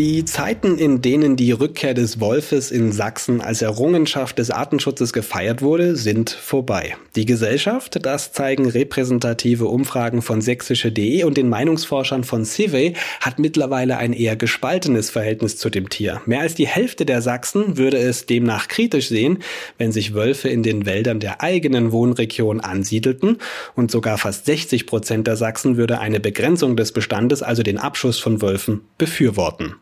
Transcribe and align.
Die 0.00 0.24
Zeiten, 0.24 0.78
in 0.78 1.02
denen 1.02 1.36
die 1.36 1.52
Rückkehr 1.52 1.92
des 1.92 2.20
Wolfes 2.20 2.70
in 2.70 2.90
Sachsen 2.90 3.42
als 3.42 3.60
Errungenschaft 3.60 4.38
des 4.38 4.50
Artenschutzes 4.50 5.12
gefeiert 5.12 5.60
wurde, 5.60 5.94
sind 5.94 6.30
vorbei. 6.30 6.96
Die 7.16 7.26
Gesellschaft, 7.26 7.98
das 8.06 8.32
zeigen 8.32 8.66
repräsentative 8.66 9.66
Umfragen 9.66 10.22
von 10.22 10.40
sächsische.de 10.40 11.24
und 11.24 11.36
den 11.36 11.50
Meinungsforschern 11.50 12.24
von 12.24 12.46
Civey, 12.46 12.94
hat 13.20 13.38
mittlerweile 13.38 13.98
ein 13.98 14.14
eher 14.14 14.36
gespaltenes 14.36 15.10
Verhältnis 15.10 15.58
zu 15.58 15.68
dem 15.68 15.90
Tier. 15.90 16.22
Mehr 16.24 16.40
als 16.40 16.54
die 16.54 16.66
Hälfte 16.66 17.04
der 17.04 17.20
Sachsen 17.20 17.76
würde 17.76 17.98
es 17.98 18.24
demnach 18.24 18.68
kritisch 18.68 19.08
sehen, 19.08 19.40
wenn 19.76 19.92
sich 19.92 20.14
Wölfe 20.14 20.48
in 20.48 20.62
den 20.62 20.86
Wäldern 20.86 21.20
der 21.20 21.42
eigenen 21.42 21.92
Wohnregion 21.92 22.60
ansiedelten 22.60 23.36
und 23.74 23.90
sogar 23.90 24.16
fast 24.16 24.46
60 24.46 24.86
Prozent 24.86 25.26
der 25.26 25.36
Sachsen 25.36 25.76
würde 25.76 25.98
eine 25.98 26.20
Begrenzung 26.20 26.74
des 26.74 26.92
Bestandes, 26.92 27.42
also 27.42 27.62
den 27.62 27.76
Abschuss 27.76 28.18
von 28.18 28.40
Wölfen, 28.40 28.80
befürworten. 28.96 29.74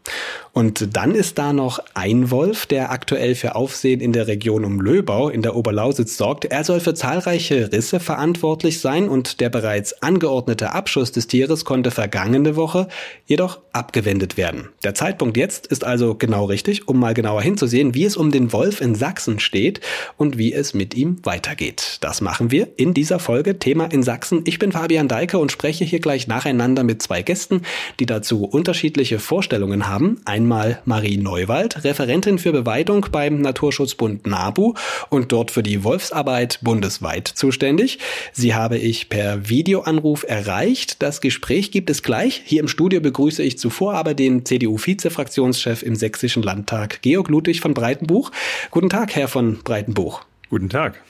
Und 0.53 0.97
dann 0.97 1.15
ist 1.15 1.39
da 1.39 1.53
noch 1.53 1.79
ein 1.95 2.33
Wolf, 2.33 2.67
der 2.67 2.91
aktuell 2.91 3.37
für 3.37 3.55
Aufsehen 3.55 4.01
in 4.01 4.13
der 4.13 4.27
Region 4.27 4.65
um 4.65 4.81
Löbau 4.81 5.29
in 5.29 5.43
der 5.43 5.55
Oberlausitz 5.55 6.17
sorgt. 6.17 6.47
Er 6.47 6.65
soll 6.65 6.81
für 6.81 6.95
zahlreiche 6.95 7.71
Risse 7.71 8.01
verantwortlich 8.01 8.81
sein 8.81 9.09
und 9.09 9.41
der 9.41 9.51
bereits 9.51 10.03
angeordnete 10.03 10.73
Abschuss 10.73 11.13
des 11.13 11.29
Tieres 11.29 11.65
konnte 11.65 11.91
vergangene 11.91 12.57
Woche 12.57 12.89
jedoch 13.27 13.61
abgewendet 13.73 14.37
werden. 14.37 14.71
Der 14.83 14.95
Zeitpunkt 14.95 15.37
jetzt 15.37 15.69
ist 15.69 15.85
also 15.85 16.17
genau 16.17 16.47
richtig, 16.47 16.89
um 16.89 16.99
mal 16.99 17.15
genauer 17.15 17.43
hinzusehen, 17.43 17.95
wie 17.95 18.05
es 18.05 18.17
um 18.17 18.33
den 18.33 18.53
Wolf 18.53 18.81
in 18.81 18.95
Sachsen 18.97 19.39
steht 19.39 19.81
und 20.17 20.39
wie 20.39 20.53
es 20.53 20.75
mit 20.75 20.95
ihm 20.95 21.19
weitergeht. 21.23 21.99
Das 22.01 22.21
machen 22.21 22.51
wir 22.51 22.69
in 22.77 22.95
dieser 22.95 23.21
Folge 23.21 23.59
Thema 23.59 23.85
in 23.85 24.03
Sachsen. 24.03 24.43
Ich 24.45 24.59
bin 24.59 24.73
Fabian 24.73 25.07
Deike 25.07 25.39
und 25.39 25.53
spreche 25.53 25.85
hier 25.85 26.01
gleich 26.01 26.27
nacheinander 26.27 26.83
mit 26.83 27.01
zwei 27.01 27.23
Gästen, 27.23 27.63
die 28.01 28.07
dazu 28.07 28.45
unterschiedliche 28.45 29.21
Vorstellungen 29.21 29.87
haben. 29.87 29.98
Einmal 30.25 30.81
Marie 30.85 31.17
Neuwald, 31.17 31.85
Referentin 31.85 32.39
für 32.39 32.53
Beweidung 32.53 33.07
beim 33.11 33.41
Naturschutzbund 33.41 34.27
NABU 34.27 34.75
und 35.11 35.33
dort 35.33 35.51
für 35.51 35.63
die 35.63 35.85
Wolfsarbeit 35.85 36.61
bundesweit 36.63 37.29
zuständig. 37.29 37.99
Sie 38.33 38.55
habe 38.55 38.79
ich 38.79 39.09
per 39.09 39.49
Videoanruf 39.49 40.25
erreicht. 40.27 41.03
Das 41.03 41.21
Gespräch 41.21 41.71
gibt 41.71 41.91
es 41.91 42.03
gleich. 42.03 42.43
Hier 42.45 42.61
im 42.61 42.69
Studio 42.69 43.01
begrüße 43.01 43.43
ich 43.43 43.59
zuvor 43.59 43.95
aber 43.95 44.15
den 44.15 44.45
CDU-Vizefraktionschef 44.45 45.83
im 45.83 45.97
Sächsischen 45.97 46.43
Landtag, 46.43 47.03
Georg 47.03 47.29
Ludwig 47.29 47.61
von 47.61 47.75
Breitenbuch. 47.75 48.31
Guten 48.71 48.91
Tag, 48.91 49.15
Herr 49.17 49.29
von 49.29 49.59
Breitenbuch. 49.65 50.23
Guten 50.51 50.69
Tag. 50.69 51.03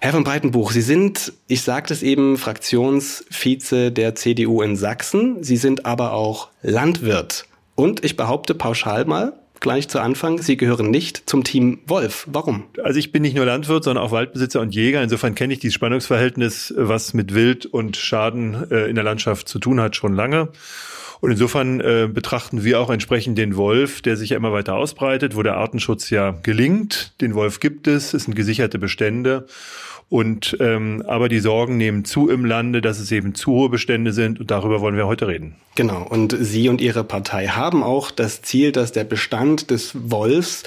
Herr 0.00 0.12
von 0.12 0.24
Breitenbuch, 0.24 0.72
Sie 0.72 0.82
sind, 0.82 1.32
ich 1.48 1.62
sagte 1.62 1.94
es 1.94 2.02
eben, 2.02 2.36
Fraktionsvize 2.36 3.90
der 3.90 4.14
CDU 4.14 4.60
in 4.60 4.76
Sachsen. 4.76 5.42
Sie 5.42 5.56
sind 5.56 5.86
aber 5.86 6.12
auch 6.12 6.48
Landwirt. 6.60 7.46
Und 7.74 8.04
ich 8.04 8.16
behaupte 8.16 8.54
pauschal 8.54 9.04
mal, 9.04 9.32
gleich 9.60 9.88
zu 9.88 10.00
Anfang, 10.00 10.42
Sie 10.42 10.56
gehören 10.56 10.90
nicht 10.90 11.22
zum 11.26 11.42
Team 11.42 11.80
Wolf. 11.86 12.26
Warum? 12.30 12.64
Also 12.82 12.98
ich 12.98 13.12
bin 13.12 13.22
nicht 13.22 13.34
nur 13.34 13.46
Landwirt, 13.46 13.84
sondern 13.84 14.04
auch 14.04 14.12
Waldbesitzer 14.12 14.60
und 14.60 14.74
Jäger. 14.74 15.02
Insofern 15.02 15.34
kenne 15.34 15.54
ich 15.54 15.58
dieses 15.58 15.74
Spannungsverhältnis, 15.74 16.74
was 16.76 17.14
mit 17.14 17.34
Wild 17.34 17.66
und 17.66 17.96
Schaden 17.96 18.70
äh, 18.70 18.86
in 18.86 18.94
der 18.94 19.04
Landschaft 19.04 19.48
zu 19.48 19.58
tun 19.58 19.80
hat, 19.80 19.96
schon 19.96 20.14
lange. 20.14 20.50
Und 21.20 21.30
insofern 21.30 21.80
äh, 21.80 22.08
betrachten 22.12 22.64
wir 22.64 22.80
auch 22.80 22.90
entsprechend 22.90 23.38
den 23.38 23.56
Wolf, 23.56 24.02
der 24.02 24.16
sich 24.16 24.30
ja 24.30 24.36
immer 24.36 24.52
weiter 24.52 24.74
ausbreitet, 24.74 25.36
wo 25.36 25.42
der 25.42 25.56
Artenschutz 25.56 26.10
ja 26.10 26.32
gelingt. 26.42 27.12
Den 27.20 27.34
Wolf 27.34 27.60
gibt 27.60 27.86
es, 27.86 28.14
es 28.14 28.24
sind 28.24 28.34
gesicherte 28.34 28.78
Bestände. 28.78 29.46
Und 30.10 30.56
ähm, 30.60 31.02
aber 31.06 31.28
die 31.28 31.40
Sorgen 31.40 31.76
nehmen 31.76 32.04
zu 32.04 32.28
im 32.28 32.44
Lande, 32.44 32.80
dass 32.80 32.98
es 32.98 33.10
eben 33.10 33.34
zu 33.34 33.52
hohe 33.52 33.68
Bestände 33.70 34.12
sind 34.12 34.38
und 34.38 34.50
darüber 34.50 34.80
wollen 34.80 34.96
wir 34.96 35.06
heute 35.06 35.26
reden. 35.26 35.56
Genau. 35.76 36.06
Und 36.08 36.36
Sie 36.38 36.68
und 36.68 36.80
Ihre 36.80 37.04
Partei 37.04 37.48
haben 37.48 37.82
auch 37.82 38.10
das 38.10 38.42
Ziel, 38.42 38.70
dass 38.70 38.92
der 38.92 39.04
Bestand 39.04 39.70
des 39.70 39.92
Wolfs 40.10 40.62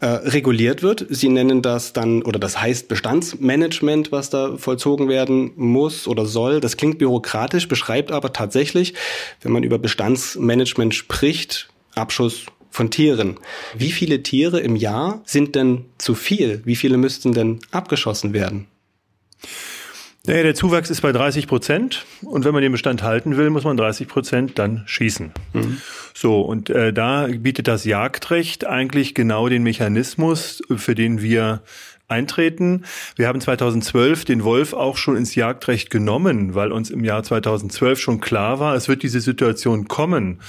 äh, 0.00 0.06
reguliert 0.06 0.82
wird. 0.82 1.06
Sie 1.10 1.28
nennen 1.28 1.62
das 1.62 1.92
dann 1.92 2.22
oder 2.22 2.38
das 2.38 2.60
heißt 2.60 2.88
Bestandsmanagement, 2.88 4.12
was 4.12 4.30
da 4.30 4.56
vollzogen 4.56 5.08
werden 5.08 5.52
muss 5.56 6.08
oder 6.08 6.26
soll. 6.26 6.60
Das 6.60 6.76
klingt 6.76 6.98
bürokratisch, 6.98 7.68
beschreibt 7.68 8.10
aber 8.10 8.32
tatsächlich, 8.32 8.94
wenn 9.42 9.52
man 9.52 9.62
über 9.62 9.78
Bestandsmanagement 9.78 10.94
spricht, 10.94 11.68
Abschuss 11.94 12.46
von 12.70 12.90
Tieren. 12.90 13.38
Wie 13.74 13.92
viele 13.92 14.22
Tiere 14.22 14.60
im 14.60 14.76
Jahr 14.76 15.22
sind 15.24 15.54
denn 15.54 15.86
zu 15.98 16.14
viel? 16.14 16.62
Wie 16.64 16.76
viele 16.76 16.96
müssten 16.96 17.32
denn 17.32 17.60
abgeschossen 17.70 18.32
werden? 18.32 18.68
Naja, 20.26 20.42
der 20.42 20.54
Zuwachs 20.54 20.90
ist 20.90 21.00
bei 21.00 21.12
30 21.12 21.46
Prozent 21.46 22.04
und 22.20 22.44
wenn 22.44 22.52
man 22.52 22.62
den 22.62 22.72
Bestand 22.72 23.02
halten 23.02 23.36
will, 23.36 23.50
muss 23.50 23.64
man 23.64 23.76
30 23.76 24.06
Prozent 24.06 24.58
dann 24.58 24.82
schießen. 24.86 25.32
Mhm. 25.54 25.80
So, 26.20 26.42
und 26.42 26.68
äh, 26.68 26.92
da 26.92 27.28
bietet 27.28 27.66
das 27.66 27.86
Jagdrecht 27.86 28.66
eigentlich 28.66 29.14
genau 29.14 29.48
den 29.48 29.62
Mechanismus, 29.62 30.62
für 30.76 30.94
den 30.94 31.22
wir 31.22 31.62
eintreten. 32.08 32.84
Wir 33.16 33.26
haben 33.26 33.40
2012 33.40 34.26
den 34.26 34.44
Wolf 34.44 34.74
auch 34.74 34.98
schon 34.98 35.16
ins 35.16 35.34
Jagdrecht 35.34 35.88
genommen, 35.88 36.54
weil 36.54 36.72
uns 36.72 36.90
im 36.90 37.04
Jahr 37.04 37.22
2012 37.22 37.98
schon 37.98 38.20
klar 38.20 38.60
war, 38.60 38.74
es 38.74 38.86
wird 38.86 39.02
diese 39.02 39.22
Situation 39.22 39.88
kommen, 39.88 40.40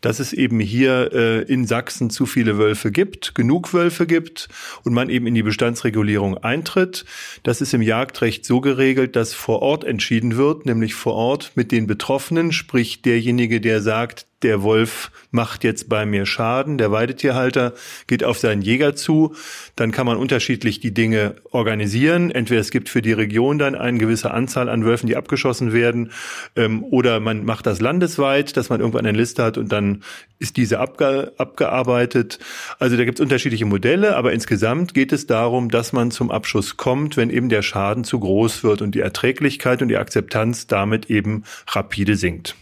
dass 0.00 0.18
es 0.18 0.32
eben 0.32 0.60
hier 0.60 1.10
äh, 1.12 1.42
in 1.42 1.66
Sachsen 1.66 2.08
zu 2.08 2.24
viele 2.24 2.56
Wölfe 2.56 2.90
gibt, 2.90 3.34
genug 3.34 3.74
Wölfe 3.74 4.06
gibt 4.06 4.48
und 4.82 4.94
man 4.94 5.10
eben 5.10 5.26
in 5.26 5.34
die 5.34 5.42
Bestandsregulierung 5.42 6.38
eintritt. 6.38 7.04
Das 7.42 7.60
ist 7.60 7.74
im 7.74 7.82
Jagdrecht 7.82 8.46
so 8.46 8.62
geregelt, 8.62 9.14
dass 9.14 9.34
vor 9.34 9.60
Ort 9.60 9.84
entschieden 9.84 10.38
wird, 10.38 10.64
nämlich 10.64 10.94
vor 10.94 11.12
Ort 11.12 11.52
mit 11.54 11.70
den 11.70 11.86
Betroffenen, 11.86 12.50
sprich 12.50 13.02
derjenige, 13.02 13.60
der 13.60 13.82
sagt, 13.82 14.24
der 14.42 14.62
Wolf 14.62 15.10
macht 15.30 15.64
jetzt 15.64 15.88
bei 15.88 16.06
mir 16.06 16.26
Schaden, 16.26 16.78
der 16.78 16.92
Weidetierhalter 16.92 17.74
geht 18.06 18.24
auf 18.24 18.38
seinen 18.38 18.62
Jäger 18.62 18.94
zu, 18.94 19.34
dann 19.76 19.90
kann 19.90 20.06
man 20.06 20.16
unterschiedlich 20.16 20.80
die 20.80 20.94
Dinge 20.94 21.36
organisieren. 21.50 22.30
Entweder 22.30 22.60
es 22.60 22.70
gibt 22.70 22.88
für 22.88 23.02
die 23.02 23.12
Region 23.12 23.58
dann 23.58 23.74
eine 23.74 23.98
gewisse 23.98 24.30
Anzahl 24.30 24.68
an 24.68 24.84
Wölfen, 24.84 25.08
die 25.08 25.16
abgeschossen 25.16 25.72
werden, 25.72 26.12
ähm, 26.56 26.84
oder 26.84 27.20
man 27.20 27.44
macht 27.44 27.66
das 27.66 27.80
landesweit, 27.80 28.56
dass 28.56 28.68
man 28.68 28.80
irgendwann 28.80 29.06
eine 29.06 29.18
Liste 29.18 29.42
hat 29.42 29.58
und 29.58 29.72
dann 29.72 30.02
ist 30.38 30.56
diese 30.56 30.78
abge 30.78 31.32
abgearbeitet. 31.36 32.38
Also 32.78 32.96
da 32.96 33.04
gibt 33.04 33.18
es 33.18 33.22
unterschiedliche 33.22 33.66
Modelle, 33.66 34.16
aber 34.16 34.32
insgesamt 34.32 34.94
geht 34.94 35.12
es 35.12 35.26
darum, 35.26 35.68
dass 35.68 35.92
man 35.92 36.10
zum 36.10 36.30
Abschuss 36.30 36.76
kommt, 36.76 37.16
wenn 37.16 37.30
eben 37.30 37.48
der 37.48 37.62
Schaden 37.62 38.04
zu 38.04 38.20
groß 38.20 38.62
wird 38.62 38.82
und 38.82 38.94
die 38.94 39.00
Erträglichkeit 39.00 39.82
und 39.82 39.88
die 39.88 39.96
Akzeptanz 39.96 40.66
damit 40.66 41.10
eben 41.10 41.44
rapide 41.66 42.16
sinkt. 42.16 42.54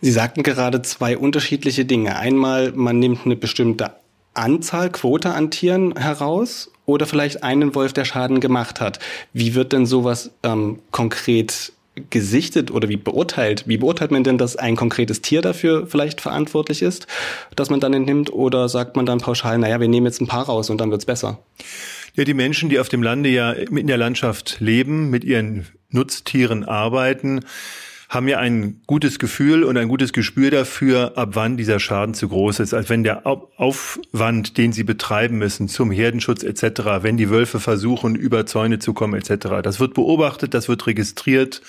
Sie 0.00 0.12
sagten 0.12 0.42
gerade 0.42 0.82
zwei 0.82 1.16
unterschiedliche 1.16 1.84
Dinge. 1.84 2.16
Einmal, 2.16 2.72
man 2.72 2.98
nimmt 2.98 3.24
eine 3.24 3.36
bestimmte 3.36 3.92
Anzahl, 4.34 4.90
Quote 4.90 5.30
an 5.30 5.50
Tieren 5.50 5.96
heraus 5.96 6.70
oder 6.86 7.06
vielleicht 7.06 7.42
einen 7.42 7.74
Wolf, 7.74 7.92
der 7.92 8.04
Schaden 8.04 8.40
gemacht 8.40 8.80
hat. 8.80 8.98
Wie 9.32 9.54
wird 9.54 9.72
denn 9.72 9.86
sowas 9.86 10.30
ähm, 10.42 10.78
konkret 10.90 11.72
gesichtet 12.08 12.70
oder 12.70 12.88
wie 12.88 12.96
beurteilt? 12.96 13.64
Wie 13.66 13.76
beurteilt 13.76 14.10
man 14.10 14.24
denn, 14.24 14.38
dass 14.38 14.56
ein 14.56 14.76
konkretes 14.76 15.20
Tier 15.20 15.42
dafür 15.42 15.86
vielleicht 15.86 16.20
verantwortlich 16.20 16.82
ist, 16.82 17.06
dass 17.56 17.70
man 17.70 17.80
dann 17.80 17.92
entnimmt? 17.92 18.32
Oder 18.32 18.68
sagt 18.68 18.96
man 18.96 19.06
dann 19.06 19.18
pauschal, 19.18 19.58
naja, 19.58 19.80
wir 19.80 19.88
nehmen 19.88 20.06
jetzt 20.06 20.20
ein 20.20 20.28
paar 20.28 20.46
raus 20.46 20.70
und 20.70 20.80
dann 20.80 20.90
wird's 20.90 21.04
besser? 21.04 21.38
Ja, 22.14 22.24
die 22.24 22.34
Menschen, 22.34 22.68
die 22.68 22.78
auf 22.78 22.88
dem 22.88 23.02
Lande 23.02 23.28
ja 23.28 23.52
in 23.52 23.86
der 23.86 23.96
Landschaft 23.96 24.56
leben, 24.60 25.10
mit 25.10 25.24
ihren 25.24 25.66
Nutztieren 25.90 26.64
arbeiten, 26.64 27.40
haben 28.10 28.26
ja 28.26 28.38
ein 28.38 28.82
gutes 28.88 29.20
Gefühl 29.20 29.62
und 29.62 29.76
ein 29.76 29.86
gutes 29.86 30.12
Gespür 30.12 30.50
dafür, 30.50 31.12
ab 31.16 31.30
wann 31.34 31.56
dieser 31.56 31.78
Schaden 31.78 32.12
zu 32.12 32.28
groß 32.28 32.58
ist. 32.58 32.74
Als 32.74 32.88
wenn 32.88 33.04
der 33.04 33.24
Aufwand, 33.24 34.58
den 34.58 34.72
sie 34.72 34.82
betreiben 34.82 35.38
müssen 35.38 35.68
zum 35.68 35.92
Herdenschutz 35.92 36.42
etc., 36.42 37.02
wenn 37.02 37.16
die 37.16 37.30
Wölfe 37.30 37.60
versuchen, 37.60 38.16
über 38.16 38.46
Zäune 38.46 38.80
zu 38.80 38.94
kommen 38.94 39.14
etc., 39.14 39.62
das 39.62 39.78
wird 39.78 39.94
beobachtet, 39.94 40.54
das 40.54 40.68
wird 40.68 40.88
registriert 40.88 41.62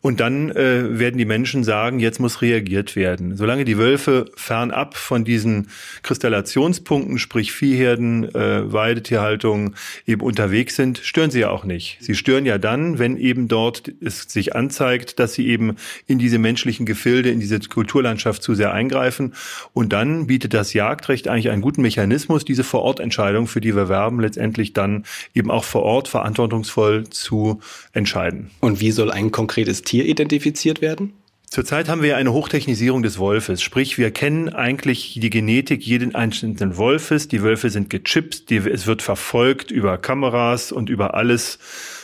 und 0.00 0.20
dann 0.20 0.50
äh, 0.50 0.98
werden 0.98 1.18
die 1.18 1.24
Menschen 1.24 1.64
sagen, 1.64 2.00
jetzt 2.00 2.20
muss 2.20 2.42
reagiert 2.42 2.96
werden. 2.96 3.36
Solange 3.36 3.64
die 3.64 3.78
Wölfe 3.78 4.26
fernab 4.36 4.96
von 4.96 5.24
diesen 5.24 5.68
Kristallationspunkten, 6.02 7.18
sprich 7.18 7.52
Viehherden, 7.52 8.34
äh, 8.34 8.72
Weidetierhaltung, 8.72 9.74
eben 10.06 10.22
unterwegs 10.22 10.76
sind, 10.76 10.98
stören 10.98 11.30
sie 11.30 11.40
ja 11.40 11.50
auch 11.50 11.64
nicht. 11.64 11.98
Sie 12.00 12.14
stören 12.14 12.46
ja 12.46 12.58
dann, 12.58 12.98
wenn 12.98 13.16
eben 13.16 13.48
dort 13.48 13.92
es 14.00 14.22
sich 14.22 14.54
anzeigt, 14.54 15.18
dass 15.18 15.34
sie 15.34 15.48
eben 15.48 15.76
in 16.06 16.18
diese 16.18 16.38
menschlichen 16.38 16.86
Gefilde, 16.86 17.30
in 17.30 17.40
diese 17.40 17.58
Kulturlandschaft 17.60 18.42
zu 18.42 18.54
sehr 18.54 18.72
eingreifen. 18.72 19.34
Und 19.72 19.92
dann 19.92 20.26
bietet 20.26 20.54
das 20.54 20.72
Jagdrecht 20.72 21.28
eigentlich 21.28 21.50
einen 21.50 21.62
guten 21.62 21.82
Mechanismus, 21.82 22.44
diese 22.44 22.64
Vorortentscheidung, 22.64 23.46
für 23.46 23.60
die 23.60 23.74
wir 23.74 23.88
werben, 23.88 24.20
letztendlich 24.20 24.72
dann 24.72 25.04
eben 25.34 25.50
auch 25.50 25.64
vor 25.64 25.82
Ort 25.82 26.08
verantwortungsvoll 26.08 27.08
zu 27.08 27.60
entscheiden. 27.92 28.50
Und 28.60 28.80
wie 28.80 28.90
soll 28.90 29.10
ein 29.10 29.30
konkretes 29.30 29.82
Tier 29.88 30.04
identifiziert 30.04 30.80
werden? 30.80 31.14
Zurzeit 31.50 31.88
haben 31.88 32.02
wir 32.02 32.18
eine 32.18 32.34
Hochtechnisierung 32.34 33.02
des 33.02 33.18
Wolfes, 33.18 33.62
sprich 33.62 33.96
wir 33.96 34.10
kennen 34.10 34.50
eigentlich 34.50 35.18
die 35.18 35.30
Genetik 35.30 35.82
jeden 35.82 36.14
einzelnen 36.14 36.76
Wolfes. 36.76 37.26
Die 37.26 37.42
Wölfe 37.42 37.70
sind 37.70 37.88
gechippt, 37.88 38.50
die, 38.50 38.56
es 38.56 38.86
wird 38.86 39.00
verfolgt 39.00 39.70
über 39.70 39.96
Kameras 39.96 40.72
und 40.72 40.90
über 40.90 41.14
alles, 41.14 41.58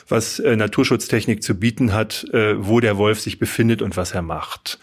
was 0.08 0.38
äh, 0.38 0.56
Naturschutztechnik 0.56 1.42
zu 1.42 1.56
bieten 1.56 1.92
hat, 1.92 2.25
äh, 2.32 2.54
wo 2.56 2.81
der 2.81 2.96
Wolf 2.96 3.20
sich 3.20 3.38
befindet 3.38 3.82
und 3.82 3.98
was 3.98 4.12
er 4.12 4.22
macht. 4.22 4.78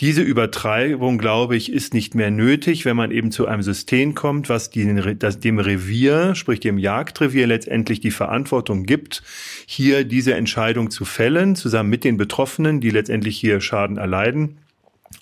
Diese 0.00 0.22
Übertreibung, 0.22 1.18
glaube 1.18 1.56
ich, 1.56 1.72
ist 1.72 1.92
nicht 1.92 2.14
mehr 2.14 2.30
nötig, 2.30 2.84
wenn 2.84 2.96
man 2.96 3.10
eben 3.10 3.32
zu 3.32 3.46
einem 3.46 3.62
System 3.62 4.14
kommt, 4.14 4.48
was 4.48 4.70
den, 4.70 5.18
das, 5.18 5.40
dem 5.40 5.58
Revier, 5.58 6.36
sprich 6.36 6.60
dem 6.60 6.78
Jagdrevier 6.78 7.48
letztendlich 7.48 7.98
die 7.98 8.12
Verantwortung 8.12 8.84
gibt, 8.84 9.22
hier 9.66 10.04
diese 10.04 10.34
Entscheidung 10.34 10.90
zu 10.90 11.04
fällen, 11.04 11.56
zusammen 11.56 11.90
mit 11.90 12.04
den 12.04 12.16
Betroffenen, 12.16 12.80
die 12.80 12.90
letztendlich 12.90 13.38
hier 13.38 13.60
Schaden 13.60 13.96
erleiden 13.96 14.58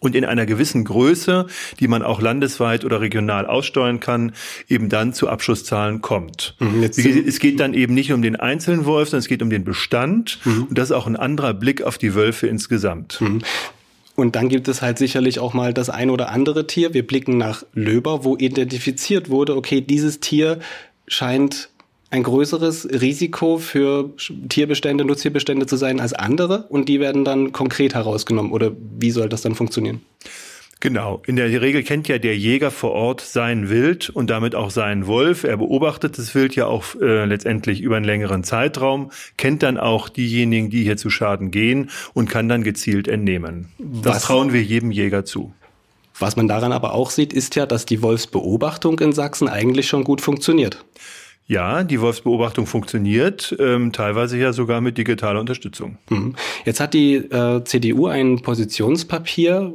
und 0.01 0.15
in 0.15 0.25
einer 0.25 0.47
gewissen 0.47 0.85
Größe, 0.85 1.47
die 1.81 1.89
man 1.89 2.03
auch 2.03 2.21
landesweit 2.21 2.85
oder 2.85 3.01
regional 3.01 3.47
aussteuern 3.47 4.01
kann, 4.01 4.33
eben 4.69 4.89
dann 4.89 5.15
zu 5.15 5.29
Abschusszahlen 5.29 6.03
kommt. 6.03 6.55
Mhm, 6.59 6.83
es 6.83 7.39
geht 7.39 7.61
dann 7.61 7.73
eben 7.73 7.95
nicht 7.95 8.13
um 8.13 8.21
den 8.21 8.37
einzelnen 8.37 8.85
Wolf, 8.85 9.09
sondern 9.09 9.21
es 9.21 9.29
geht 9.29 9.43
um 9.43 9.51
den 9.51 9.65
Bestand. 9.65 10.39
Mhm. 10.45 10.65
Und 10.65 10.79
das 10.79 10.91
ist 10.91 10.97
auch 10.97 11.07
ein 11.07 11.17
anderer 11.17 11.55
Blick 11.55 11.83
auf 11.83 11.99
die 11.99 12.15
Wölfe 12.15 12.47
insgesamt. 12.47 13.21
Mhm. 13.21 13.41
Und 14.17 14.35
dann 14.35 14.49
gibt 14.49 14.67
es 14.67 14.83
halt 14.83 14.99
sicherlich 14.99 15.39
auch 15.39 15.53
mal 15.53 15.75
das 15.75 15.91
ein 15.91 16.11
oder 16.11 16.31
andere 16.31 16.67
Tier. 16.67 16.95
Wir 16.95 17.07
blicken 17.07 17.37
nach 17.37 17.65
Löber, 17.75 18.25
wo 18.25 18.37
identifiziert 18.37 19.29
wurde, 19.29 19.57
okay, 19.57 19.83
dieses 19.83 20.21
Tier 20.21 20.59
scheint 21.07 21.69
ein 22.11 22.23
größeres 22.23 22.89
Risiko 23.01 23.59
für 23.59 24.11
Tierbestände, 24.49 25.05
Nutztierbestände 25.05 25.67
zu 25.67 25.77
sein 25.77 26.01
als 26.01 26.13
andere 26.13 26.65
und 26.69 26.89
die 26.89 27.01
werden 27.01 27.25
dann 27.25 27.53
konkret 27.53 27.95
herausgenommen 27.95 28.53
oder 28.53 28.73
wie 28.99 29.11
soll 29.11 29.29
das 29.29 29.43
dann 29.43 29.55
funktionieren? 29.55 30.01
Genau. 30.81 31.23
In 31.27 31.37
der 31.37 31.49
Regel 31.63 31.83
kennt 31.83 32.07
ja 32.07 32.19
der 32.19 32.37
Jäger 32.37 32.71
vor 32.71 32.93
Ort 32.93 33.23
sein 33.23 33.71
Wild 33.71 34.11
und 34.11 34.29
damit 34.29 34.55
auch 34.55 34.71
seinen 34.71 35.07
Wolf. 35.07 35.45
Er 35.45 35.57
beobachtet 35.57 36.19
das 36.19 36.35
Wild 36.35 36.55
ja 36.55 36.67
auch 36.67 36.85
äh, 37.01 37.25
letztendlich 37.25 37.81
über 37.81 37.97
einen 37.97 38.05
längeren 38.05 38.45
Zeitraum, 38.45 39.11
kennt 39.39 39.63
dann 39.63 39.79
auch 39.79 40.11
diejenigen, 40.11 40.69
die 40.69 40.83
hier 40.83 40.99
zu 40.99 41.09
Schaden 41.09 41.51
gehen 41.51 41.91
und 42.13 42.29
kann 42.29 42.49
dann 42.49 42.63
gezielt 42.63 43.09
entnehmen. 43.09 43.71
Das 43.79 44.17
Was? 44.17 44.23
trauen 44.25 44.53
wir 44.53 44.63
jedem 44.63 44.91
Jäger 44.91 45.25
zu. 45.25 45.53
Was 46.19 46.37
man 46.37 46.49
daran 46.49 46.73
aber 46.73 46.93
auch 46.93 47.11
sieht, 47.11 47.33
ist 47.33 47.57
ja, 47.57 47.67
dass 47.67 47.87
die 47.87 48.03
Wolfsbeobachtung 48.03 48.99
in 49.01 49.13
Sachsen 49.13 49.49
eigentlich 49.49 49.87
schon 49.89 50.05
gut 50.05 50.21
funktioniert. 50.21 50.85
Ja, 51.47 51.85
die 51.85 52.01
Wolfsbeobachtung 52.01 52.67
funktioniert, 52.67 53.55
ähm, 53.61 53.93
teilweise 53.93 54.37
ja 54.37 54.53
sogar 54.53 54.81
mit 54.81 54.99
digitaler 54.99 55.39
Unterstützung. 55.39 55.99
Mhm. 56.11 56.35
Jetzt 56.65 56.81
hat 56.81 56.93
die 56.93 57.15
äh, 57.17 57.63
CDU 57.65 58.09
ein 58.09 58.43
Positionspapier 58.43 59.75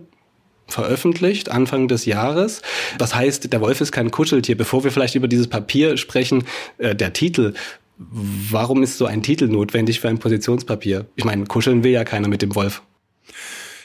veröffentlicht, 0.71 1.49
Anfang 1.49 1.87
des 1.87 2.05
Jahres. 2.05 2.61
Das 2.97 3.15
heißt, 3.15 3.51
der 3.51 3.61
Wolf 3.61 3.81
ist 3.81 3.91
kein 3.91 4.11
Kuscheltier. 4.11 4.57
Bevor 4.57 4.83
wir 4.83 4.91
vielleicht 4.91 5.15
über 5.15 5.27
dieses 5.27 5.47
Papier 5.47 5.97
sprechen, 5.97 6.45
äh, 6.77 6.95
der 6.95 7.13
Titel. 7.13 7.53
Warum 7.97 8.81
ist 8.81 8.97
so 8.97 9.05
ein 9.05 9.21
Titel 9.21 9.47
notwendig 9.47 9.99
für 9.99 10.09
ein 10.09 10.17
Positionspapier? 10.17 11.05
Ich 11.15 11.23
meine, 11.23 11.45
kuscheln 11.45 11.83
will 11.83 11.91
ja 11.91 12.03
keiner 12.03 12.27
mit 12.27 12.41
dem 12.41 12.55
Wolf. 12.55 12.81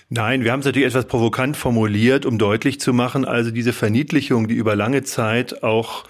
Nein, 0.08 0.44
wir 0.44 0.52
haben 0.52 0.60
es 0.60 0.66
natürlich 0.66 0.86
etwas 0.86 1.06
provokant 1.06 1.56
formuliert, 1.56 2.26
um 2.26 2.38
deutlich 2.38 2.78
zu 2.78 2.92
machen, 2.92 3.24
also 3.24 3.50
diese 3.50 3.72
Verniedlichung, 3.72 4.46
die 4.46 4.54
über 4.54 4.76
lange 4.76 5.02
Zeit 5.02 5.64
auch 5.64 6.04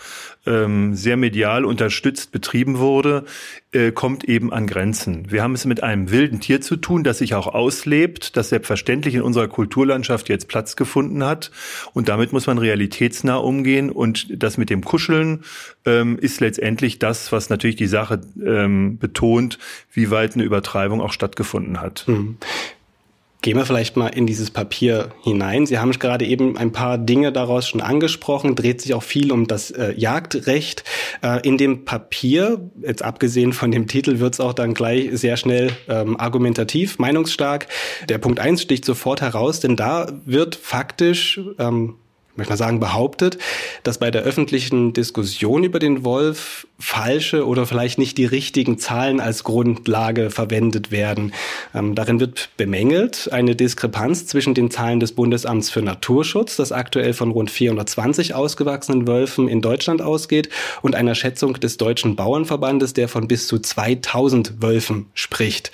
ähm, 0.46 0.94
sehr 0.94 1.16
medial 1.16 1.64
unterstützt 1.64 2.31
betrieben 2.31 2.78
wurde, 2.78 3.25
äh, 3.72 3.93
kommt 3.93 4.25
eben 4.25 4.52
an 4.52 4.66
Grenzen. 4.66 5.31
Wir 5.31 5.43
haben 5.43 5.54
es 5.54 5.64
mit 5.64 5.82
einem 5.82 6.10
wilden 6.10 6.40
Tier 6.40 6.60
zu 6.60 6.76
tun, 6.76 7.04
das 7.04 7.19
sich 7.19 7.34
auch 7.34 7.46
auslebt, 7.46 8.37
das 8.37 8.50
selbstverständlich 8.50 9.14
in 9.14 9.22
unserer 9.22 9.48
Kulturlandschaft 9.48 10.28
jetzt 10.28 10.46
Platz 10.46 10.76
gefunden 10.76 11.25
hat. 11.25 11.50
Und 11.92 12.08
damit 12.08 12.32
muss 12.32 12.46
man 12.46 12.58
realitätsnah 12.58 13.37
umgehen. 13.37 13.90
Und 13.90 14.28
das 14.31 14.56
mit 14.56 14.70
dem 14.70 14.84
Kuscheln 14.84 15.42
ähm, 15.84 16.19
ist 16.19 16.40
letztendlich 16.40 16.99
das, 16.99 17.32
was 17.32 17.50
natürlich 17.50 17.76
die 17.76 17.87
Sache 17.87 18.20
ähm, 18.44 18.99
betont, 18.99 19.58
wie 19.92 20.10
weit 20.10 20.34
eine 20.34 20.44
Übertreibung 20.44 21.00
auch 21.00 21.12
stattgefunden 21.12 21.81
hat. 21.81 22.04
Mhm. 22.06 22.37
Gehen 23.43 23.56
wir 23.56 23.67
vielleicht 23.67 23.97
mal 23.97 24.09
in 24.09 24.27
dieses 24.27 24.50
Papier 24.50 25.11
hinein. 25.23 25.67
Sie 25.67 25.79
haben 25.79 25.93
gerade 25.93 26.25
eben 26.25 26.56
ein 26.56 26.73
paar 26.73 26.99
Dinge 26.99 27.33
daraus 27.33 27.69
schon 27.69 27.81
angesprochen, 27.81 28.56
dreht 28.56 28.81
sich 28.81 28.94
auch 28.94 29.03
viel 29.03 29.31
um 29.31 29.47
das 29.47 29.71
äh, 29.71 29.93
Jagdrecht. 29.97 30.85
Äh, 31.23 31.47
in 31.47 31.56
dem 31.59 31.85
Papier, 31.85 32.71
jetzt 32.83 33.03
abgesehen 33.03 33.53
von 33.53 33.71
dem 33.71 33.87
Titel, 33.87 34.19
wird 34.19 34.35
es 34.35 34.41
auch 34.41 34.53
dann 34.53 34.75
gleich 34.75 35.11
sehr 35.12 35.37
schnell 35.37 35.71
ähm, 35.88 36.19
argumentativ, 36.19 36.99
meinungsstark. 36.99 37.69
Der 38.09 38.19
Punkt 38.19 38.41
eins 38.41 38.62
sticht 38.62 38.85
sofort 38.85 39.21
heraus, 39.21 39.61
denn 39.61 39.77
da 39.77 40.12
wird 40.25 40.56
faktisch 40.56 41.41
ähm, 41.59 41.97
möchte 42.37 42.53
mal 42.53 42.56
sagen, 42.56 42.81
behauptet, 42.81 43.38
dass 43.83 43.99
bei 43.99 44.11
der 44.11 44.23
öffentlichen 44.23 44.93
Diskussion 44.93 45.65
über 45.65 45.79
den 45.79 46.05
Wolf 46.05 46.67
falsche 46.79 47.47
oder 47.47 47.67
vielleicht 47.67 47.99
nicht 47.99 48.19
die 48.19 48.27
richtigen 48.27 48.79
Zahlen 48.79 49.21
als 49.21 49.44
Grundlage 49.44 50.31
verwendet 50.31 50.91
werden. 50.91 51.33
Ähm, 51.75 51.94
darin 51.94 52.21
wird 52.21 52.50
bemängelt 52.56 53.31
eine 53.33 53.56
Diskrepanz 53.56 54.27
zwischen 54.27 54.55
den 54.55 54.71
Zahlen 54.71 55.00
des 55.00 55.12
Bundesamts 55.12 55.71
für 55.71 55.83
Naturschutz, 55.83 56.56
das 56.56 56.73
aktuell 56.73 57.15
von 57.15 57.31
rund 57.31 57.50
420 57.50 58.35
ausgewachsenen 58.35 59.06
Wölfen 59.06 59.49
in 59.49 59.62
Deutschland 59.62 60.03
ausgeht, 60.03 60.50
und 60.83 60.94
einer 60.94 61.15
Schätzung 61.15 61.55
des 61.55 61.77
Deutschen 61.77 62.17
Bauernverbandes, 62.17 62.93
der 62.93 63.09
von 63.09 63.29
bis 63.29 63.47
zu 63.47 63.59
2000 63.59 64.62
Wölfen 64.62 65.06
spricht. 65.15 65.73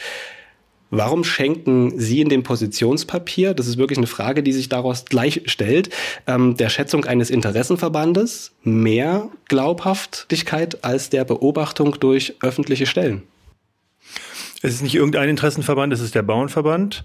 Warum 0.95 1.25
schenken 1.25 1.99
Sie 1.99 2.21
in 2.21 2.29
dem 2.29 2.43
Positionspapier, 2.43 3.55
das 3.55 3.67
ist 3.67 3.79
wirklich 3.79 3.97
eine 3.97 4.07
Frage, 4.07 4.43
die 4.43 4.53
sich 4.53 4.69
daraus 4.69 5.07
gleich 5.07 5.41
stellt, 5.47 5.89
ähm, 6.27 6.55
der 6.59 6.69
Schätzung 6.69 7.07
eines 7.07 7.31
Interessenverbandes 7.31 8.53
mehr 8.63 9.31
Glaubhaftigkeit 9.49 10.85
als 10.85 11.09
der 11.09 11.25
Beobachtung 11.25 11.99
durch 11.99 12.35
öffentliche 12.43 12.85
Stellen? 12.85 13.23
Es 14.65 14.75
ist 14.75 14.83
nicht 14.83 14.95
irgendein 14.95 15.29
Interessenverband, 15.29 15.93
es 15.93 15.99
ist 15.99 16.15
der 16.15 16.23
Bauernverband. 16.23 17.05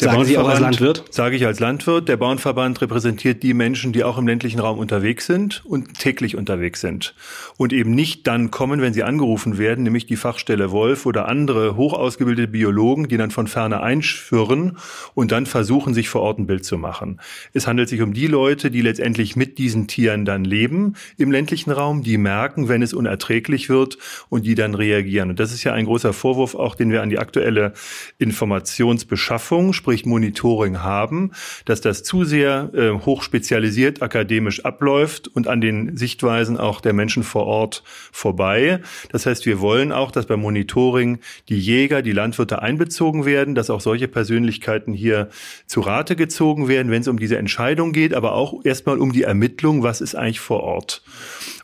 Der 0.00 0.10
Sagen 0.10 0.24
Sie 0.24 0.36
auch 0.38 0.48
als 0.48 0.58
Landwirt? 0.58 1.04
Sage 1.10 1.36
ich 1.36 1.46
als 1.46 1.60
Landwirt. 1.60 2.08
Der 2.08 2.16
Bauernverband 2.16 2.80
repräsentiert 2.80 3.44
die 3.44 3.54
Menschen, 3.54 3.92
die 3.92 4.02
auch 4.02 4.18
im 4.18 4.26
ländlichen 4.26 4.58
Raum 4.58 4.80
unterwegs 4.80 5.26
sind 5.26 5.64
und 5.64 6.00
täglich 6.00 6.34
unterwegs 6.34 6.80
sind. 6.80 7.14
Und 7.58 7.72
eben 7.72 7.92
nicht 7.92 8.26
dann 8.26 8.50
kommen, 8.50 8.80
wenn 8.80 8.92
sie 8.92 9.04
angerufen 9.04 9.56
werden, 9.56 9.84
nämlich 9.84 10.06
die 10.06 10.16
Fachstelle 10.16 10.72
Wolf 10.72 11.06
oder 11.06 11.28
andere 11.28 11.76
hochausgebildete 11.76 12.48
Biologen, 12.48 13.06
die 13.06 13.16
dann 13.16 13.30
von 13.30 13.46
ferne 13.46 13.82
einschwirren 13.82 14.76
und 15.14 15.30
dann 15.30 15.46
versuchen, 15.46 15.94
sich 15.94 16.08
vor 16.08 16.22
Ort 16.22 16.40
ein 16.40 16.48
Bild 16.48 16.64
zu 16.64 16.76
machen. 16.76 17.20
Es 17.52 17.68
handelt 17.68 17.88
sich 17.88 18.02
um 18.02 18.14
die 18.14 18.26
Leute, 18.26 18.72
die 18.72 18.80
letztendlich 18.80 19.36
mit 19.36 19.58
diesen 19.58 19.86
Tieren 19.86 20.24
dann 20.24 20.44
leben 20.44 20.94
im 21.18 21.30
ländlichen 21.30 21.70
Raum, 21.70 22.02
die 22.02 22.18
merken, 22.18 22.68
wenn 22.68 22.82
es 22.82 22.92
unerträglich 22.92 23.68
wird 23.68 23.96
und 24.28 24.44
die 24.44 24.56
dann 24.56 24.74
reagieren. 24.74 25.30
Und 25.30 25.38
das 25.38 25.52
ist 25.52 25.62
ja 25.62 25.72
ein 25.72 25.84
großer 25.84 26.12
Vorwurf 26.12 26.56
auch, 26.56 26.74
den 26.74 26.90
wir 26.90 26.95
wir 26.96 27.02
an 27.02 27.10
die 27.10 27.18
aktuelle 27.18 27.74
Informationsbeschaffung, 28.18 29.72
sprich 29.72 30.06
Monitoring 30.06 30.82
haben, 30.82 31.32
dass 31.66 31.80
das 31.80 32.02
zu 32.02 32.24
sehr 32.24 32.70
äh, 32.74 32.90
hochspezialisiert 32.90 34.02
akademisch 34.02 34.64
abläuft 34.64 35.28
und 35.28 35.46
an 35.46 35.60
den 35.60 35.96
Sichtweisen 35.96 36.56
auch 36.56 36.80
der 36.80 36.94
Menschen 36.94 37.22
vor 37.22 37.46
Ort 37.46 37.82
vorbei. 38.12 38.80
Das 39.12 39.26
heißt, 39.26 39.46
wir 39.46 39.60
wollen 39.60 39.92
auch, 39.92 40.10
dass 40.10 40.26
beim 40.26 40.40
Monitoring 40.40 41.18
die 41.48 41.58
Jäger, 41.58 42.00
die 42.00 42.12
Landwirte 42.12 42.62
einbezogen 42.62 43.26
werden, 43.26 43.54
dass 43.54 43.70
auch 43.70 43.80
solche 43.80 44.08
Persönlichkeiten 44.08 44.94
hier 44.94 45.28
zu 45.66 45.80
Rate 45.80 46.16
gezogen 46.16 46.68
werden, 46.68 46.90
wenn 46.90 47.02
es 47.02 47.08
um 47.08 47.18
diese 47.18 47.36
Entscheidung 47.36 47.92
geht, 47.92 48.14
aber 48.14 48.32
auch 48.32 48.64
erstmal 48.64 48.98
um 48.98 49.12
die 49.12 49.22
Ermittlung, 49.22 49.82
was 49.82 50.00
ist 50.00 50.14
eigentlich 50.14 50.40
vor 50.40 50.62
Ort. 50.62 51.02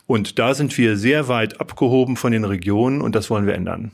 Und 0.05 0.37
da 0.37 0.53
sind 0.53 0.77
wir 0.77 0.95
sehr 0.97 1.27
weit 1.27 1.59
abgehoben 1.59 2.17
von 2.17 2.31
den 2.31 2.43
Regionen 2.43 3.01
und 3.01 3.15
das 3.15 3.29
wollen 3.29 3.47
wir 3.47 3.55
ändern. 3.55 3.91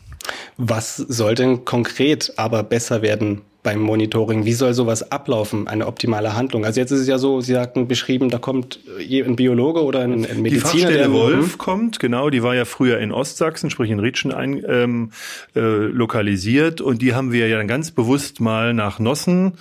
Was 0.57 0.97
soll 0.97 1.35
denn 1.35 1.65
konkret 1.65 2.33
aber 2.37 2.63
besser 2.63 3.01
werden 3.01 3.41
beim 3.63 3.79
Monitoring? 3.79 4.45
Wie 4.45 4.53
soll 4.53 4.73
sowas 4.73 5.11
ablaufen, 5.11 5.67
eine 5.67 5.87
optimale 5.87 6.35
Handlung? 6.35 6.65
Also 6.65 6.79
jetzt 6.79 6.91
ist 6.91 7.01
es 7.01 7.07
ja 7.07 7.17
so, 7.17 7.41
Sie 7.41 7.53
sagten 7.53 7.87
beschrieben, 7.87 8.29
da 8.29 8.37
kommt 8.37 8.79
ein 8.99 9.35
Biologe 9.35 9.83
oder 9.83 10.01
ein, 10.01 10.25
ein 10.25 10.41
Mediziner. 10.41 10.49
Die 10.49 10.59
Fachstelle 10.59 10.97
der 10.97 11.11
Wolf 11.13 11.57
kommt, 11.57 11.99
genau, 11.99 12.29
die 12.29 12.43
war 12.43 12.55
ja 12.55 12.65
früher 12.65 12.99
in 12.99 13.11
Ostsachsen, 13.11 13.69
sprich 13.69 13.91
in 13.91 13.99
Ritschen 13.99 14.33
ein, 14.33 14.63
ähm, 14.67 15.11
äh, 15.55 15.59
lokalisiert 15.59 16.81
und 16.81 17.01
die 17.01 17.13
haben 17.13 17.31
wir 17.31 17.47
ja 17.47 17.57
dann 17.57 17.67
ganz 17.67 17.91
bewusst 17.91 18.39
mal 18.39 18.73
nach 18.73 18.99
Nossen 18.99 19.53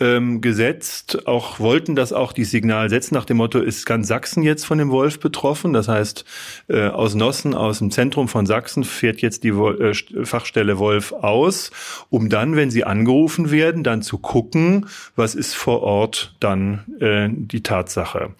ähm, 0.00 0.40
gesetzt, 0.40 1.28
auch 1.28 1.60
wollten 1.60 1.94
das 1.94 2.12
auch 2.12 2.32
die 2.32 2.44
Signal 2.44 2.90
setzen 2.90 3.14
nach 3.14 3.24
dem 3.24 3.36
Motto, 3.36 3.60
ist 3.60 3.86
ganz 3.86 4.08
Sachsen 4.08 4.42
jetzt 4.42 4.66
von 4.66 4.78
dem 4.78 4.90
Wolf 4.90 5.20
betroffen? 5.20 5.72
Das 5.72 5.86
heißt, 5.86 6.24
äh, 6.68 6.88
aus 6.88 7.14
Nossen, 7.14 7.54
aus 7.54 7.78
dem 7.78 7.92
Zentrum 7.92 8.26
von 8.26 8.44
Sachsen 8.44 8.82
fährt 8.82 9.20
jetzt 9.20 9.44
die 9.44 9.50
äh, 9.50 9.94
Fachstelle 10.24 10.78
Wolf 10.78 11.12
aus, 11.12 11.70
um 12.10 12.28
dann, 12.28 12.56
wenn 12.56 12.70
sie 12.70 12.82
angerufen 12.82 13.52
werden, 13.52 13.84
dann 13.84 14.02
zu 14.02 14.18
gucken, 14.18 14.86
was 15.14 15.36
ist 15.36 15.54
vor 15.54 15.82
Ort 15.82 16.34
dann 16.40 16.84
äh, 16.98 17.28
die 17.30 17.62
Tatsache. 17.62 18.34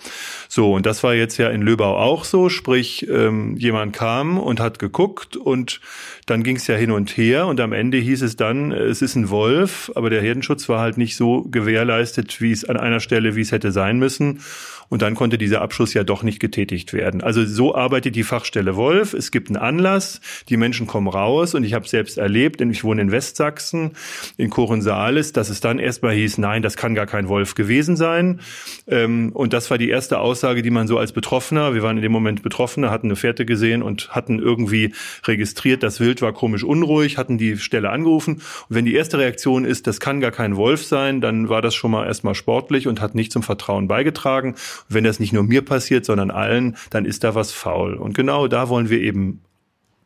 So, 0.48 0.72
und 0.74 0.86
das 0.86 1.04
war 1.04 1.14
jetzt 1.14 1.36
ja 1.36 1.50
in 1.50 1.62
Löbau 1.62 1.96
auch 1.96 2.24
so, 2.24 2.48
sprich, 2.48 3.08
ähm, 3.08 3.56
jemand 3.56 3.92
kam 3.92 4.38
und 4.38 4.58
hat 4.58 4.80
geguckt 4.80 5.36
und 5.36 5.80
dann 6.26 6.42
ging 6.42 6.56
es 6.56 6.66
ja 6.66 6.74
hin 6.74 6.90
und 6.90 7.16
her 7.16 7.46
und 7.46 7.60
am 7.60 7.72
Ende 7.72 7.98
hieß 7.98 8.22
es 8.22 8.34
dann, 8.34 8.72
es 8.72 9.02
ist 9.02 9.14
ein 9.14 9.30
Wolf, 9.30 9.92
aber 9.94 10.10
der 10.10 10.22
Herdenschutz 10.22 10.68
war 10.68 10.80
halt 10.80 10.96
nicht 10.96 11.16
so 11.16 11.44
gewährleistet, 11.54 12.42
wie 12.42 12.52
es 12.52 12.68
an 12.68 12.76
einer 12.76 13.00
Stelle, 13.00 13.34
wie 13.34 13.40
es 13.40 13.52
hätte 13.52 13.72
sein 13.72 13.98
müssen. 13.98 14.40
Und 14.88 15.02
dann 15.02 15.14
konnte 15.14 15.38
dieser 15.38 15.62
Abschuss 15.62 15.94
ja 15.94 16.04
doch 16.04 16.22
nicht 16.22 16.40
getätigt 16.40 16.92
werden. 16.92 17.22
Also 17.22 17.44
so 17.44 17.74
arbeitet 17.74 18.16
die 18.16 18.22
Fachstelle 18.22 18.76
Wolf. 18.76 19.14
Es 19.14 19.30
gibt 19.30 19.48
einen 19.48 19.56
Anlass, 19.56 20.20
die 20.48 20.56
Menschen 20.56 20.86
kommen 20.86 21.08
raus 21.08 21.54
und 21.54 21.64
ich 21.64 21.74
habe 21.74 21.88
selbst 21.88 22.18
erlebt, 22.18 22.60
denn 22.60 22.70
ich 22.70 22.84
wohne 22.84 23.02
in 23.02 23.10
Westsachsen, 23.10 23.92
in 24.36 24.50
Korensaales, 24.50 25.32
dass 25.32 25.48
es 25.48 25.60
dann 25.60 25.78
erstmal 25.78 26.14
hieß, 26.14 26.38
nein, 26.38 26.62
das 26.62 26.76
kann 26.76 26.94
gar 26.94 27.06
kein 27.06 27.28
Wolf 27.28 27.54
gewesen 27.54 27.96
sein. 27.96 28.40
Ähm, 28.86 29.30
und 29.32 29.52
das 29.52 29.70
war 29.70 29.78
die 29.78 29.88
erste 29.88 30.18
Aussage, 30.18 30.62
die 30.62 30.70
man 30.70 30.86
so 30.86 30.98
als 30.98 31.12
Betroffener, 31.12 31.74
wir 31.74 31.82
waren 31.82 31.96
in 31.96 32.02
dem 32.02 32.12
Moment 32.12 32.42
Betroffene, 32.42 32.90
hatten 32.90 33.08
eine 33.08 33.16
Fährte 33.16 33.44
gesehen 33.44 33.82
und 33.82 34.10
hatten 34.10 34.38
irgendwie 34.38 34.94
registriert, 35.24 35.82
das 35.82 36.00
Wild 36.00 36.22
war 36.22 36.32
komisch 36.32 36.64
unruhig, 36.64 37.18
hatten 37.18 37.38
die 37.38 37.56
Stelle 37.58 37.90
angerufen. 37.90 38.34
Und 38.34 38.76
wenn 38.76 38.84
die 38.84 38.94
erste 38.94 39.18
Reaktion 39.18 39.64
ist, 39.64 39.86
das 39.86 40.00
kann 40.00 40.20
gar 40.20 40.30
kein 40.30 40.56
Wolf 40.56 40.84
sein, 40.84 41.20
dann 41.20 41.48
war 41.48 41.62
das 41.62 41.74
schon 41.74 41.90
mal 41.90 42.06
erstmal 42.06 42.34
sportlich 42.34 42.86
und 42.86 43.00
hat 43.00 43.14
nicht 43.14 43.32
zum 43.32 43.42
Vertrauen 43.42 43.88
beigetragen. 43.88 44.54
Und 44.88 44.94
wenn 44.94 45.04
das 45.04 45.20
nicht 45.20 45.32
nur 45.32 45.42
mir 45.42 45.62
passiert, 45.62 46.04
sondern 46.04 46.30
allen, 46.30 46.76
dann 46.90 47.04
ist 47.04 47.24
da 47.24 47.34
was 47.34 47.52
faul. 47.52 47.94
Und 47.94 48.14
genau 48.14 48.48
da 48.48 48.68
wollen 48.68 48.90
wir 48.90 49.00
eben 49.00 49.40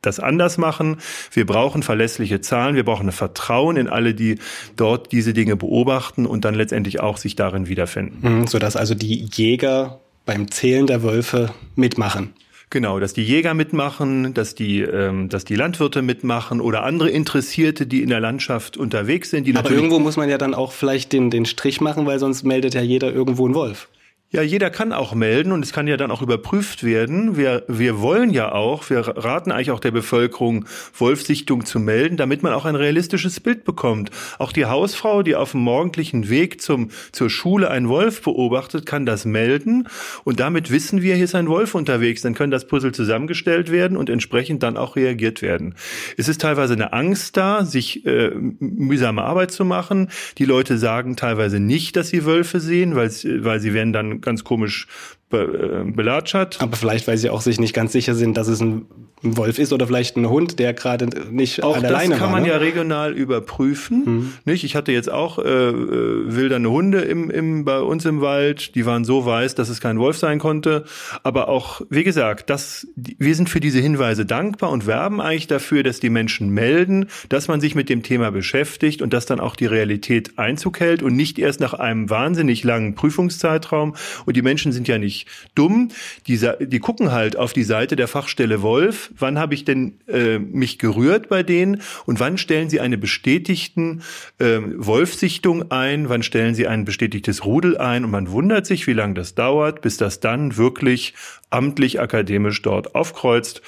das 0.02 0.20
anders 0.20 0.58
machen. 0.58 0.98
Wir 1.32 1.46
brauchen 1.46 1.82
verlässliche 1.82 2.40
Zahlen. 2.40 2.76
Wir 2.76 2.84
brauchen 2.84 3.08
ein 3.08 3.12
Vertrauen 3.12 3.76
in 3.76 3.88
alle, 3.88 4.14
die 4.14 4.38
dort 4.76 5.12
diese 5.12 5.32
Dinge 5.32 5.56
beobachten 5.56 6.26
und 6.26 6.44
dann 6.44 6.54
letztendlich 6.54 7.00
auch 7.00 7.16
sich 7.16 7.36
darin 7.36 7.68
wiederfinden. 7.68 8.40
Mhm, 8.40 8.46
sodass 8.46 8.76
also 8.76 8.94
die 8.94 9.28
Jäger 9.32 9.98
beim 10.24 10.50
Zählen 10.50 10.86
der 10.86 11.02
Wölfe 11.02 11.50
mitmachen. 11.74 12.34
Genau, 12.70 13.00
dass 13.00 13.14
die 13.14 13.22
Jäger 13.22 13.54
mitmachen, 13.54 14.34
dass 14.34 14.54
die, 14.54 14.82
ähm, 14.82 15.30
dass 15.30 15.46
die 15.46 15.54
Landwirte 15.54 16.02
mitmachen 16.02 16.60
oder 16.60 16.82
andere 16.84 17.08
Interessierte, 17.08 17.86
die 17.86 18.02
in 18.02 18.10
der 18.10 18.20
Landschaft 18.20 18.76
unterwegs 18.76 19.30
sind. 19.30 19.46
Die 19.46 19.56
Aber 19.56 19.70
irgendwo 19.70 19.98
muss 19.98 20.18
man 20.18 20.28
ja 20.28 20.36
dann 20.36 20.52
auch 20.52 20.72
vielleicht 20.72 21.14
den, 21.14 21.30
den 21.30 21.46
Strich 21.46 21.80
machen, 21.80 22.04
weil 22.04 22.18
sonst 22.18 22.42
meldet 22.42 22.74
ja 22.74 22.82
jeder 22.82 23.10
irgendwo 23.10 23.46
einen 23.46 23.54
Wolf. 23.54 23.88
Ja, 24.30 24.42
jeder 24.42 24.68
kann 24.68 24.92
auch 24.92 25.14
melden 25.14 25.52
und 25.52 25.64
es 25.64 25.72
kann 25.72 25.86
ja 25.86 25.96
dann 25.96 26.10
auch 26.10 26.20
überprüft 26.20 26.84
werden. 26.84 27.38
Wir, 27.38 27.64
wir 27.66 28.02
wollen 28.02 28.28
ja 28.28 28.52
auch, 28.52 28.90
wir 28.90 29.00
raten 29.00 29.50
eigentlich 29.50 29.70
auch 29.70 29.80
der 29.80 29.90
Bevölkerung, 29.90 30.66
Wolfsichtung 30.92 31.64
zu 31.64 31.80
melden, 31.80 32.18
damit 32.18 32.42
man 32.42 32.52
auch 32.52 32.66
ein 32.66 32.74
realistisches 32.74 33.40
Bild 33.40 33.64
bekommt. 33.64 34.10
Auch 34.38 34.52
die 34.52 34.66
Hausfrau, 34.66 35.22
die 35.22 35.34
auf 35.34 35.52
dem 35.52 35.62
morgendlichen 35.62 36.28
Weg 36.28 36.60
zum, 36.60 36.90
zur 37.10 37.30
Schule 37.30 37.70
einen 37.70 37.88
Wolf 37.88 38.20
beobachtet, 38.20 38.84
kann 38.84 39.06
das 39.06 39.24
melden 39.24 39.88
und 40.24 40.40
damit 40.40 40.70
wissen 40.70 41.00
wir, 41.00 41.14
hier 41.14 41.24
ist 41.24 41.34
ein 41.34 41.48
Wolf 41.48 41.74
unterwegs. 41.74 42.20
Dann 42.20 42.34
können 42.34 42.50
das 42.50 42.66
Puzzle 42.66 42.92
zusammengestellt 42.92 43.72
werden 43.72 43.96
und 43.96 44.10
entsprechend 44.10 44.62
dann 44.62 44.76
auch 44.76 44.96
reagiert 44.96 45.40
werden. 45.40 45.74
Es 46.18 46.28
ist 46.28 46.42
teilweise 46.42 46.74
eine 46.74 46.92
Angst 46.92 47.38
da, 47.38 47.64
sich 47.64 48.04
äh, 48.04 48.32
mühsame 48.34 49.22
Arbeit 49.22 49.52
zu 49.52 49.64
machen. 49.64 50.10
Die 50.36 50.44
Leute 50.44 50.76
sagen 50.76 51.16
teilweise 51.16 51.60
nicht, 51.60 51.96
dass 51.96 52.10
sie 52.10 52.26
Wölfe 52.26 52.60
sehen, 52.60 52.94
weil, 52.94 53.10
weil 53.42 53.60
sie 53.60 53.72
werden 53.72 53.94
dann 53.94 54.17
ganz 54.20 54.44
komisch 54.44 54.86
be, 55.30 55.84
äh, 55.86 55.90
belatschert. 55.90 56.60
Aber 56.60 56.76
vielleicht, 56.76 57.06
weil 57.06 57.18
sie 57.18 57.30
auch 57.30 57.40
sich 57.40 57.60
nicht 57.60 57.74
ganz 57.74 57.92
sicher 57.92 58.14
sind, 58.14 58.36
dass 58.36 58.48
es 58.48 58.60
ein 58.60 58.86
Wolf 59.22 59.58
ist 59.58 59.72
oder 59.72 59.86
vielleicht 59.86 60.16
ein 60.16 60.28
Hund, 60.28 60.58
der 60.58 60.74
gerade 60.74 61.06
nicht 61.30 61.62
auch 61.62 61.76
alleine 61.76 62.10
das 62.10 62.18
kann 62.18 62.28
war, 62.28 62.30
man 62.30 62.42
ne? 62.42 62.48
ja 62.48 62.56
regional 62.56 63.12
überprüfen. 63.12 64.02
Mhm. 64.04 64.32
Nicht? 64.44 64.64
Ich 64.64 64.76
hatte 64.76 64.92
jetzt 64.92 65.10
auch 65.10 65.38
äh, 65.38 65.42
äh, 65.42 66.34
wildernde 66.34 66.70
Hunde 66.70 67.00
im, 67.00 67.30
im, 67.30 67.64
bei 67.64 67.80
uns 67.80 68.04
im 68.04 68.20
Wald, 68.20 68.74
die 68.74 68.86
waren 68.86 69.04
so 69.04 69.26
weiß, 69.26 69.54
dass 69.54 69.68
es 69.68 69.80
kein 69.80 69.98
Wolf 69.98 70.18
sein 70.18 70.38
konnte. 70.38 70.84
Aber 71.22 71.48
auch, 71.48 71.80
wie 71.90 72.04
gesagt, 72.04 72.50
das, 72.50 72.86
wir 72.96 73.34
sind 73.34 73.48
für 73.48 73.60
diese 73.60 73.80
Hinweise 73.80 74.24
dankbar 74.24 74.70
und 74.70 74.86
werben 74.86 75.20
eigentlich 75.20 75.46
dafür, 75.46 75.82
dass 75.82 76.00
die 76.00 76.10
Menschen 76.10 76.50
melden, 76.50 77.06
dass 77.28 77.48
man 77.48 77.60
sich 77.60 77.74
mit 77.74 77.88
dem 77.88 78.02
Thema 78.02 78.30
beschäftigt 78.30 79.02
und 79.02 79.12
dass 79.12 79.26
dann 79.26 79.40
auch 79.40 79.56
die 79.56 79.66
Realität 79.66 80.38
Einzug 80.38 80.80
hält 80.80 81.02
und 81.02 81.16
nicht 81.16 81.38
erst 81.38 81.60
nach 81.60 81.74
einem 81.74 82.10
wahnsinnig 82.10 82.64
langen 82.64 82.94
Prüfungszeitraum. 82.94 83.94
Und 84.26 84.36
die 84.36 84.42
Menschen 84.42 84.72
sind 84.72 84.88
ja 84.88 84.98
nicht 84.98 85.26
dumm. 85.54 85.88
Die, 86.26 86.38
die 86.60 86.78
gucken 86.78 87.12
halt 87.12 87.36
auf 87.36 87.52
die 87.52 87.64
Seite 87.64 87.96
der 87.96 88.08
Fachstelle 88.08 88.62
Wolf. 88.62 89.07
Wann 89.16 89.38
habe 89.38 89.54
ich 89.54 89.64
denn 89.64 89.94
äh, 90.08 90.38
mich 90.38 90.78
gerührt 90.78 91.28
bei 91.28 91.42
denen? 91.42 91.82
Und 92.06 92.20
wann 92.20 92.38
stellen 92.38 92.70
sie 92.70 92.80
eine 92.80 92.98
bestätigten 92.98 94.02
äh, 94.38 94.58
Wolfsichtung 94.76 95.70
ein? 95.70 96.08
Wann 96.08 96.22
stellen 96.22 96.54
sie 96.54 96.66
ein 96.66 96.84
bestätigtes 96.84 97.44
Rudel 97.44 97.78
ein? 97.78 98.04
Und 98.04 98.10
man 98.10 98.30
wundert 98.30 98.66
sich, 98.66 98.86
wie 98.86 98.92
lange 98.92 99.14
das 99.14 99.34
dauert, 99.34 99.80
bis 99.80 99.96
das 99.96 100.20
dann 100.20 100.56
wirklich 100.56 101.14
amtlich 101.50 102.00
akademisch 102.00 102.60
dort 102.62 102.94
aufkreuzt. 102.94 103.62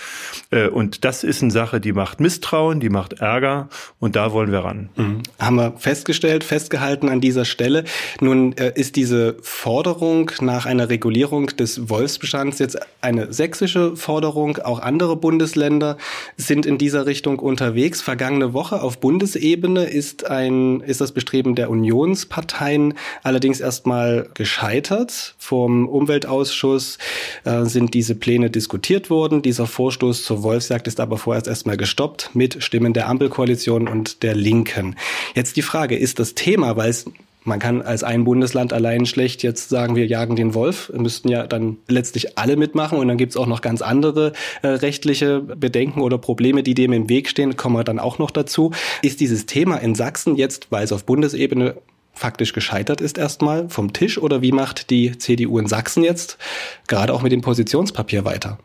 Äh, 0.51 0.69
und 0.69 1.05
das 1.05 1.25
ist 1.25 1.43
eine 1.43 1.51
Sache, 1.51 1.81
die 1.81 1.93
macht 1.93 2.21
Misstrauen, 2.21 2.81
die 2.81 2.91
macht 2.91 3.15
Ärger 3.15 3.69
und 3.99 4.17
da 4.17 4.33
wollen 4.33 4.53
wir 4.53 4.61
ran. 4.61 4.91
Mhm. 4.97 5.23
Haben 5.39 5.57
wir 5.57 5.73
festgestellt, 5.79 6.45
festgehalten 6.45 7.09
an 7.09 7.21
dieser 7.21 7.45
Stelle. 7.45 7.85
Nun 8.21 8.53
äh, 8.57 8.73
ist 8.75 8.97
diese 8.97 9.37
Forderung 9.43 10.31
nach 10.41 10.67
einer 10.67 10.89
Regulierung 10.89 11.47
des 11.47 11.89
Wolfsbestands 11.89 12.59
jetzt 12.59 12.79
eine 13.01 13.33
sächsische 13.33 13.97
Forderung. 13.97 14.59
Auch 14.59 14.81
andere 14.81 15.17
Bundesländer 15.31 15.97
sind 16.37 16.67
in 16.67 16.77
dieser 16.77 17.07
Richtung 17.07 17.39
unterwegs. 17.39 18.03
Vergangene 18.03 18.53
Woche 18.53 18.83
auf 18.83 18.99
Bundesebene 18.99 19.85
ist 19.85 20.29
ein, 20.29 20.81
ist 20.81 21.01
das 21.01 21.13
Bestreben 21.13 21.55
der 21.55 21.71
Unionsparteien 21.71 22.95
allerdings 23.23 23.61
erstmal 23.61 24.29
gescheitert. 24.35 25.37
Vom 25.39 25.89
Umweltausschuss 25.89 26.99
äh, 27.45 27.65
sind 27.67 27.95
diese 27.95 28.17
Pläne 28.17 28.51
diskutiert 28.51 29.09
worden. 29.09 29.41
Dieser 29.41 29.69
Vorstoß 29.69 30.25
zur 30.25 30.43
Wolfsjagd 30.43 30.89
ist 30.89 30.99
aber 30.99 31.17
vorerst 31.17 31.47
erstmal 31.47 31.77
gestoppt 31.77 32.31
mit 32.35 32.61
Stimmen 32.65 32.93
der 32.93 33.09
Ampelkoalition 33.09 33.87
und 33.87 34.25
der 34.25 34.35
Linken. 34.35 34.97
Jetzt 35.37 35.57
die 35.57 35.63
Frage, 35.63 35.97
ist 35.97 36.19
das 36.19 36.35
Thema, 36.35 36.77
weil 36.77 36.91
es 36.91 37.05
man 37.51 37.59
kann 37.59 37.83
als 37.83 38.05
ein 38.05 38.23
Bundesland 38.23 38.73
allein 38.73 39.07
schlecht 39.07 39.43
jetzt 39.43 39.71
sagen, 39.71 39.97
wir 39.97 40.07
jagen 40.07 40.37
den 40.37 40.55
Wolf. 40.55 40.91
Müssten 40.97 41.29
ja 41.29 41.49
dann 41.49 41.79
letztlich 41.89 42.39
alle 42.39 42.57
mitmachen 42.57 42.97
und 42.97 43.09
dann 43.09 43.19
gibt's 43.19 43.37
auch 43.37 43.49
noch 43.49 43.61
ganz 43.61 43.83
andere 43.83 44.33
äh, 44.63 44.69
rechtliche 44.69 45.41
Bedenken 45.41 46.01
oder 46.01 46.17
Probleme, 46.17 46.63
die 46.63 46.75
dem 46.75 46.93
im 46.93 47.09
Weg 47.09 47.29
stehen, 47.29 47.57
kommen 47.57 47.75
wir 47.75 47.83
dann 47.83 47.99
auch 47.99 48.21
noch 48.21 48.31
dazu. 48.31 48.71
Ist 49.03 49.19
dieses 49.19 49.47
Thema 49.47 49.79
in 49.79 49.97
Sachsen 49.97 50.37
jetzt, 50.37 50.69
weil 50.71 50.85
es 50.85 50.93
auf 50.93 51.05
Bundesebene 51.05 51.75
faktisch 52.13 52.53
gescheitert 52.53 53.01
ist 53.01 53.19
erstmal 53.19 53.69
vom 53.69 53.93
Tisch 53.93 54.19
oder 54.19 54.43
wie 54.43 54.53
macht 54.53 54.91
die 54.91 55.19
CDU 55.19 55.59
in 55.59 55.67
Sachsen 55.67 56.05
jetzt 56.05 56.39
gerade 56.87 57.13
auch 57.13 57.23
mit 57.23 57.33
dem 57.33 57.41
Positionspapier 57.41 58.25
weiter? 58.25 58.59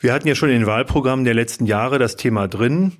Wir 0.00 0.12
hatten 0.12 0.28
ja 0.28 0.34
schon 0.34 0.50
in 0.50 0.60
den 0.60 0.66
Wahlprogrammen 0.66 1.24
der 1.24 1.32
letzten 1.32 1.64
Jahre 1.64 1.98
das 1.98 2.16
Thema 2.16 2.46
drin. 2.46 2.92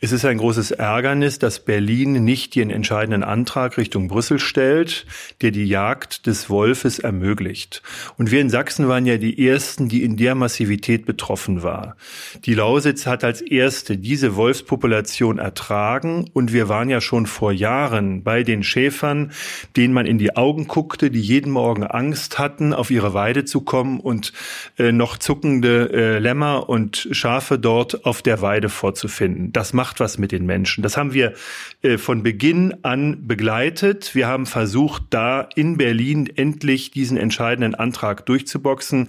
Es 0.00 0.10
ist 0.10 0.24
ein 0.24 0.38
großes 0.38 0.72
Ärgernis, 0.72 1.38
dass 1.38 1.60
Berlin 1.60 2.24
nicht 2.24 2.56
den 2.56 2.70
entscheidenden 2.70 3.22
Antrag 3.22 3.76
Richtung 3.76 4.08
Brüssel 4.08 4.40
stellt, 4.40 5.06
der 5.40 5.52
die 5.52 5.66
Jagd 5.66 6.26
des 6.26 6.50
Wolfes 6.50 6.98
ermöglicht. 6.98 7.82
Und 8.16 8.32
wir 8.32 8.40
in 8.40 8.50
Sachsen 8.50 8.88
waren 8.88 9.06
ja 9.06 9.18
die 9.18 9.46
Ersten, 9.46 9.88
die 9.88 10.02
in 10.02 10.16
der 10.16 10.34
Massivität 10.34 11.06
betroffen 11.06 11.62
war. 11.62 11.96
Die 12.44 12.54
Lausitz 12.54 13.06
hat 13.06 13.22
als 13.22 13.40
Erste 13.40 13.96
diese 13.96 14.34
Wolfspopulation 14.34 15.38
ertragen 15.38 16.28
und 16.32 16.52
wir 16.52 16.68
waren 16.68 16.90
ja 16.90 17.00
schon 17.00 17.26
vor 17.26 17.52
Jahren 17.52 18.24
bei 18.24 18.42
den 18.42 18.64
Schäfern, 18.64 19.30
denen 19.76 19.94
man 19.94 20.06
in 20.06 20.18
die 20.18 20.34
Augen 20.34 20.66
guckte, 20.66 21.10
die 21.10 21.20
jeden 21.20 21.52
Morgen 21.52 21.84
Angst 21.84 22.38
hatten, 22.38 22.72
auf 22.72 22.90
ihre 22.90 23.14
Weide 23.14 23.44
zu 23.44 23.60
kommen 23.60 24.00
und 24.00 24.32
äh, 24.76 24.90
noch 24.90 25.18
zuckende 25.18 25.92
äh, 25.92 26.18
Lämmer 26.18 26.47
und 26.56 27.08
Schafe 27.12 27.58
dort 27.58 28.04
auf 28.04 28.22
der 28.22 28.40
Weide 28.42 28.68
vorzufinden. 28.68 29.52
Das 29.52 29.72
macht 29.72 30.00
was 30.00 30.18
mit 30.18 30.32
den 30.32 30.46
Menschen. 30.46 30.82
Das 30.82 30.96
haben 30.96 31.12
wir 31.12 31.34
äh, 31.82 31.98
von 31.98 32.22
Beginn 32.22 32.76
an 32.82 33.26
begleitet. 33.26 34.14
Wir 34.14 34.26
haben 34.26 34.46
versucht, 34.46 35.02
da 35.10 35.48
in 35.54 35.76
Berlin 35.76 36.30
endlich 36.34 36.90
diesen 36.90 37.16
entscheidenden 37.16 37.74
Antrag 37.74 38.26
durchzuboxen. 38.26 39.08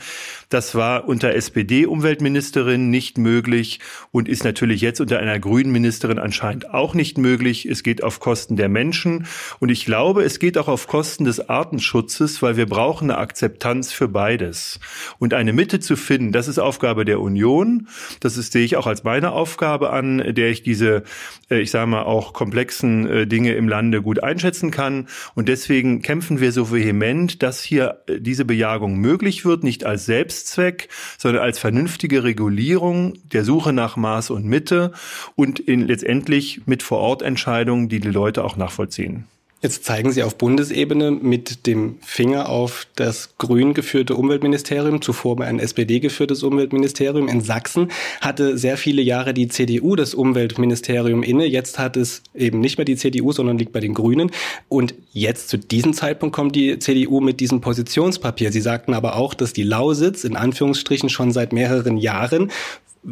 Das 0.50 0.76
war 0.76 1.08
unter 1.08 1.34
SPD-Umweltministerin 1.34 2.90
nicht 2.90 3.18
möglich 3.18 3.80
und 4.12 4.30
ist 4.30 4.44
natürlich 4.44 4.82
jetzt 4.82 5.02
unter 5.02 5.20
einer 5.20 5.40
grünen 5.40 5.72
Ministerin 5.72 6.20
anscheinend 6.20 6.74
auch 6.74 6.94
nicht 6.94 7.18
möglich. 7.18 7.66
Es 7.66 7.84
geht 7.84 8.04
auf 8.04 8.20
Kosten 8.20 8.56
der 8.56 8.70
Menschen 8.70 9.26
und 9.60 9.70
ich 9.70 9.86
glaube, 9.86 10.24
es 10.24 10.40
geht 10.40 10.58
auch 10.58 10.68
auf 10.68 10.88
Kosten 10.88 11.26
des 11.26 11.50
Artenschutzes, 11.50 12.42
weil 12.42 12.58
wir 12.58 12.66
brauchen 12.66 13.10
eine 13.10 13.20
Akzeptanz 13.20 13.92
für 13.92 14.08
beides. 14.08 14.80
Und 15.18 15.34
eine 15.34 15.54
Mitte 15.54 15.80
zu 15.80 15.96
finden, 15.96 16.32
das 16.32 16.48
ist 16.48 16.60
Aufgabe 16.60 17.06
der 17.06 17.19
Union. 17.20 17.88
Das 18.20 18.38
ist, 18.38 18.52
sehe 18.52 18.66
ich 18.66 18.76
auch 18.76 18.88
als 18.88 19.04
meine 19.04 19.32
Aufgabe 19.32 19.92
an, 19.92 20.34
der 20.36 20.50
ich 20.50 20.64
diese, 20.64 21.04
äh, 21.50 21.60
ich 21.60 21.72
sage 21.72 21.88
mal, 21.88 22.04
auch 22.04 22.34
komplexen 22.34 23.08
äh, 23.08 23.28
Dinge 23.28 23.54
im 23.54 23.68
Lande 23.68 24.02
gut 24.02 24.24
einschätzen 24.24 24.72
kann. 24.72 25.08
Und 25.36 25.48
deswegen 25.48 26.02
kämpfen 26.02 26.40
wir 26.40 26.52
so 26.52 26.72
vehement, 26.72 27.44
dass 27.44 27.62
hier 27.62 28.02
äh, 28.08 28.20
diese 28.20 28.46
Bejagung 28.46 28.98
möglich 28.98 29.46
wird, 29.46 29.64
nicht 29.64 29.86
als 29.86 30.06
Selbstzweck, 30.06 30.90
sondern 31.18 31.44
als 31.44 31.60
vernünftige 31.60 32.24
Regulierung 32.24 33.14
der 33.32 33.44
Suche 33.44 33.74
nach 33.74 33.98
Maß 33.98 34.30
und 34.30 34.46
Mitte 34.46 34.92
und 35.36 35.60
in, 35.60 35.88
letztendlich 35.88 36.62
mit 36.66 36.84
Vorortentscheidungen, 36.84 37.90
die 37.90 38.00
die 38.00 38.10
Leute 38.10 38.44
auch 38.44 38.58
nachvollziehen. 38.58 39.26
Jetzt 39.62 39.84
zeigen 39.84 40.14
Sie 40.14 40.24
auf 40.24 40.38
Bundesebene 40.38 41.12
mit 41.12 41.68
dem 41.68 41.98
Finger 42.02 42.48
auf 42.48 42.88
das 42.96 43.36
grün 43.38 43.74
geführte 43.74 44.16
Umweltministerium, 44.16 45.02
zuvor 45.02 45.42
ein 45.42 45.60
SPD 45.60 46.00
geführtes 46.00 46.44
Umweltministerium. 46.44 47.28
In 47.28 47.42
Sachsen 47.42 47.92
hatte 48.22 48.58
sehr 48.58 48.78
viele 48.78 49.02
Jahre 49.02 49.34
die 49.34 49.50
CDU 49.50 49.98
das 49.98 50.14
Umweltministerium 50.14 51.24
inne. 51.24 51.46
Jetzt 51.46 51.78
hat 51.78 51.98
es 51.98 52.24
eben 52.34 52.62
nicht 52.62 52.78
mehr 52.78 52.86
die 52.86 52.96
CDU, 52.96 53.34
sondern 53.34 53.58
liegt 53.58 53.74
bei 53.74 53.82
den 53.82 53.94
Grünen. 53.94 54.32
Und 54.70 54.94
jetzt 55.12 55.50
zu 55.50 55.58
diesem 55.58 55.92
Zeitpunkt 55.92 56.34
kommt 56.34 56.56
die 56.56 56.80
CDU 56.80 57.20
mit 57.20 57.42
diesem 57.42 57.60
Positionspapier. 57.60 58.54
Sie 58.54 58.62
sagten 58.62 58.94
aber 58.94 59.18
auch, 59.18 59.34
dass 59.34 59.52
die 59.52 59.64
Lausitz 59.64 60.24
in 60.24 60.38
Anführungsstrichen 60.38 61.10
schon 61.10 61.34
seit 61.34 61.52
mehreren 61.52 61.98
Jahren 61.98 62.50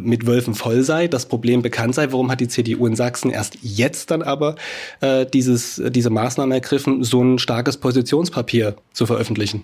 mit 0.03 0.25
Wölfen 0.25 0.53
voll 0.53 0.83
sei, 0.83 1.07
das 1.07 1.27
Problem 1.27 1.61
bekannt 1.61 1.95
sei. 1.95 2.11
Warum 2.11 2.31
hat 2.31 2.39
die 2.39 2.47
CDU 2.47 2.87
in 2.87 2.95
Sachsen 2.95 3.31
erst 3.31 3.57
jetzt 3.61 4.11
dann 4.11 4.21
aber 4.21 4.55
äh, 5.01 5.25
dieses, 5.25 5.81
diese 5.89 6.09
Maßnahme 6.09 6.55
ergriffen, 6.55 7.03
so 7.03 7.23
ein 7.23 7.39
starkes 7.39 7.77
Positionspapier 7.77 8.75
zu 8.93 9.05
veröffentlichen? 9.05 9.63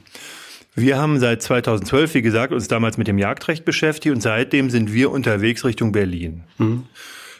Wir 0.75 0.97
haben 0.97 1.19
seit 1.19 1.41
2012, 1.41 2.15
wie 2.15 2.21
gesagt, 2.23 2.51
uns 2.51 2.67
damals 2.67 2.97
mit 2.97 3.07
dem 3.07 3.19
Jagdrecht 3.19 3.63
beschäftigt 3.63 4.15
und 4.15 4.21
seitdem 4.21 4.69
sind 4.71 4.91
wir 4.91 5.11
unterwegs 5.11 5.65
Richtung 5.65 5.91
Berlin. 5.91 6.43
Mhm. 6.57 6.83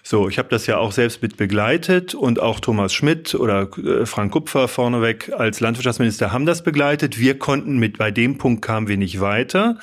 So, 0.06 0.28
ich 0.28 0.38
habe 0.38 0.50
das 0.50 0.68
ja 0.68 0.80
auch 0.80 0.92
selbst 0.92 1.22
mit 1.22 1.38
begleitet 1.38 2.14
und 2.14 2.42
auch 2.42 2.60
Thomas 2.60 2.94
Schmidt 2.94 3.36
oder 3.36 3.70
äh, 3.78 4.06
Frank 4.06 4.34
Kupfer 4.34 4.68
vorneweg 4.68 5.32
als 5.32 5.62
Landwirtschaftsminister 5.62 6.34
haben 6.34 6.46
das 6.46 6.62
begleitet. 6.62 7.20
Wir 7.20 7.40
konnten 7.40 7.78
mit, 7.78 7.98
bei 7.98 8.12
dem 8.12 8.38
Punkt 8.38 8.62
kamen 8.62 8.90
wir 8.90 8.98
nicht 8.98 9.22
weiter. 9.22 9.78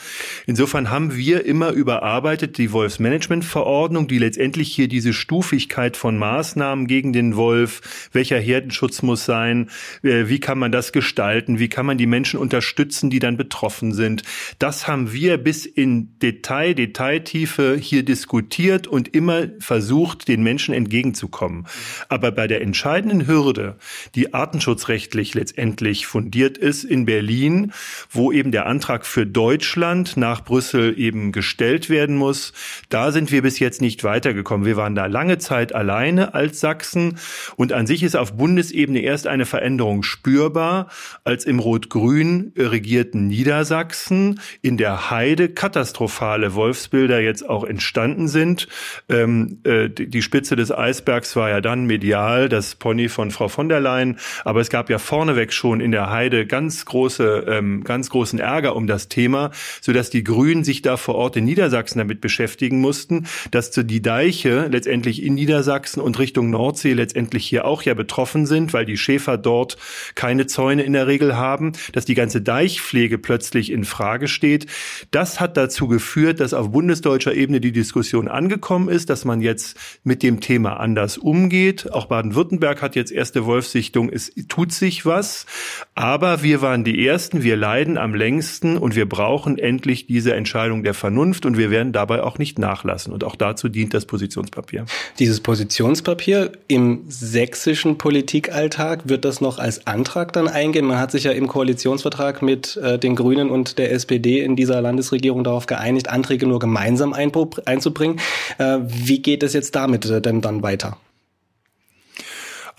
Insofern 0.45 0.91
haben 0.91 1.17
wir 1.17 1.47
immer 1.47 1.71
überarbeitet 1.71 2.59
die 2.59 2.71
Wolfsmanagementverordnung, 2.71 4.09
die 4.09 4.19
letztendlich 4.19 4.71
hier 4.75 4.89
diese 4.89 5.15
Stufigkeit 5.15 5.97
von 5.97 6.19
Maßnahmen 6.19 6.87
gegen 6.87 7.15
den 7.15 7.35
Wolf, 7.35 8.11
welcher 8.13 8.39
Herdenschutz 8.39 9.01
muss 9.01 9.25
sein, 9.25 9.71
äh, 10.03 10.29
wie 10.29 10.39
kann 10.39 10.59
man 10.59 10.71
das 10.71 10.93
gestalten, 10.93 11.59
wie 11.59 11.71
kann 11.71 11.87
man 11.87 11.97
die 11.97 12.05
Menschen 12.05 12.39
unterstützen, 12.39 13.09
die 13.09 13.21
dann 13.21 13.39
betroffen 13.39 13.95
sind. 13.95 14.23
Das 14.59 14.87
haben 14.87 15.15
wir 15.15 15.39
bis 15.39 15.65
in 15.65 16.19
Detail, 16.19 16.75
Detailtiefe 16.75 17.79
hier 17.81 18.05
diskutiert 18.05 18.87
und 18.87 19.15
immer 19.15 19.47
versucht, 19.61 20.10
versucht, 20.11 20.29
den 20.29 20.43
Menschen 20.43 20.75
entgegenzukommen. 20.75 21.67
Aber 22.09 22.33
bei 22.33 22.47
der 22.47 22.63
entscheidenden 22.63 23.27
Hürde, 23.27 23.77
die 24.15 24.35
artenschutzrechtlich 24.35 25.35
letztendlich 25.35 26.07
fundiert 26.07 26.59
ist 26.59 26.85
in 26.85 27.05
Berlin, 27.05 27.73
wo 28.11 28.33
eben 28.33 28.51
der 28.51 28.67
Antrag 28.67 29.07
für 29.07 29.27
Deutschland 29.27 30.17
nach 30.17 30.45
Brüssel 30.45 30.99
eben 30.99 31.33
gestellt 31.33 31.91
werden 31.91 32.17
muss, 32.17 32.53
da 32.89 33.13
sind 33.13 33.31
wir 33.33 33.43
bis 33.43 33.59
jetzt 33.59 33.81
nicht 33.81 34.05
weitergekommen. 34.05 34.67
Wir 34.67 34.77
waren 34.77 34.95
da 34.95 35.07
lange 35.07 35.39
Zeit 35.39 35.75
alleine 35.75 36.35
als 36.35 36.61
Sachsen 36.61 37.19
und 37.57 37.73
an 37.73 37.87
sich 37.87 38.03
ist 38.03 38.17
auf 38.17 38.37
Bundesebene 38.37 39.01
erst 39.01 39.27
eine 39.27 39.47
Veränderung 39.47 40.03
spürbar, 40.03 40.89
als 41.25 41.45
im 41.45 41.59
rot-grün 41.59 42.53
regierten 42.57 43.27
Niedersachsen 43.27 44.41
in 44.63 44.77
der 44.77 45.11
Heide 45.11 45.49
katastrophale 45.49 46.55
Wolfsbilder 46.55 47.21
jetzt 47.21 47.49
auch 47.49 47.65
entstanden 47.65 48.29
sind. 48.29 48.69
Ähm, 49.09 49.61
äh, 49.65 49.89
die 50.07 50.23
Spitze 50.23 50.57
des 50.57 50.73
Eisbergs 50.73 51.37
war 51.37 51.51
ja 51.51 51.61
dann 51.61 51.85
medial, 51.85 52.49
das 52.49 52.75
Pony 52.75 53.09
von 53.09 53.31
Frau 53.31 53.49
von 53.49 53.69
der 53.69 53.81
Leyen. 53.81 54.19
Aber 54.45 54.61
es 54.61 54.71
gab 54.71 54.91
ja 54.91 54.99
vorneweg 54.99 55.53
schon 55.53 55.81
in 55.81 55.93
der 55.93 56.11
Heide 56.11 56.47
ganz 56.47 56.85
große, 56.85 57.45
ähm, 57.49 57.85
ganz 57.85 58.11
großen 58.11 58.39
Ärger 58.39 58.77
um 58.77 58.87
das 58.87 59.09
Thema, 59.09 59.51
so 59.81 59.93
dass 59.93 60.11
die 60.11 60.25
Grünen 60.25 60.65
sich 60.65 60.83
da 60.83 60.97
vor 60.97 61.15
Ort 61.15 61.37
in 61.37 61.45
Niedersachsen 61.45 61.99
damit 61.99 62.21
beschäftigen 62.21 62.81
mussten, 62.81 63.27
dass 63.51 63.71
die 63.71 64.03
Deiche 64.03 64.69
letztendlich 64.71 65.23
in 65.23 65.35
Niedersachsen 65.35 66.01
und 66.01 66.19
Richtung 66.19 66.51
Nordsee 66.51 66.93
letztendlich 66.93 67.47
hier 67.47 67.65
auch 67.65 67.83
ja 67.83 67.95
betroffen 67.95 68.47
sind, 68.47 68.73
weil 68.73 68.87
die 68.87 68.97
Schäfer 68.97 69.39
dort 69.39 69.77
keine 70.15 70.47
Zäune 70.47 70.83
in 70.83 70.93
der 70.93 71.07
Regel 71.07 71.37
haben, 71.37 71.73
dass 71.93 72.05
die 72.05 72.15
ganze 72.15 72.41
Deichpflege 72.41 73.19
plötzlich 73.19 73.71
in 73.71 73.85
Frage 73.85 74.29
steht. 74.29 74.67
Das 75.11 75.41
hat 75.41 75.57
dazu 75.57 75.89
geführt, 75.89 76.41
dass 76.41 76.55
auf 76.55 76.71
bundesdeutscher 76.71 77.35
Ebene 77.35 77.61
die 77.61 77.73
Diskussion 77.73 78.29
angekommen 78.29 78.89
ist, 78.89 79.11
dass 79.11 79.25
man 79.25 79.41
jetzt 79.41 79.77
mit 80.03 80.23
dem 80.23 80.41
Thema 80.41 80.81
anders 80.81 81.19
umgeht. 81.19 81.93
Auch 81.93 82.07
Baden-Württemberg 82.07 82.83
hat 82.83 82.97
jetzt 82.97 83.13
erste 83.13 83.47
Wolfsichtung. 83.47 84.11
Es 84.11 84.33
tut 84.49 84.73
sich 84.73 85.07
was. 85.07 85.47
Aber 85.95 86.43
wir 86.43 86.63
waren 86.63 86.85
die 86.85 87.07
Ersten. 87.07 87.43
Wir 87.43 87.57
leiden 87.57 87.99
am 87.99 88.15
längsten 88.15 88.77
und 88.77 88.97
wir 88.97 89.09
brauchen 89.09 89.59
endlich 89.59 90.07
diese 90.07 90.35
Entscheidung 90.35 90.83
der 90.83 90.95
Vernunft 90.95 91.47
und 91.47 91.57
wir 91.57 91.71
werden 91.71 91.93
dabei 91.93 92.23
auch 92.23 92.39
nicht 92.39 92.59
nachlassen. 92.59 93.13
Und 93.13 93.25
auch 93.25 93.37
dazu 93.37 93.69
dient 93.69 93.95
das 93.95 94.07
Positionspapier. 94.07 94.87
Dieses 95.19 95.41
Positionspapier 95.41 96.53
im 96.69 97.05
sächsischen 97.09 97.99
Politikalltag 97.99 99.09
wird 99.09 99.25
das 99.25 99.41
noch 99.41 99.59
als 99.59 99.87
Antrag 99.87 100.33
dann 100.33 100.49
eingehen? 100.49 100.87
Man 100.87 100.99
hat 100.99 101.11
sich 101.11 101.25
ja 101.25 101.33
im 101.33 101.47
Koalitionsvertrag 101.47 102.43
mit 102.43 102.77
äh, 102.77 102.99
den 102.99 103.17
Grünen 103.17 103.51
und 103.51 103.79
der 103.79 103.93
SPD 103.93 104.41
in 104.41 104.57
dieser 104.57 104.81
Landesregierung 104.81 105.45
darauf 105.45 105.67
geeinigt, 105.67 106.09
Anträge 106.09 106.47
nur 106.47 106.59
gemeinsam 106.59 107.13
einzubringen. 107.13 108.21
Äh, 108.59 108.79
wie 108.87 109.23
geht 109.23 109.43
es 109.43 109.53
jetzt 109.53 109.75
da 109.75 109.80
damit 109.81 110.05
äh, 110.07 110.21
denn 110.21 110.41
dann 110.41 110.63
weiter? 110.63 110.99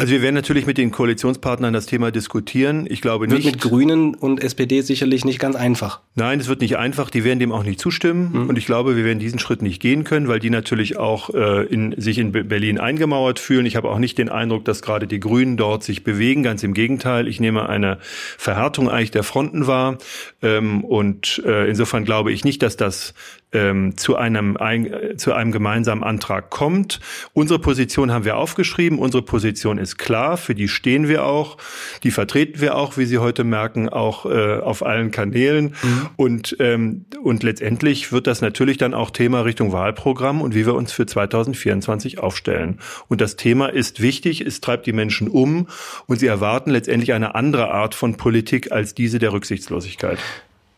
Also 0.01 0.13
wir 0.13 0.23
werden 0.23 0.33
natürlich 0.33 0.65
mit 0.65 0.79
den 0.79 0.89
Koalitionspartnern 0.89 1.73
das 1.73 1.85
Thema 1.85 2.09
diskutieren. 2.09 2.87
Ich 2.89 3.01
glaube 3.01 3.27
nicht. 3.27 3.43
Wird 3.43 3.53
mit 3.53 3.61
Grünen 3.61 4.15
und 4.15 4.43
SPD 4.43 4.81
sicherlich 4.81 5.25
nicht 5.25 5.37
ganz 5.37 5.55
einfach. 5.55 6.01
Nein, 6.15 6.39
es 6.39 6.47
wird 6.47 6.61
nicht 6.61 6.77
einfach. 6.77 7.11
Die 7.11 7.23
werden 7.23 7.37
dem 7.37 7.51
auch 7.51 7.61
nicht 7.61 7.79
zustimmen. 7.79 8.31
Mhm. 8.33 8.49
Und 8.49 8.57
ich 8.57 8.65
glaube, 8.65 8.95
wir 8.95 9.05
werden 9.05 9.19
diesen 9.19 9.37
Schritt 9.37 9.61
nicht 9.61 9.79
gehen 9.79 10.03
können, 10.03 10.27
weil 10.27 10.39
die 10.39 10.49
natürlich 10.49 10.97
auch 10.97 11.29
äh, 11.35 11.65
in, 11.65 11.93
sich 12.01 12.17
in 12.17 12.31
Berlin 12.31 12.79
eingemauert 12.79 13.37
fühlen. 13.37 13.67
Ich 13.67 13.75
habe 13.75 13.91
auch 13.91 13.99
nicht 13.99 14.17
den 14.17 14.29
Eindruck, 14.29 14.65
dass 14.65 14.81
gerade 14.81 15.05
die 15.05 15.19
Grünen 15.19 15.55
dort 15.55 15.83
sich 15.83 16.03
bewegen. 16.03 16.41
Ganz 16.41 16.63
im 16.63 16.73
Gegenteil. 16.73 17.27
Ich 17.27 17.39
nehme 17.39 17.69
eine 17.69 17.99
Verhärtung 18.01 18.89
eigentlich 18.89 19.11
der 19.11 19.21
Fronten 19.21 19.67
wahr. 19.67 19.99
Ähm, 20.41 20.83
und 20.83 21.43
äh, 21.45 21.69
insofern 21.69 22.05
glaube 22.05 22.31
ich 22.31 22.43
nicht, 22.43 22.63
dass 22.63 22.75
das 22.75 23.13
ähm, 23.53 23.97
zu 23.97 24.15
einem 24.15 24.57
ein, 24.57 25.17
zu 25.17 25.33
einem 25.33 25.51
gemeinsamen 25.51 26.03
Antrag 26.03 26.49
kommt. 26.49 26.99
Unsere 27.33 27.59
Position 27.59 28.11
haben 28.11 28.25
wir 28.25 28.37
aufgeschrieben. 28.37 28.99
Unsere 28.99 29.23
Position 29.23 29.77
ist 29.77 29.97
klar. 29.97 30.37
Für 30.37 30.55
die 30.55 30.67
stehen 30.67 31.07
wir 31.07 31.25
auch. 31.25 31.57
Die 32.03 32.11
vertreten 32.11 32.61
wir 32.61 32.75
auch, 32.75 32.97
wie 32.97 33.05
Sie 33.05 33.17
heute 33.17 33.43
merken, 33.43 33.89
auch 33.89 34.25
äh, 34.25 34.57
auf 34.57 34.85
allen 34.85 35.11
Kanälen. 35.11 35.75
Mhm. 35.81 36.09
Und 36.15 36.55
ähm, 36.59 37.05
und 37.23 37.43
letztendlich 37.43 38.11
wird 38.11 38.27
das 38.27 38.41
natürlich 38.41 38.77
dann 38.77 38.93
auch 38.93 39.11
Thema 39.11 39.41
Richtung 39.41 39.71
Wahlprogramm 39.71 40.41
und 40.41 40.55
wie 40.55 40.65
wir 40.65 40.75
uns 40.75 40.91
für 40.91 41.05
2024 41.05 42.19
aufstellen. 42.19 42.79
Und 43.07 43.21
das 43.21 43.35
Thema 43.35 43.67
ist 43.67 44.01
wichtig. 44.01 44.41
Es 44.41 44.61
treibt 44.61 44.85
die 44.85 44.93
Menschen 44.93 45.27
um 45.27 45.67
und 46.07 46.19
sie 46.19 46.27
erwarten 46.27 46.71
letztendlich 46.71 47.13
eine 47.13 47.35
andere 47.35 47.71
Art 47.71 47.95
von 47.95 48.17
Politik 48.17 48.71
als 48.71 48.95
diese 48.95 49.19
der 49.19 49.33
Rücksichtslosigkeit. 49.33 50.19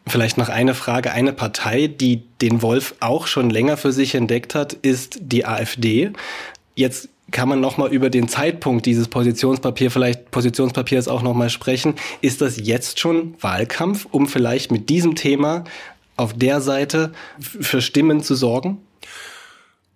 Vielleicht 0.06 0.38
noch 0.38 0.50
eine 0.50 0.74
Frage. 0.74 1.12
Eine 1.12 1.34
Partei, 1.34 1.88
die 1.88 2.24
den 2.42 2.62
Wolf 2.62 2.96
auch 3.00 3.26
schon 3.28 3.50
länger 3.50 3.78
für 3.78 3.94
sich 3.94 4.16
entdeckt 4.16 4.54
hat, 4.54 4.74
ist 4.74 5.18
die 5.22 5.46
AfD. 5.46 6.12
Jetzt 6.76 7.10
kann 7.32 7.50
man 7.50 7.62
noch 7.62 7.78
mal 7.78 7.92
über 7.92 8.10
den 8.10 8.28
Zeitpunkt 8.28 8.86
dieses 8.86 9.08
Positionspapier 9.08 9.92
vielleicht 9.92 10.30
Positionspapiers 10.32 11.08
auch 11.08 11.22
noch 11.22 11.34
mal 11.34 11.50
sprechen. 11.50 11.96
Ist 12.22 12.42
das 12.42 12.58
jetzt 12.58 13.00
schon 13.00 13.36
Wahlkampf, 13.42 14.08
um 14.12 14.28
vielleicht 14.28 14.72
mit 14.72 14.89
diesem 14.89 15.16
Thema 15.16 15.63
auf 16.16 16.34
der 16.34 16.62
Seite 16.62 17.13
für 17.39 17.82
Stimmen 17.82 18.22
zu 18.22 18.36
sorgen? 18.36 18.80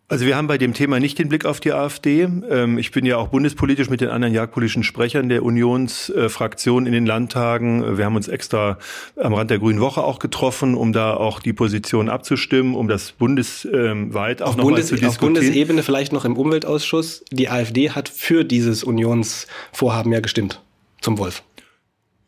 Also 0.09 0.25
wir 0.25 0.37
haben 0.37 0.47
bei 0.47 0.57
dem 0.57 0.73
Thema 0.73 1.01
nicht 1.01 1.19
den 1.19 1.27
Blick 1.27 1.43
auf 1.43 1.59
die 1.59 1.73
AfD. 1.73 2.21
Ähm, 2.49 2.77
ich 2.77 2.91
bin 2.91 3.05
ja 3.05 3.17
auch 3.17 3.27
bundespolitisch 3.27 3.89
mit 3.89 3.99
den 3.99 4.07
anderen 4.07 4.33
jagdpolitischen 4.33 4.83
Sprechern 4.83 5.27
der 5.27 5.43
Unionsfraktion 5.43 6.85
in 6.85 6.93
den 6.93 7.05
Landtagen. 7.05 7.97
Wir 7.97 8.05
haben 8.05 8.15
uns 8.15 8.29
extra 8.29 8.77
am 9.17 9.33
Rand 9.33 9.51
der 9.51 9.59
Grünen 9.59 9.81
Woche 9.81 10.01
auch 10.01 10.19
getroffen, 10.19 10.75
um 10.75 10.93
da 10.93 11.13
auch 11.13 11.41
die 11.41 11.51
Position 11.51 12.07
abzustimmen, 12.07 12.73
um 12.73 12.87
das 12.87 13.11
bundesweit 13.11 14.41
auch 14.41 14.55
nochmal 14.55 14.81
zu 14.81 14.95
diskutieren. 14.95 15.09
Auf 15.09 15.17
Bundesebene 15.19 15.83
vielleicht 15.83 16.13
noch 16.13 16.23
im 16.23 16.37
Umweltausschuss. 16.37 17.25
Die 17.31 17.49
AfD 17.49 17.89
hat 17.89 18.07
für 18.07 18.45
dieses 18.45 18.85
Unionsvorhaben 18.85 20.13
ja 20.13 20.21
gestimmt 20.21 20.61
zum 21.01 21.17
Wolf. 21.17 21.43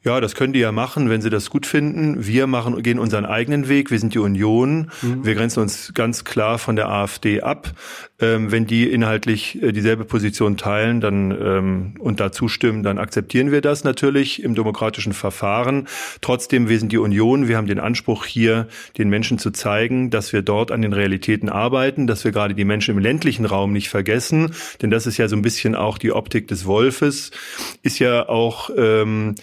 Ja, 0.10 0.20
das 0.20 0.34
können 0.34 0.54
die 0.54 0.60
ja 0.60 0.72
machen, 0.72 1.12
wenn 1.12 1.22
sie 1.22 1.30
das 1.30 1.52
gut 1.52 1.68
finden. 1.68 2.26
Wir 2.26 2.48
machen, 2.48 2.82
gehen 2.82 2.98
unseren 2.98 3.26
eigenen 3.26 3.70
Weg. 3.70 3.92
Wir 3.92 4.00
sind 4.00 4.16
die 4.16 4.18
Union. 4.18 4.90
Mhm. 5.04 5.24
Wir 5.24 5.36
grenzen 5.36 5.60
uns 5.60 5.94
ganz 5.94 6.24
klar 6.24 6.58
von 6.58 6.76
der 6.76 6.90
AfD 6.90 7.42
ab. 7.42 7.76
Ähm, 8.22 8.52
wenn 8.52 8.66
die 8.66 8.92
inhaltlich 8.92 9.62
äh, 9.62 9.72
dieselbe 9.72 10.04
Position 10.04 10.58
teilen, 10.58 11.00
dann 11.00 11.32
ähm, 11.32 11.94
und 12.00 12.20
da 12.20 12.34
zustimmen, 12.34 12.84
dann 12.84 12.98
akzeptieren 12.98 13.52
wir 13.52 13.62
das 13.62 13.86
natürlich 13.86 14.44
im 14.44 14.56
demokratischen 14.56 15.14
Verfahren. 15.14 15.88
Trotzdem, 16.20 16.68
wir 16.68 16.80
sind 16.80 16.92
die 16.92 16.98
Union. 16.98 17.48
Wir 17.48 17.56
haben 17.56 17.68
den 17.68 17.80
Anspruch 17.80 18.26
hier, 18.26 18.68
den 18.98 19.10
Menschen 19.10 19.38
zu 19.38 19.52
zeigen, 19.52 20.10
dass 20.10 20.34
wir 20.34 20.42
dort 20.42 20.72
an 20.72 20.82
den 20.82 20.92
Realitäten 20.92 21.48
arbeiten, 21.48 22.08
dass 22.08 22.26
wir 22.26 22.34
gerade 22.34 22.56
die 22.56 22.66
Menschen 22.66 22.96
im 22.96 23.02
ländlichen 23.02 23.46
Raum 23.46 23.72
nicht 23.72 23.88
vergessen, 23.90 24.54
denn 24.82 24.90
das 24.90 25.08
ist 25.08 25.18
ja 25.18 25.28
so 25.28 25.38
ein 25.38 25.42
bisschen 25.42 25.76
auch 25.76 25.98
die 25.98 26.12
Optik 26.12 26.48
des 26.48 26.66
Wolfes. 26.66 27.32
Ist 27.84 28.00
ja 28.00 28.28
auch 28.28 28.70
ähm, 28.76 29.36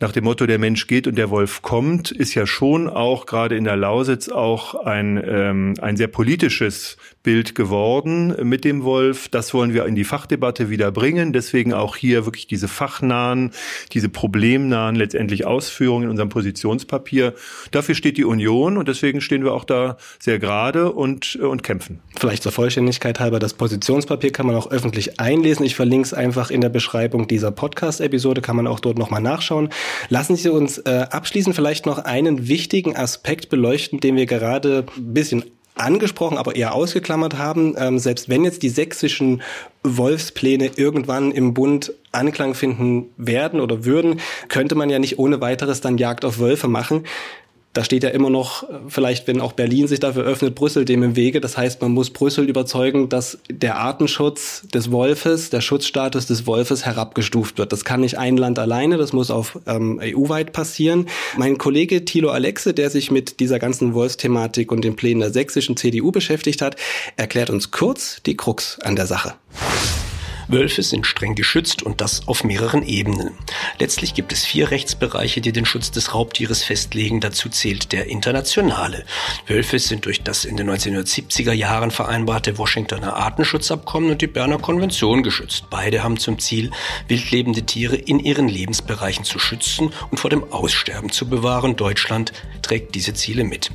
nach 0.00 0.13
dem 0.16 0.24
Motto, 0.24 0.46
der 0.46 0.58
Mensch 0.58 0.86
geht 0.86 1.06
und 1.06 1.16
der 1.16 1.30
Wolf 1.30 1.62
kommt, 1.62 2.10
ist 2.10 2.34
ja 2.34 2.46
schon 2.46 2.88
auch 2.88 3.26
gerade 3.26 3.56
in 3.56 3.64
der 3.64 3.76
Lausitz 3.76 4.28
auch 4.28 4.74
ein, 4.74 5.22
ähm, 5.26 5.74
ein 5.80 5.96
sehr 5.96 6.08
politisches 6.08 6.96
Bild 7.24 7.54
geworden 7.54 8.36
mit 8.42 8.64
dem 8.64 8.84
Wolf. 8.84 9.28
Das 9.28 9.52
wollen 9.54 9.74
wir 9.74 9.86
in 9.86 9.96
die 9.96 10.04
Fachdebatte 10.04 10.70
wieder 10.70 10.92
bringen. 10.92 11.32
Deswegen 11.32 11.72
auch 11.72 11.96
hier 11.96 12.26
wirklich 12.26 12.46
diese 12.46 12.68
fachnahen, 12.68 13.50
diese 13.92 14.08
problemnahen 14.08 14.94
letztendlich 14.94 15.46
Ausführungen 15.46 16.04
in 16.04 16.10
unserem 16.10 16.28
Positionspapier. 16.28 17.34
Dafür 17.72 17.94
steht 17.96 18.18
die 18.18 18.24
Union 18.24 18.76
und 18.76 18.86
deswegen 18.86 19.20
stehen 19.20 19.42
wir 19.42 19.54
auch 19.54 19.64
da 19.64 19.96
sehr 20.20 20.38
gerade 20.38 20.92
und, 20.92 21.34
und 21.36 21.62
kämpfen. 21.62 22.00
Vielleicht 22.16 22.42
zur 22.42 22.52
Vollständigkeit 22.52 23.18
halber, 23.18 23.38
das 23.38 23.54
Positionspapier 23.54 24.30
kann 24.30 24.46
man 24.46 24.54
auch 24.54 24.70
öffentlich 24.70 25.18
einlesen. 25.18 25.64
Ich 25.64 25.74
verlinke 25.74 26.06
es 26.06 26.14
einfach 26.14 26.50
in 26.50 26.60
der 26.60 26.68
Beschreibung 26.68 27.26
dieser 27.26 27.50
Podcast-Episode, 27.50 28.42
kann 28.42 28.56
man 28.56 28.66
auch 28.66 28.80
dort 28.80 28.98
nochmal 28.98 29.22
nachschauen. 29.22 29.70
Lassen 30.10 30.36
Sie 30.36 30.50
uns 30.50 30.76
äh, 30.78 31.06
abschließend 31.10 31.56
vielleicht 31.56 31.86
noch 31.86 31.98
einen 31.98 32.48
wichtigen 32.48 32.94
Aspekt 32.96 33.48
beleuchten, 33.48 33.98
den 34.00 34.16
wir 34.16 34.26
gerade 34.26 34.84
ein 34.94 35.14
bisschen 35.14 35.44
angesprochen, 35.74 36.38
aber 36.38 36.56
eher 36.56 36.74
ausgeklammert 36.74 37.36
haben. 37.36 37.74
Ähm, 37.76 37.98
selbst 37.98 38.28
wenn 38.28 38.44
jetzt 38.44 38.62
die 38.62 38.68
sächsischen 38.68 39.42
Wolfspläne 39.82 40.70
irgendwann 40.76 41.30
im 41.32 41.54
Bund 41.54 41.92
Anklang 42.12 42.54
finden 42.54 43.06
werden 43.16 43.60
oder 43.60 43.84
würden, 43.84 44.20
könnte 44.48 44.74
man 44.76 44.88
ja 44.88 44.98
nicht 44.98 45.18
ohne 45.18 45.40
weiteres 45.40 45.80
dann 45.80 45.98
Jagd 45.98 46.24
auf 46.24 46.38
Wölfe 46.38 46.68
machen 46.68 47.04
da 47.74 47.82
steht 47.82 48.04
ja 48.04 48.10
immer 48.10 48.30
noch, 48.30 48.64
vielleicht 48.88 49.26
wenn 49.26 49.40
auch 49.40 49.52
Berlin 49.52 49.88
sich 49.88 49.98
dafür 49.98 50.22
öffnet, 50.22 50.54
Brüssel 50.54 50.84
dem 50.84 51.02
im 51.02 51.16
Wege. 51.16 51.40
Das 51.40 51.56
heißt, 51.56 51.82
man 51.82 51.90
muss 51.90 52.10
Brüssel 52.10 52.48
überzeugen, 52.48 53.08
dass 53.08 53.38
der 53.50 53.76
Artenschutz 53.78 54.62
des 54.72 54.92
Wolfes, 54.92 55.50
der 55.50 55.60
Schutzstatus 55.60 56.26
des 56.26 56.46
Wolfes 56.46 56.86
herabgestuft 56.86 57.58
wird. 57.58 57.72
Das 57.72 57.84
kann 57.84 58.00
nicht 58.00 58.16
ein 58.16 58.36
Land 58.36 58.60
alleine, 58.60 58.96
das 58.96 59.12
muss 59.12 59.32
auf 59.32 59.58
ähm, 59.66 60.00
EU-weit 60.00 60.52
passieren. 60.52 61.06
Mein 61.36 61.58
Kollege 61.58 62.04
Thilo 62.04 62.30
Alexe, 62.30 62.74
der 62.74 62.90
sich 62.90 63.10
mit 63.10 63.40
dieser 63.40 63.58
ganzen 63.58 63.92
Wolfsthematik 63.92 64.70
und 64.70 64.84
den 64.84 64.94
Plänen 64.94 65.20
der 65.20 65.32
sächsischen 65.32 65.76
CDU 65.76 66.12
beschäftigt 66.12 66.62
hat, 66.62 66.76
erklärt 67.16 67.50
uns 67.50 67.72
kurz 67.72 68.22
die 68.24 68.36
Krux 68.36 68.78
an 68.80 68.94
der 68.94 69.06
Sache. 69.06 69.34
Wölfe 70.48 70.82
sind 70.82 71.06
streng 71.06 71.34
geschützt 71.34 71.82
und 71.82 72.00
das 72.00 72.28
auf 72.28 72.44
mehreren 72.44 72.82
Ebenen. 72.82 73.32
Letztlich 73.78 74.14
gibt 74.14 74.32
es 74.32 74.44
vier 74.44 74.70
Rechtsbereiche, 74.70 75.40
die 75.40 75.52
den 75.52 75.64
Schutz 75.64 75.90
des 75.90 76.14
Raubtieres 76.14 76.62
festlegen. 76.62 77.20
Dazu 77.20 77.48
zählt 77.48 77.92
der 77.92 78.06
internationale. 78.06 79.04
Wölfe 79.46 79.78
sind 79.78 80.06
durch 80.06 80.22
das 80.22 80.44
in 80.44 80.56
den 80.56 80.70
1970er 80.70 81.52
Jahren 81.52 81.90
vereinbarte 81.90 82.58
Washingtoner 82.58 83.16
Artenschutzabkommen 83.16 84.10
und 84.10 84.22
die 84.22 84.26
Berner 84.26 84.58
Konvention 84.58 85.22
geschützt. 85.22 85.64
Beide 85.70 86.02
haben 86.02 86.18
zum 86.18 86.38
Ziel, 86.38 86.70
wildlebende 87.08 87.62
Tiere 87.62 87.96
in 87.96 88.18
ihren 88.18 88.48
Lebensbereichen 88.48 89.24
zu 89.24 89.38
schützen 89.38 89.92
und 90.10 90.18
vor 90.18 90.30
dem 90.30 90.52
Aussterben 90.52 91.10
zu 91.10 91.28
bewahren. 91.28 91.76
Deutschland 91.76 92.32
trägt 92.62 92.94
diese 92.94 93.14
Ziele 93.14 93.44
mit. 93.44 93.70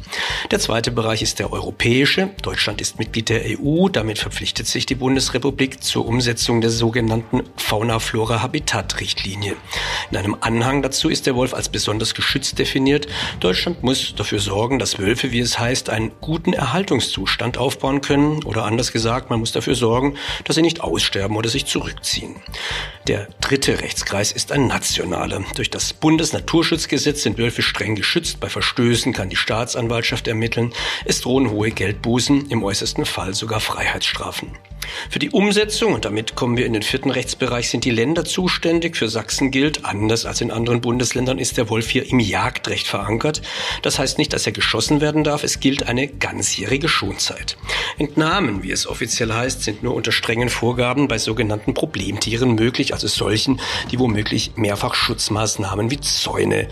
Der 0.52 0.60
zweite 0.60 0.92
Bereich 0.92 1.22
ist 1.22 1.40
der 1.40 1.52
europäische. 1.52 2.30
Deutschland 2.42 2.82
ist 2.82 3.00
Mitglied 3.00 3.30
der 3.30 3.42
EU. 3.46 3.88
Damit 3.90 4.20
verpflichtet 4.20 4.68
sich 4.68 4.86
die 4.86 4.96
Bundesrepublik 4.96 5.84
zur 5.84 6.06
Umsetzung 6.06 6.59
Umsetzung 6.60 6.62
der 6.62 6.70
sogenannten 6.70 7.44
Fauna-Flora-Habitat-Richtlinie. 7.58 9.56
In 10.12 10.18
einem 10.18 10.36
Anhang 10.42 10.82
dazu 10.82 11.10
ist 11.10 11.26
der 11.26 11.36
Wolf 11.36 11.54
als 11.54 11.70
besonders 11.70 12.14
geschützt 12.14 12.60
definiert. 12.60 13.08
Deutschland 13.40 13.84
muss 13.84 14.14
dafür 14.16 14.40
sorgen, 14.40 14.80
dass 14.80 15.00
Wölfe, 15.00 15.32
wie 15.32 15.40
es 15.40 15.58
heißt, 15.58 15.90
einen 15.90 16.12
guten 16.22 16.54
Erhaltungszustand 16.54 17.58
aufbauen 17.58 18.02
können. 18.02 18.44
Oder 18.44 18.66
anders 18.66 18.92
gesagt, 18.92 19.30
man 19.30 19.40
muss 19.40 19.52
dafür 19.52 19.76
sorgen, 19.76 20.16
dass 20.44 20.56
sie 20.56 20.62
nicht 20.62 20.82
aussterben 20.82 21.38
oder 21.38 21.50
sich 21.50 21.66
zurückziehen. 21.66 22.36
Der 23.08 23.28
dritte 23.42 23.82
Rechtskreis 23.82 24.32
ist 24.32 24.52
ein 24.52 24.68
nationaler. 24.68 25.44
Durch 25.56 25.70
das 25.70 25.94
Bundesnaturschutzgesetz 25.94 27.24
sind 27.24 27.38
Wölfe 27.38 27.62
streng 27.62 27.96
geschützt. 27.96 28.40
Bei 28.40 28.50
Verstößen 28.50 29.14
kann 29.14 29.30
die 29.30 29.36
Staatsanwaltschaft 29.36 30.28
ermitteln. 30.28 30.74
Es 31.06 31.22
drohen 31.22 31.50
hohe 31.52 31.72
Geldbußen, 31.72 32.50
im 32.50 32.64
äußersten 32.64 33.06
Fall 33.06 33.34
sogar 33.34 33.60
Freiheitsstrafen. 33.60 34.50
Für 35.10 35.20
die 35.20 35.30
Umsetzung, 35.30 35.94
und 35.94 36.06
damit 36.06 36.36
kommen 36.36 36.58
wir 36.58 36.66
in 36.66 36.74
den 36.74 36.84
vierten 36.84 37.12
Rechtsbereich, 37.12 37.70
sind 37.70 37.86
die 37.86 37.92
Länder 37.92 38.26
zuständig. 38.26 38.98
Für 38.98 39.10
Sachsen 39.10 39.52
gilt, 39.52 39.86
anders 39.86 40.26
als 40.26 40.42
in 40.42 40.52
anderen 40.52 40.82
Bundesländern 40.82 41.40
ist 41.40 41.58
der 41.58 41.70
Wolf 41.70 41.90
hier 41.90 42.10
im 42.10 42.20
Jagdrecht 42.20 42.88
verankert. 42.88 43.42
Das 43.82 44.00
heißt 44.00 44.18
nicht, 44.18 44.34
dass 44.34 44.46
er 44.46 44.52
geschossen 44.52 45.02
werden 45.02 45.24
darf, 45.24 45.44
es 45.44 45.60
gilt 45.60 45.88
eine 45.88 46.08
ganzjährige 46.08 46.88
Schonzeit. 46.88 47.58
Entnahmen, 47.98 48.64
wie 48.64 48.72
es 48.72 48.88
offiziell 48.88 49.34
heißt, 49.34 49.64
sind 49.64 49.84
nur 49.84 49.96
unter 49.96 50.12
strengen 50.12 50.50
Vorgaben 50.50 51.08
bei 51.08 51.18
sogenannten 51.18 51.74
Problemtieren 51.74 52.56
möglich, 52.56 52.94
also 52.94 53.08
solchen, 53.08 53.60
die 53.92 54.00
womöglich 54.00 54.52
mehrfach 54.56 54.96
Schutzmaßnahmen 54.96 55.92
wie 55.92 56.00
Zäune 56.00 56.68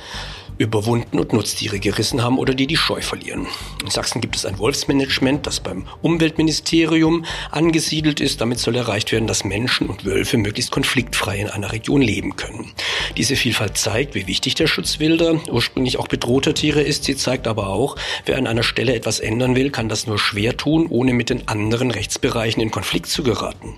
überwunden 0.58 1.20
und 1.20 1.34
Nutztiere 1.34 1.80
gerissen 1.80 2.24
haben 2.24 2.38
oder 2.38 2.54
die 2.54 2.67
die 2.67 2.78
Scheu 2.78 3.02
verlieren. 3.02 3.48
In 3.84 3.89
Sachsen 3.89 4.22
gibt 4.22 4.36
es 4.36 4.46
ein 4.46 4.60
Wolfsmanagement, 4.60 5.46
das 5.46 5.60
beim 5.60 5.88
Umweltministerium 6.02 7.26
angesiedelt 7.52 8.20
ist. 8.20 8.41
Damit 8.41 8.60
soll 8.60 8.76
erreicht 8.76 9.12
werden, 9.12 9.28
dass 9.28 9.43
Menschen 9.43 9.88
und 9.88 10.06
Wölfe 10.06 10.38
möglichst 10.38 10.72
konfliktfrei 10.72 11.39
in 11.39 11.50
einer 11.50 11.72
Region 11.72 12.02
leben 12.02 12.36
können. 12.36 12.72
Diese 13.17 13.36
Vielfalt 13.36 13.78
zeigt, 13.78 14.15
wie 14.15 14.28
wichtig 14.28 14.56
der 14.56 14.67
Schutz 14.67 15.00
wilder, 15.00 15.39
ursprünglich 15.50 15.98
auch 16.00 16.08
bedrohter 16.08 16.54
Tiere 16.54 16.82
ist. 16.82 17.04
Sie 17.04 17.15
zeigt 17.15 17.48
aber 17.48 17.67
auch, 17.67 17.96
wer 18.26 18.38
an 18.38 18.48
einer 18.48 18.63
Stelle 18.63 18.96
etwas 18.96 19.20
ändern 19.20 19.56
will, 19.56 19.72
kann 19.72 19.89
das 19.89 20.08
nur 20.08 20.20
schwer 20.20 20.58
tun, 20.58 20.88
ohne 20.89 21.13
mit 21.13 21.30
den 21.30 21.48
anderen 21.48 21.91
Rechtsbereichen 21.91 22.62
in 22.62 22.72
Konflikt 22.72 23.08
zu 23.08 23.24
geraten. 23.24 23.76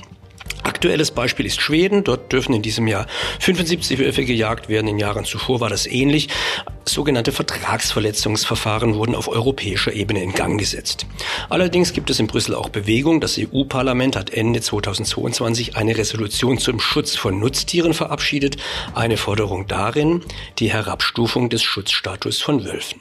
Aktuelles 0.64 1.12
Beispiel 1.12 1.46
ist 1.46 1.62
Schweden. 1.62 2.04
Dort 2.04 2.32
dürfen 2.32 2.54
in 2.54 2.62
diesem 2.62 2.88
Jahr 2.88 3.08
75 3.40 4.00
Wölfe 4.00 4.26
gejagt 4.26 4.70
werden. 4.70 4.88
In 4.88 5.00
Jahren 5.00 5.26
zuvor 5.26 5.60
war 5.60 5.70
das 5.70 5.88
ähnlich. 5.88 6.30
Sogenannte 6.86 7.32
Vertragsverletzungsverfahren 7.32 8.96
wurden 8.96 9.16
auf 9.16 9.28
europäischer 9.28 9.94
Ebene 9.94 10.24
in 10.24 10.34
Gang 10.34 10.60
gesetzt. 10.60 11.06
Allerdings 11.50 11.94
gibt 11.94 12.10
es 12.10 12.20
in 12.20 12.28
Brüssel 12.28 12.56
auch 12.56 12.70
Bewegung. 12.70 13.22
Das 13.22 13.40
EU-Parlament 13.40 14.16
hat 14.16 14.32
Ende 14.32 14.62
2022 14.62 15.76
eine 15.76 15.98
Resolution 15.98 16.58
zum 16.58 16.80
Schutz 16.80 17.16
von 17.16 17.40
Nutztieren 17.40 17.94
verabschiedet. 17.94 18.58
Eine 18.96 19.18
Forderung 19.18 19.68
darin, 19.68 20.24
die 20.58 20.72
Herabstufung 20.72 21.50
des 21.50 21.64
Schutzstatus 21.64 22.42
von 22.42 22.66
Wölfen. 22.66 23.00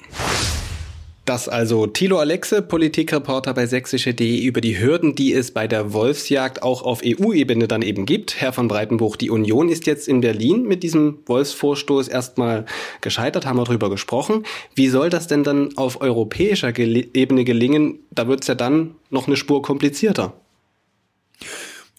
Das 1.28 1.46
also 1.46 1.86
Thilo 1.86 2.20
Alexe, 2.20 2.62
Politikreporter 2.62 3.52
bei 3.52 3.66
sächsische.de 3.66 4.42
über 4.42 4.62
die 4.62 4.80
Hürden, 4.80 5.14
die 5.14 5.34
es 5.34 5.50
bei 5.50 5.68
der 5.68 5.92
Wolfsjagd 5.92 6.62
auch 6.62 6.80
auf 6.80 7.02
EU-Ebene 7.04 7.68
dann 7.68 7.82
eben 7.82 8.06
gibt. 8.06 8.40
Herr 8.40 8.54
von 8.54 8.66
Breitenbuch, 8.66 9.14
die 9.16 9.28
Union 9.28 9.68
ist 9.68 9.86
jetzt 9.86 10.08
in 10.08 10.22
Berlin 10.22 10.62
mit 10.62 10.82
diesem 10.82 11.18
Wolfsvorstoß 11.26 12.08
erstmal 12.08 12.64
gescheitert, 13.02 13.44
haben 13.44 13.58
wir 13.58 13.64
drüber 13.64 13.90
gesprochen. 13.90 14.44
Wie 14.74 14.88
soll 14.88 15.10
das 15.10 15.26
denn 15.26 15.44
dann 15.44 15.76
auf 15.76 16.00
europäischer 16.00 16.68
Ebene 16.78 17.44
gelingen? 17.44 17.98
Da 18.10 18.26
wird 18.26 18.40
es 18.40 18.46
ja 18.46 18.54
dann 18.54 18.94
noch 19.10 19.26
eine 19.26 19.36
Spur 19.36 19.60
komplizierter. 19.60 20.32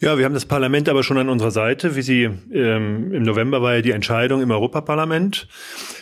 Ja, 0.02 0.18
wir 0.18 0.24
haben 0.24 0.34
das 0.34 0.46
Parlament 0.46 0.88
aber 0.88 1.04
schon 1.04 1.18
an 1.18 1.28
unserer 1.28 1.52
Seite. 1.52 1.98
Wie 1.98 2.02
Sie 2.02 2.24
ähm, 2.54 3.14
im 3.14 3.24
November 3.24 3.62
war 3.62 3.76
ja 3.76 3.82
die 3.82 3.92
Entscheidung 3.92 4.42
im 4.42 4.50
Europaparlament, 4.50 5.50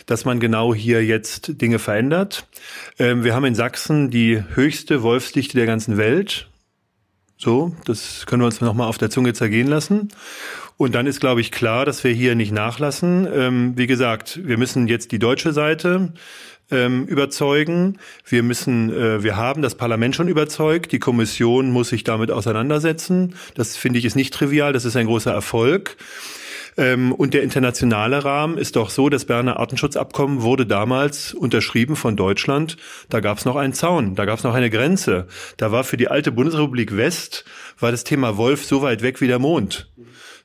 dass 0.06 0.24
man 0.24 0.38
genau 0.38 0.72
hier 0.72 1.04
jetzt 1.04 1.60
Dinge 1.60 1.80
verändert. 1.80 2.46
Ähm, 3.00 3.24
wir 3.24 3.34
haben 3.34 3.44
in 3.44 3.56
Sachsen 3.56 4.08
die 4.08 4.40
höchste 4.54 5.02
Wolfsdichte 5.02 5.56
der 5.56 5.66
ganzen 5.66 5.96
Welt. 5.96 6.48
So, 7.36 7.74
das 7.86 8.26
können 8.26 8.42
wir 8.42 8.46
uns 8.46 8.60
nochmal 8.60 8.86
auf 8.86 8.98
der 8.98 9.10
Zunge 9.10 9.32
zergehen 9.32 9.66
lassen. 9.66 10.10
Und 10.76 10.94
dann 10.94 11.08
ist, 11.08 11.18
glaube 11.18 11.40
ich, 11.40 11.50
klar, 11.50 11.84
dass 11.84 12.04
wir 12.04 12.12
hier 12.12 12.36
nicht 12.36 12.52
nachlassen. 12.52 13.26
Ähm, 13.32 13.72
wie 13.76 13.88
gesagt, 13.88 14.38
wir 14.44 14.58
müssen 14.58 14.86
jetzt 14.86 15.10
die 15.10 15.18
deutsche 15.18 15.52
Seite 15.52 16.12
ähm, 16.70 17.06
überzeugen. 17.06 17.98
Wir 18.26 18.42
müssen, 18.42 18.92
äh, 18.92 19.22
wir 19.22 19.36
haben 19.36 19.62
das 19.62 19.74
Parlament 19.74 20.14
schon 20.16 20.28
überzeugt. 20.28 20.92
Die 20.92 20.98
Kommission 20.98 21.70
muss 21.70 21.88
sich 21.90 22.04
damit 22.04 22.30
auseinandersetzen. 22.30 23.34
Das 23.54 23.76
finde 23.76 23.98
ich 23.98 24.04
ist 24.04 24.16
nicht 24.16 24.34
trivial. 24.34 24.72
Das 24.72 24.84
ist 24.84 24.96
ein 24.96 25.06
großer 25.06 25.32
Erfolg. 25.32 25.96
Ähm, 26.78 27.12
und 27.12 27.34
der 27.34 27.42
internationale 27.42 28.24
Rahmen 28.24 28.56
ist 28.56 28.76
doch 28.76 28.90
so, 28.90 29.08
das 29.08 29.24
Berner 29.24 29.58
Artenschutzabkommen 29.58 30.42
wurde 30.42 30.64
damals 30.64 31.34
unterschrieben 31.34 31.96
von 31.96 32.16
Deutschland. 32.16 32.76
Da 33.08 33.18
gab 33.18 33.38
es 33.38 33.44
noch 33.44 33.56
einen 33.56 33.72
Zaun, 33.72 34.14
da 34.14 34.24
gab 34.24 34.38
es 34.38 34.44
noch 34.44 34.54
eine 34.54 34.70
Grenze. 34.70 35.26
Da 35.56 35.72
war 35.72 35.82
für 35.82 35.96
die 35.96 36.08
alte 36.08 36.30
Bundesrepublik 36.30 36.96
West, 36.96 37.44
war 37.80 37.90
das 37.90 38.04
Thema 38.04 38.36
Wolf 38.36 38.64
so 38.64 38.80
weit 38.80 39.02
weg 39.02 39.20
wie 39.20 39.26
der 39.26 39.40
Mond. 39.40 39.90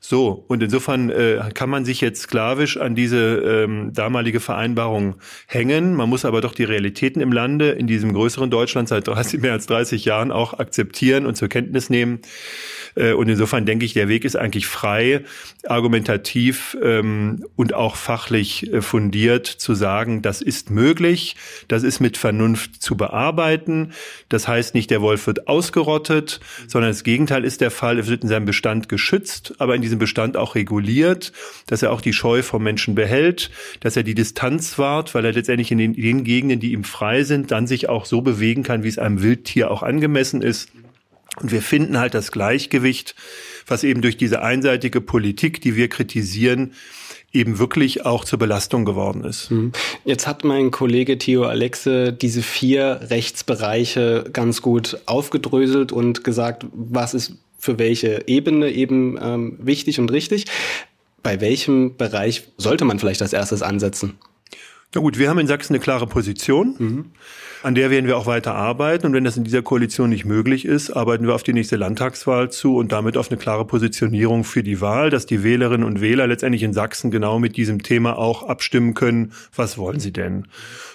So, 0.06 0.44
und 0.48 0.62
insofern 0.62 1.08
äh, 1.08 1.40
kann 1.54 1.70
man 1.70 1.86
sich 1.86 2.02
jetzt 2.02 2.20
sklavisch 2.20 2.76
an 2.76 2.94
diese 2.94 3.36
ähm, 3.64 3.94
damalige 3.94 4.38
Vereinbarung 4.38 5.14
hängen. 5.46 5.94
Man 5.94 6.10
muss 6.10 6.26
aber 6.26 6.42
doch 6.42 6.52
die 6.52 6.64
Realitäten 6.64 7.22
im 7.22 7.32
Lande, 7.32 7.70
in 7.70 7.86
diesem 7.86 8.12
größeren 8.12 8.50
Deutschland 8.50 8.86
seit 8.90 9.08
30, 9.08 9.40
mehr 9.40 9.52
als 9.52 9.64
30 9.64 10.04
Jahren 10.04 10.30
auch 10.30 10.58
akzeptieren 10.58 11.24
und 11.24 11.36
zur 11.36 11.48
Kenntnis 11.48 11.88
nehmen. 11.88 12.20
Äh, 12.96 13.12
und 13.12 13.28
insofern 13.28 13.66
denke 13.66 13.84
ich, 13.84 13.94
der 13.94 14.08
Weg 14.08 14.24
ist 14.24 14.36
eigentlich 14.36 14.66
frei, 14.66 15.24
argumentativ 15.66 16.76
ähm, 16.82 17.46
und 17.56 17.74
auch 17.74 17.96
fachlich 17.96 18.72
äh, 18.72 18.82
fundiert 18.82 19.46
zu 19.46 19.74
sagen, 19.74 20.22
das 20.22 20.42
ist 20.42 20.70
möglich, 20.70 21.36
das 21.68 21.82
ist 21.82 22.00
mit 22.00 22.16
Vernunft 22.16 22.82
zu 22.82 22.96
bearbeiten. 22.96 23.92
Das 24.28 24.48
heißt 24.48 24.74
nicht, 24.74 24.90
der 24.90 25.00
Wolf 25.00 25.26
wird 25.26 25.48
ausgerottet, 25.48 26.40
sondern 26.66 26.90
das 26.90 27.04
Gegenteil 27.04 27.44
ist 27.44 27.60
der 27.60 27.70
Fall. 27.70 27.98
Er 27.98 28.06
wird 28.06 28.22
in 28.22 28.28
seinem 28.28 28.46
Bestand 28.46 28.88
geschützt, 28.88 29.54
aber 29.58 29.74
in 29.74 29.82
diesem 29.82 29.93
Bestand 29.98 30.36
auch 30.36 30.54
reguliert, 30.54 31.32
dass 31.66 31.82
er 31.82 31.92
auch 31.92 32.00
die 32.00 32.12
Scheu 32.12 32.42
vom 32.42 32.62
Menschen 32.62 32.94
behält, 32.94 33.50
dass 33.80 33.96
er 33.96 34.02
die 34.02 34.14
Distanz 34.14 34.78
wahrt, 34.78 35.14
weil 35.14 35.24
er 35.24 35.32
letztendlich 35.32 35.70
in 35.70 35.78
den, 35.78 35.94
den 35.94 36.24
Gegenden, 36.24 36.60
die 36.60 36.72
ihm 36.72 36.84
frei 36.84 37.24
sind, 37.24 37.50
dann 37.50 37.66
sich 37.66 37.88
auch 37.88 38.04
so 38.04 38.20
bewegen 38.20 38.62
kann, 38.62 38.82
wie 38.82 38.88
es 38.88 38.98
einem 38.98 39.22
Wildtier 39.22 39.70
auch 39.70 39.82
angemessen 39.82 40.42
ist. 40.42 40.70
Und 41.40 41.50
wir 41.50 41.62
finden 41.62 41.98
halt 41.98 42.14
das 42.14 42.30
Gleichgewicht, 42.30 43.14
was 43.66 43.82
eben 43.82 44.02
durch 44.02 44.16
diese 44.16 44.42
einseitige 44.42 45.00
Politik, 45.00 45.60
die 45.60 45.74
wir 45.74 45.88
kritisieren, 45.88 46.72
eben 47.34 47.58
wirklich 47.58 48.06
auch 48.06 48.24
zur 48.24 48.38
Belastung 48.38 48.84
geworden 48.84 49.24
ist. 49.24 49.50
Mhm. 49.50 49.72
Jetzt 50.04 50.26
hat 50.26 50.44
mein 50.44 50.70
Kollege 50.70 51.18
Theo 51.18 51.44
Alexe 51.44 52.12
diese 52.12 52.42
vier 52.42 53.00
Rechtsbereiche 53.10 54.26
ganz 54.32 54.62
gut 54.62 54.98
aufgedröselt 55.06 55.90
und 55.90 56.22
gesagt, 56.22 56.66
was 56.72 57.12
ist 57.12 57.34
für 57.64 57.78
welche 57.78 58.24
Ebene 58.26 58.70
eben 58.70 59.18
ähm, 59.20 59.56
wichtig 59.58 59.98
und 59.98 60.12
richtig. 60.12 60.44
Bei 61.22 61.40
welchem 61.40 61.96
Bereich 61.96 62.44
sollte 62.58 62.84
man 62.84 62.98
vielleicht 62.98 63.22
als 63.22 63.32
erstes 63.32 63.62
ansetzen? 63.62 64.18
Na 64.94 65.00
gut, 65.00 65.18
wir 65.18 65.30
haben 65.30 65.38
in 65.38 65.46
Sachsen 65.46 65.74
eine 65.74 65.82
klare 65.82 66.06
Position. 66.06 66.74
Mhm. 66.78 67.04
An 67.62 67.74
der 67.74 67.90
werden 67.90 68.06
wir 68.06 68.18
auch 68.18 68.26
weiter 68.26 68.54
arbeiten. 68.54 69.06
Und 69.06 69.14
wenn 69.14 69.24
das 69.24 69.38
in 69.38 69.44
dieser 69.44 69.62
Koalition 69.62 70.10
nicht 70.10 70.26
möglich 70.26 70.66
ist, 70.66 70.90
arbeiten 70.90 71.26
wir 71.26 71.34
auf 71.34 71.42
die 71.42 71.54
nächste 71.54 71.76
Landtagswahl 71.76 72.50
zu 72.50 72.76
und 72.76 72.92
damit 72.92 73.16
auf 73.16 73.30
eine 73.30 73.38
klare 73.38 73.64
Positionierung 73.64 74.44
für 74.44 74.62
die 74.62 74.82
Wahl, 74.82 75.08
dass 75.08 75.24
die 75.24 75.42
Wählerinnen 75.42 75.86
und 75.86 76.02
Wähler 76.02 76.26
letztendlich 76.26 76.62
in 76.62 76.74
Sachsen 76.74 77.10
genau 77.10 77.38
mit 77.38 77.56
diesem 77.56 77.82
Thema 77.82 78.18
auch 78.18 78.42
abstimmen 78.42 78.92
können. 78.92 79.32
Was 79.56 79.78
wollen 79.78 79.98
sie 79.98 80.12
denn? 80.12 80.46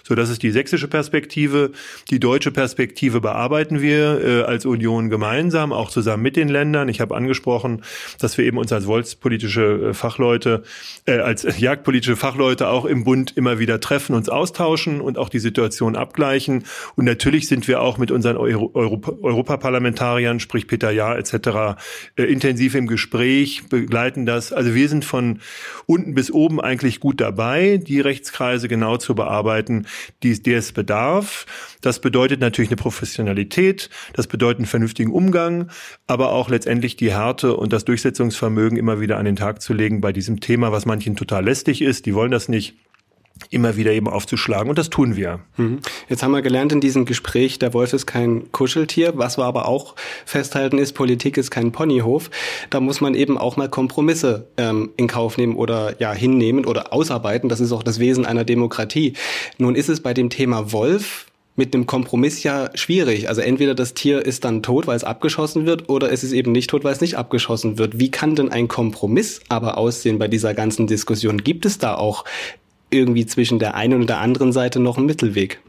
So, 0.10 0.16
das 0.16 0.32
ist 0.32 0.42
die 0.42 0.50
sächsische 0.50 0.88
Perspektive. 0.88 1.72
Die 2.10 2.20
deutsche 2.20 2.50
Perspektive 2.50 3.22
bearbeiten 3.22 3.80
wir 3.80 4.22
äh, 4.26 4.42
als 4.42 4.66
Union 4.66 5.12
gemeinsam, 5.12 5.72
auch 5.72 5.92
zusammen 5.92 6.24
mit 6.24 6.36
den 6.36 6.50
Ländern. 6.50 6.90
Ich 6.90 7.00
habe 7.00 7.16
angesprochen, 7.16 7.84
dass 8.18 8.36
wir 8.40 8.46
eben 8.46 8.58
uns 8.58 8.74
als 8.74 8.88
wolfspolitische 8.88 9.90
äh, 9.90 9.94
Fachleute, 9.94 10.64
äh, 11.06 11.20
als 11.20 11.46
jagdpolitische 11.60 12.16
Fachleute 12.16 12.70
auch 12.70 12.86
im 12.86 13.04
Bund 13.04 13.38
immer 13.38 13.60
wieder 13.60 13.80
treffen, 13.80 14.16
uns 14.16 14.30
austauschen 14.30 15.00
und 15.00 15.20
auch 15.20 15.30
die 15.30 15.38
Situation 15.38 15.96
abgleichen. 15.96 16.64
Und 16.96 17.06
natürlich 17.06 17.48
sind 17.48 17.68
wir 17.68 17.80
auch 17.80 18.00
mit 18.00 18.10
unseren 18.10 18.36
Euro 18.36 18.72
Europa 18.74 19.12
Europaparlamentariern, 19.22 20.40
sprich 20.40 20.66
Peter 20.66 20.90
Jahr 20.90 21.20
etc., 21.20 21.80
äh, 22.16 22.24
intensiv 22.24 22.74
im 22.74 22.88
Gespräch, 22.88 23.70
begleiten 23.70 24.26
das. 24.26 24.54
Also 24.54 24.74
wir 24.74 24.90
sind 24.90 25.06
von 25.06 25.40
unten 25.86 26.16
bis 26.16 26.32
oben 26.32 26.60
eigentlich 26.60 27.00
gut 27.00 27.22
dabei, 27.22 27.78
die 27.78 28.00
Rechtskreise 28.00 28.68
genau 28.68 28.98
zu 28.98 29.14
bearbeiten, 29.14 29.86
die, 30.24 30.42
die 30.42 30.54
es 30.54 30.72
bedarf. 30.72 31.46
Das 31.82 32.02
bedeutet 32.02 32.40
natürlich 32.42 32.70
eine 32.70 32.78
Professionalität, 32.78 33.90
das 34.14 34.28
bedeutet 34.28 34.60
einen 34.60 34.68
vernünftigen 34.68 35.12
Umgang, 35.12 35.70
aber 36.08 36.32
auch 36.32 36.50
letztendlich 36.50 36.96
die 36.96 37.12
Härte 37.12 37.56
und 37.56 37.74
das 37.74 37.86
Durchsetzungsvermögen 37.86 38.78
immer 38.78 39.00
wieder 39.00 39.18
an 39.18 39.26
den 39.26 39.36
Tag 39.36 39.62
zu 39.62 39.74
legen 39.74 40.02
bei 40.02 40.12
diesem 40.12 40.40
Thema, 40.40 40.72
was 40.72 40.86
manchen 40.86 41.16
total 41.16 41.46
lästig 41.46 41.82
ist. 41.82 42.06
Die 42.06 42.14
wollen 42.14 42.32
das 42.32 42.50
nicht 42.50 42.76
immer 43.50 43.76
wieder 43.76 43.92
eben 43.92 44.08
aufzuschlagen. 44.08 44.70
Und 44.70 44.78
das 44.78 44.90
tun 44.90 45.16
wir. 45.16 45.40
Mhm. 45.58 45.80
Jetzt 46.08 46.24
haben 46.24 46.32
wir 46.32 46.42
gelernt 46.42 46.72
in 46.72 46.82
diesem 46.82 47.06
Gespräch, 47.06 47.60
der 47.60 47.74
Wolf 47.74 47.94
ist 47.94 48.06
kein 48.06 48.52
Kuscheltier. 48.52 49.14
Was 49.16 49.38
wir 49.38 49.46
aber 49.46 49.68
auch 49.68 49.96
festhalten 50.26 50.78
ist, 50.78 50.94
Politik 50.94 51.38
ist 51.38 51.52
kein 51.52 51.72
Ponyhof. 51.72 52.30
Da 52.70 52.80
muss 52.80 53.02
man 53.02 53.16
eben 53.16 53.38
auch 53.38 53.58
mal 53.58 53.70
Kompromisse 53.70 54.48
ähm, 54.58 54.92
in 54.98 55.08
Kauf 55.08 55.38
nehmen 55.38 55.56
oder 55.56 56.00
ja 56.00 56.14
hinnehmen 56.14 56.66
oder 56.66 56.94
ausarbeiten. 56.94 57.50
Das 57.50 57.60
ist 57.60 57.72
auch 57.72 57.84
das 57.84 58.00
Wesen 58.00 58.26
einer 58.26 58.44
Demokratie. 58.44 59.14
Nun 59.58 59.76
ist 59.76 59.90
es 59.90 60.02
bei 60.02 60.14
dem 60.14 60.30
Thema 60.30 60.72
Wolf 60.72 61.26
mit 61.60 61.76
einem 61.76 61.86
Kompromiss 61.86 62.42
ja 62.42 62.72
schwierig. 62.74 63.28
Also 63.28 63.42
entweder 63.42 63.76
das 63.76 63.94
Tier 63.94 64.26
ist 64.26 64.46
dann 64.46 64.64
tot, 64.64 64.88
weil 64.88 64.96
es 64.96 65.04
abgeschossen 65.04 65.66
wird, 65.66 65.90
oder 65.90 66.10
es 66.10 66.24
ist 66.24 66.32
eben 66.32 66.54
nicht 66.54 66.70
tot, 66.70 66.86
weil 66.86 66.94
es 66.94 67.02
nicht 67.02 67.18
abgeschossen 67.18 67.78
wird. 67.78 68.00
Wie 68.00 68.10
kann 68.10 68.36
denn 68.36 68.50
ein 68.50 68.70
Kompromiss 68.70 69.42
aber 69.50 69.78
aussehen 69.78 70.18
bei 70.18 70.30
dieser 70.30 70.54
ganzen 70.54 70.88
Diskussion? 70.88 71.44
Gibt 71.44 71.66
es 71.66 71.78
da 71.78 71.96
auch 71.96 72.24
irgendwie 72.90 73.26
zwischen 73.26 73.60
der 73.60 73.76
einen 73.76 74.02
und 74.02 74.10
der 74.10 74.20
anderen 74.20 74.52
Seite 74.52 74.80
noch 74.80 74.98
einen 74.98 75.06
Mittelweg. 75.06 75.62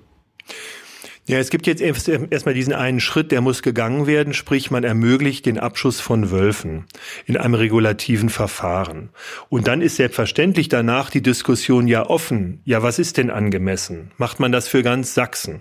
Ja, 1.30 1.38
es 1.38 1.50
gibt 1.50 1.68
jetzt 1.68 1.80
erst, 1.80 2.08
erstmal 2.08 2.54
diesen 2.54 2.72
einen 2.72 2.98
Schritt, 2.98 3.30
der 3.30 3.40
muss 3.40 3.62
gegangen 3.62 4.08
werden, 4.08 4.34
sprich 4.34 4.72
man 4.72 4.82
ermöglicht 4.82 5.46
den 5.46 5.60
Abschuss 5.60 6.00
von 6.00 6.32
Wölfen 6.32 6.86
in 7.24 7.36
einem 7.36 7.54
regulativen 7.54 8.30
Verfahren. 8.30 9.10
Und 9.48 9.68
dann 9.68 9.80
ist 9.80 9.94
selbstverständlich 9.94 10.68
danach 10.68 11.08
die 11.08 11.22
Diskussion 11.22 11.86
ja 11.86 12.04
offen. 12.04 12.62
Ja, 12.64 12.82
was 12.82 12.98
ist 12.98 13.16
denn 13.16 13.30
angemessen? 13.30 14.10
Macht 14.16 14.40
man 14.40 14.50
das 14.50 14.66
für 14.66 14.82
ganz 14.82 15.14
Sachsen? 15.14 15.60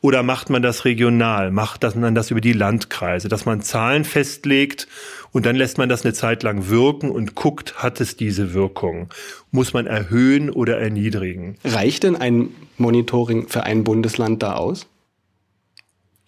Oder 0.00 0.22
macht 0.22 0.48
man 0.48 0.62
das 0.62 0.84
regional? 0.84 1.50
Macht 1.50 1.82
man 1.96 2.14
das 2.14 2.30
über 2.30 2.40
die 2.40 2.52
Landkreise? 2.52 3.28
Dass 3.28 3.44
man 3.44 3.62
Zahlen 3.62 4.04
festlegt 4.04 4.86
und 5.32 5.46
dann 5.46 5.56
lässt 5.56 5.78
man 5.78 5.88
das 5.88 6.04
eine 6.04 6.12
Zeit 6.12 6.42
lang 6.42 6.68
wirken 6.68 7.10
und 7.10 7.34
guckt, 7.34 7.76
hat 7.82 8.00
es 8.00 8.16
diese 8.16 8.52
Wirkung? 8.52 9.08
Muss 9.50 9.72
man 9.72 9.86
erhöhen 9.86 10.50
oder 10.50 10.78
erniedrigen? 10.78 11.56
Reicht 11.64 12.02
denn 12.02 12.16
ein 12.16 12.50
Monitoring 12.78 13.48
für 13.48 13.64
ein 13.64 13.84
Bundesland 13.84 14.42
da 14.42 14.54
aus? 14.54 14.86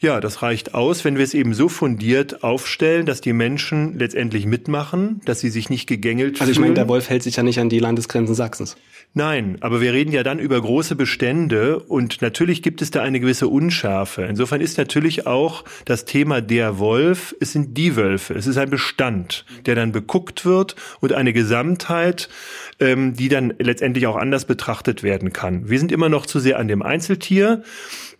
Ja, 0.03 0.19
das 0.19 0.43
reicht 0.43 0.75
aus, 0.75 1.05
wenn 1.05 1.17
wir 1.17 1.23
es 1.23 1.33
eben 1.33 1.55
so 1.55 1.69
fundiert 1.69 2.43
aufstellen, 2.43 3.07
dass 3.07 3.21
die 3.21 3.33
Menschen 3.33 3.97
letztendlich 3.97 4.47
mitmachen, 4.47 5.21
dass 5.27 5.39
sie 5.39 5.49
sich 5.49 5.71
nicht 5.71 5.87
gegängelt 5.87 6.39
fühlen. 6.39 6.41
Also 6.41 6.51
ich 6.51 6.59
meine, 6.59 6.75
der 6.75 6.89
Wolf 6.89 7.09
hält 7.09 7.23
sich 7.23 7.37
ja 7.37 7.45
nicht 7.45 7.61
an 7.61 7.69
die 7.69 7.79
Landesgrenzen 7.79 8.35
Sachsens. 8.35 8.77
Nein, 9.15 9.59
aber 9.61 9.81
wir 9.81 9.93
reden 9.93 10.11
ja 10.11 10.25
dann 10.25 10.41
über 10.41 10.61
große 10.61 10.97
Bestände 10.97 11.79
und 11.79 12.21
natürlich 12.21 12.63
gibt 12.63 12.83
es 12.83 12.91
da 12.91 13.01
eine 13.01 13.21
gewisse 13.21 13.47
Unschärfe. 13.47 14.23
Insofern 14.23 14.61
ist 14.61 14.77
natürlich 14.77 15.29
auch 15.29 15.65
das 15.85 16.05
Thema 16.05 16.41
der 16.41 16.81
Wolf, 16.81 17.37
es 17.39 17.53
sind 17.53 17.77
die 17.79 17.95
Wölfe, 17.95 18.35
es 18.35 18.49
ist 18.49 18.57
ein 18.57 18.71
Bestand, 18.71 19.45
der 19.67 19.77
dann 19.77 19.93
beguckt 19.93 20.45
wird 20.45 20.75
und 21.01 21.13
eine 21.13 21.33
Gesamtheit, 21.33 22.29
ähm, 22.81 23.15
die 23.15 23.29
dann 23.29 23.55
letztendlich 23.59 24.09
auch 24.09 24.17
anders 24.17 24.47
betrachtet 24.47 25.05
werden 25.05 25.33
kann. 25.33 25.69
Wir 25.69 25.79
sind 25.79 25.93
immer 25.93 26.09
noch 26.09 26.27
zu 26.27 26.41
sehr 26.41 26.59
an 26.59 26.67
dem 26.67 26.83
Einzeltier. 26.83 27.63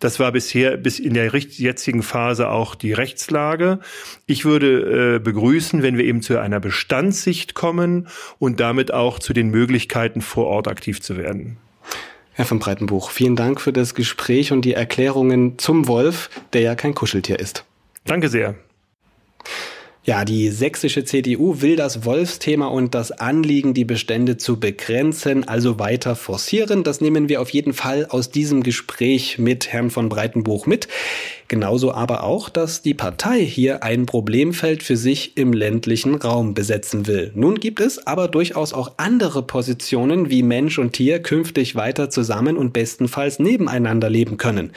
Das 0.03 0.19
war 0.19 0.33
bisher 0.33 0.75
bis 0.75 0.99
in 0.99 1.13
der 1.13 1.31
jetzigen 1.33 2.03
Phase 2.03 2.49
auch 2.49 2.75
die 2.75 2.91
Rechtslage. 2.91 3.79
Ich 4.25 4.43
würde 4.43 5.15
äh, 5.15 5.19
begrüßen, 5.19 5.81
wenn 5.81 5.97
wir 5.97 6.03
eben 6.03 6.21
zu 6.21 6.37
einer 6.41 6.59
Bestandssicht 6.59 7.53
kommen 7.53 8.09
und 8.37 8.59
damit 8.59 8.93
auch 8.93 9.17
zu 9.17 9.31
den 9.31 9.47
Möglichkeiten 9.47 10.19
vor 10.19 10.47
Ort 10.47 10.67
aktiv 10.67 11.01
zu 11.01 11.15
werden. 11.15 11.55
Herr 12.33 12.43
von 12.43 12.59
Breitenbuch, 12.59 13.11
vielen 13.11 13.37
Dank 13.37 13.61
für 13.61 13.71
das 13.71 13.95
Gespräch 13.95 14.51
und 14.51 14.65
die 14.65 14.73
Erklärungen 14.73 15.57
zum 15.57 15.87
Wolf, 15.87 16.29
der 16.51 16.59
ja 16.59 16.75
kein 16.75 16.93
Kuscheltier 16.93 17.39
ist. 17.39 17.63
Danke 18.03 18.27
sehr. 18.27 18.55
Ja, 20.05 20.25
die 20.25 20.49
sächsische 20.49 21.05
CDU 21.05 21.61
will 21.61 21.77
das 21.77 22.03
Wolfsthema 22.03 22.67
und 22.67 22.93
das 22.93 23.13
Anliegen, 23.13 23.73
die 23.73 23.85
Bestände 23.85 24.35
zu 24.35 24.59
begrenzen, 24.59 25.47
also 25.47 25.79
weiter 25.79 26.17
forcieren. 26.17 26.83
Das 26.83 26.99
nehmen 26.99 27.29
wir 27.29 27.39
auf 27.39 27.51
jeden 27.51 27.71
Fall 27.71 28.07
aus 28.09 28.29
diesem 28.29 28.63
Gespräch 28.63 29.37
mit 29.37 29.71
Herrn 29.71 29.89
von 29.89 30.09
Breitenbuch 30.09 30.65
mit. 30.65 30.89
Genauso 31.53 31.93
aber 31.93 32.23
auch, 32.23 32.49
dass 32.49 32.81
die 32.81 32.95
Partei 32.95 33.45
hier 33.45 33.83
ein 33.83 34.07
Problemfeld 34.07 34.81
für 34.81 34.97
sich 34.97 35.37
im 35.37 35.53
ländlichen 35.53 36.15
Raum 36.15 36.55
besetzen 36.55 37.05
will. 37.05 37.31
Nun 37.35 37.59
gibt 37.59 37.79
es 37.79 38.07
aber 38.07 38.27
durchaus 38.27 38.73
auch 38.73 38.93
andere 38.97 39.43
Positionen, 39.43 40.31
wie 40.31 40.41
Mensch 40.41 40.79
und 40.79 40.93
Tier 40.93 41.21
künftig 41.21 41.75
weiter 41.75 42.09
zusammen 42.09 42.57
und 42.57 42.73
bestenfalls 42.73 43.37
nebeneinander 43.37 44.09
leben 44.09 44.37
können. 44.37 44.71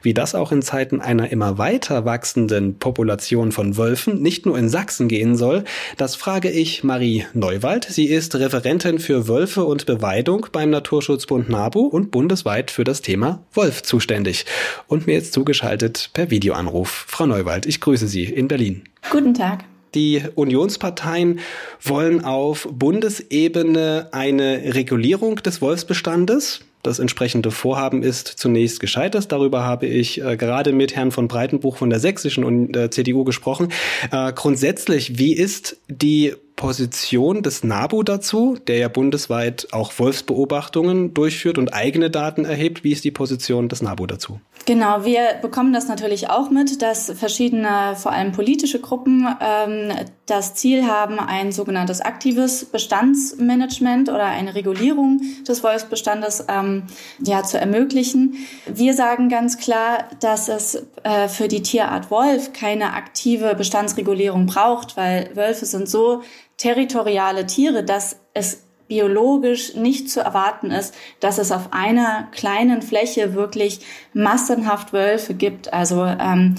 Wie 0.00 0.14
das 0.14 0.34
auch 0.34 0.52
in 0.52 0.62
Zeiten 0.62 1.02
einer 1.02 1.30
immer 1.30 1.58
weiter 1.58 2.06
wachsenden 2.06 2.78
Population 2.78 3.52
von 3.52 3.76
Wölfen 3.76 4.22
nicht 4.22 4.46
nur 4.46 4.56
in 4.56 4.70
Sachsen 4.70 5.08
gehen 5.08 5.36
soll, 5.36 5.64
das 5.98 6.16
frage 6.16 6.50
ich 6.50 6.82
Marie 6.82 7.26
Neuwald. 7.34 7.84
Sie 7.90 8.06
ist 8.06 8.34
Referentin 8.36 9.00
für 9.00 9.28
Wölfe 9.28 9.64
und 9.64 9.84
Beweidung 9.84 10.46
beim 10.50 10.70
Naturschutzbund 10.70 11.50
NABU 11.50 11.88
und 11.88 12.10
bundesweit 12.10 12.70
für 12.70 12.84
das 12.84 13.02
Thema 13.02 13.42
Wolf 13.52 13.82
zuständig. 13.82 14.46
Und 14.86 15.06
mir 15.06 15.12
jetzt 15.12 15.34
zugeschaltet 15.34 16.08
per 16.14 16.21
Videoanruf. 16.30 17.06
Frau 17.08 17.26
Neuwald, 17.26 17.66
ich 17.66 17.80
grüße 17.80 18.06
Sie 18.08 18.24
in 18.24 18.48
Berlin. 18.48 18.84
Guten 19.10 19.34
Tag. 19.34 19.64
Die 19.94 20.22
Unionsparteien 20.34 21.40
wollen 21.82 22.24
auf 22.24 22.66
Bundesebene 22.70 24.08
eine 24.12 24.74
Regulierung 24.74 25.36
des 25.36 25.60
Wolfsbestandes. 25.60 26.60
Das 26.82 26.98
entsprechende 26.98 27.50
Vorhaben 27.50 28.02
ist 28.02 28.26
zunächst 28.26 28.80
gescheitert. 28.80 29.30
Darüber 29.30 29.64
habe 29.64 29.86
ich 29.86 30.20
äh, 30.20 30.36
gerade 30.36 30.72
mit 30.72 30.96
Herrn 30.96 31.12
von 31.12 31.28
Breitenbuch 31.28 31.76
von 31.76 31.90
der 31.90 32.00
sächsischen 32.00 32.44
und 32.44 32.76
äh, 32.76 32.90
CDU 32.90 33.24
gesprochen. 33.24 33.68
Äh, 34.10 34.32
grundsätzlich, 34.32 35.18
wie 35.18 35.32
ist 35.32 35.76
die 35.88 36.34
Position 36.56 37.42
des 37.42 37.64
NABU 37.64 38.02
dazu, 38.02 38.56
der 38.66 38.76
ja 38.76 38.88
bundesweit 38.88 39.68
auch 39.72 39.92
Wolfsbeobachtungen 39.98 41.12
durchführt 41.14 41.58
und 41.58 41.74
eigene 41.74 42.10
Daten 42.10 42.44
erhebt. 42.44 42.84
Wie 42.84 42.92
ist 42.92 43.04
die 43.04 43.10
Position 43.10 43.68
des 43.68 43.82
NABU 43.82 44.06
dazu? 44.06 44.40
Genau, 44.64 45.04
wir 45.04 45.40
bekommen 45.40 45.72
das 45.72 45.88
natürlich 45.88 46.30
auch 46.30 46.50
mit, 46.50 46.80
dass 46.80 47.10
verschiedene, 47.10 47.96
vor 47.96 48.12
allem 48.12 48.30
politische 48.30 48.80
Gruppen, 48.80 49.26
ähm, 49.40 49.92
das 50.26 50.54
Ziel 50.54 50.86
haben, 50.86 51.18
ein 51.18 51.50
sogenanntes 51.50 52.00
aktives 52.00 52.64
Bestandsmanagement 52.66 54.08
oder 54.08 54.26
eine 54.26 54.54
Regulierung 54.54 55.20
des 55.46 55.64
Wolfsbestandes 55.64 56.44
ähm, 56.48 56.71
ja, 57.18 57.42
zu 57.42 57.58
ermöglichen. 57.58 58.34
Wir 58.66 58.94
sagen 58.94 59.28
ganz 59.28 59.58
klar, 59.58 60.04
dass 60.20 60.48
es 60.48 60.86
äh, 61.02 61.28
für 61.28 61.48
die 61.48 61.62
Tierart 61.62 62.10
Wolf 62.10 62.52
keine 62.52 62.94
aktive 62.94 63.54
Bestandsregulierung 63.54 64.46
braucht, 64.46 64.96
weil 64.96 65.30
Wölfe 65.34 65.66
sind 65.66 65.88
so 65.88 66.22
territoriale 66.56 67.46
Tiere, 67.46 67.84
dass 67.84 68.16
es 68.34 68.64
biologisch 68.88 69.74
nicht 69.74 70.10
zu 70.10 70.20
erwarten 70.20 70.70
ist, 70.70 70.94
dass 71.20 71.38
es 71.38 71.50
auf 71.50 71.72
einer 71.72 72.28
kleinen 72.32 72.82
Fläche 72.82 73.34
wirklich 73.34 73.80
massenhaft 74.12 74.92
Wölfe 74.92 75.32
gibt. 75.32 75.72
Also 75.72 76.04
ähm, 76.04 76.56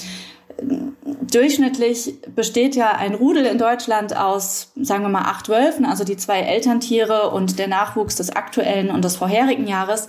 durchschnittlich 1.34 2.16
besteht 2.36 2.76
ja 2.76 2.92
ein 2.92 3.16
Rudel 3.16 3.46
in 3.46 3.58
Deutschland 3.58 4.16
aus, 4.16 4.72
sagen 4.76 5.04
wir 5.04 5.10
mal, 5.10 5.24
acht 5.24 5.50
Wölfen, 5.50 5.86
also 5.86 6.04
die 6.04 6.18
zwei 6.18 6.42
Elterntiere 6.42 7.32
und 7.32 7.60
der 7.60 7.68
Nachwuchs 7.68 8.16
des 8.16 8.36
aktuellen 8.36 8.90
und 8.90 9.04
des 9.04 9.16
vorherigen 9.16 9.68
Jahres. 9.68 10.08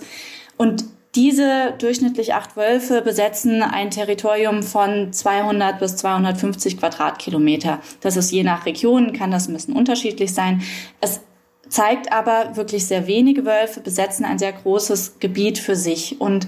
Und 0.57 0.85
diese 1.15 1.73
durchschnittlich 1.77 2.33
acht 2.33 2.57
Wölfe 2.57 3.01
besetzen 3.01 3.63
ein 3.63 3.89
Territorium 3.89 4.63
von 4.63 5.13
200 5.13 5.79
bis 5.79 5.95
250 5.95 6.77
Quadratkilometer. 6.77 7.79
Das 8.01 8.17
ist 8.17 8.31
je 8.31 8.43
nach 8.43 8.65
Region, 8.65 9.13
kann 9.13 9.31
das 9.31 9.47
ein 9.47 9.53
bisschen 9.53 9.75
unterschiedlich 9.75 10.33
sein. 10.33 10.61
Es 10.99 11.21
zeigt 11.69 12.11
aber 12.11 12.57
wirklich 12.57 12.85
sehr 12.85 13.07
wenige 13.07 13.45
Wölfe 13.45 13.79
besetzen 13.79 14.25
ein 14.25 14.39
sehr 14.39 14.53
großes 14.53 15.19
Gebiet 15.19 15.57
für 15.57 15.75
sich. 15.75 16.19
Und 16.19 16.47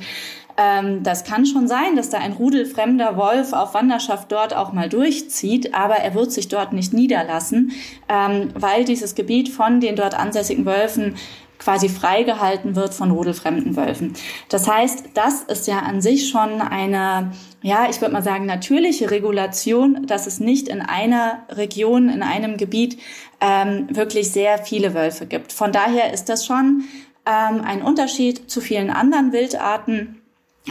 ähm, 0.57 1.03
das 1.03 1.23
kann 1.23 1.45
schon 1.45 1.67
sein, 1.67 1.95
dass 1.95 2.09
da 2.09 2.17
ein 2.17 2.33
rudelfremder 2.33 3.15
Wolf 3.15 3.53
auf 3.53 3.73
Wanderschaft 3.73 4.31
dort 4.31 4.55
auch 4.55 4.73
mal 4.73 4.89
durchzieht, 4.89 5.73
aber 5.73 5.95
er 5.95 6.15
wird 6.15 6.31
sich 6.31 6.47
dort 6.47 6.73
nicht 6.73 6.93
niederlassen, 6.93 7.71
ähm, 8.09 8.49
weil 8.55 8.83
dieses 8.83 9.15
Gebiet 9.15 9.49
von 9.49 9.79
den 9.79 9.95
dort 9.95 10.17
ansässigen 10.17 10.65
Wölfen 10.65 11.15
quasi 11.59 11.89
freigehalten 11.89 12.75
wird 12.75 12.93
von 12.93 13.11
rudelfremden 13.11 13.75
Wölfen. 13.75 14.13
Das 14.49 14.67
heißt, 14.67 15.09
das 15.13 15.41
ist 15.43 15.67
ja 15.67 15.79
an 15.79 16.01
sich 16.01 16.29
schon 16.29 16.61
eine, 16.61 17.31
ja, 17.61 17.87
ich 17.89 17.99
würde 17.99 18.13
mal 18.13 18.23
sagen, 18.23 18.45
natürliche 18.45 19.09
Regulation, 19.11 20.05
dass 20.07 20.27
es 20.27 20.39
nicht 20.39 20.67
in 20.67 20.81
einer 20.81 21.43
Region, 21.49 22.09
in 22.09 22.21
einem 22.21 22.57
Gebiet 22.57 22.99
ähm, 23.41 23.87
wirklich 23.89 24.31
sehr 24.31 24.59
viele 24.59 24.93
Wölfe 24.93 25.25
gibt. 25.25 25.51
Von 25.51 25.71
daher 25.71 26.13
ist 26.13 26.29
das 26.29 26.45
schon 26.45 26.83
ähm, 27.25 27.61
ein 27.61 27.81
Unterschied 27.81 28.49
zu 28.49 28.61
vielen 28.61 28.89
anderen 28.89 29.31
Wildarten. 29.31 30.16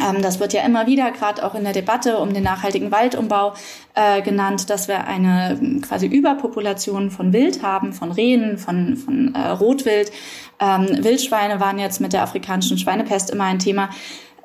Ähm, 0.02 0.22
das 0.22 0.40
wird 0.40 0.52
ja 0.52 0.62
immer 0.62 0.86
wieder, 0.86 1.10
gerade 1.10 1.44
auch 1.44 1.54
in 1.54 1.64
der 1.64 1.72
Debatte 1.72 2.18
um 2.18 2.32
den 2.32 2.42
nachhaltigen 2.42 2.90
Waldumbau, 2.90 3.54
äh, 3.94 4.22
genannt, 4.22 4.70
dass 4.70 4.88
wir 4.88 5.06
eine 5.06 5.58
ähm, 5.60 5.80
quasi 5.80 6.06
Überpopulation 6.06 7.10
von 7.10 7.32
Wild 7.32 7.62
haben, 7.62 7.92
von 7.92 8.12
Rehen, 8.12 8.58
von, 8.58 8.96
von 8.96 9.34
äh, 9.34 9.48
Rotwild. 9.48 10.12
Ähm, 10.60 11.04
Wildschweine 11.04 11.60
waren 11.60 11.78
jetzt 11.78 12.00
mit 12.00 12.12
der 12.12 12.22
afrikanischen 12.22 12.78
Schweinepest 12.78 13.30
immer 13.30 13.44
ein 13.44 13.58
Thema. 13.58 13.90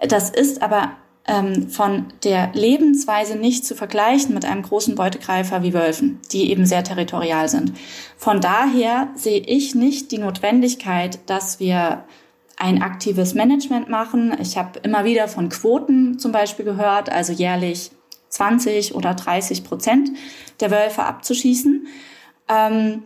Das 0.08 0.30
ist 0.30 0.62
aber 0.62 0.92
ähm, 1.28 1.70
von 1.70 2.08
der 2.24 2.52
Lebensweise 2.54 3.38
nicht 3.38 3.66
zu 3.66 3.76
vergleichen 3.76 4.34
mit 4.34 4.46
einem 4.46 4.64
großen 4.64 4.96
Beutegreifer 4.96 5.62
wie 5.64 5.74
Wölfen, 5.74 6.20
die 6.32 6.50
eben 6.52 6.66
sehr 6.66 6.84
territorial 6.84 7.48
sind. 7.48 7.74
Von 8.18 8.42
daher 8.42 9.10
sehe 9.16 9.40
ich 9.40 9.76
nicht 9.76 10.12
die 10.12 10.18
Notwendigkeit, 10.18 11.20
dass 11.28 11.60
wir 11.60 12.04
ein 12.62 12.84
aktives 12.84 13.34
Management 13.34 13.90
machen. 13.90 14.36
Ich 14.40 14.56
habe 14.56 14.80
immer 14.80 15.04
wieder 15.04 15.28
von 15.28 15.50
Quoten 15.50 16.20
zum 16.20 16.32
Beispiel 16.32 16.64
gehört, 16.64 17.12
also 17.12 17.34
jährlich 17.34 17.92
20 18.30 18.94
oder 18.94 19.16
30 19.16 19.64
Prozent 19.64 20.12
der 20.60 20.70
Wölfe 20.70 21.04
abzuschießen. 21.04 21.88
Ähm, 22.48 23.04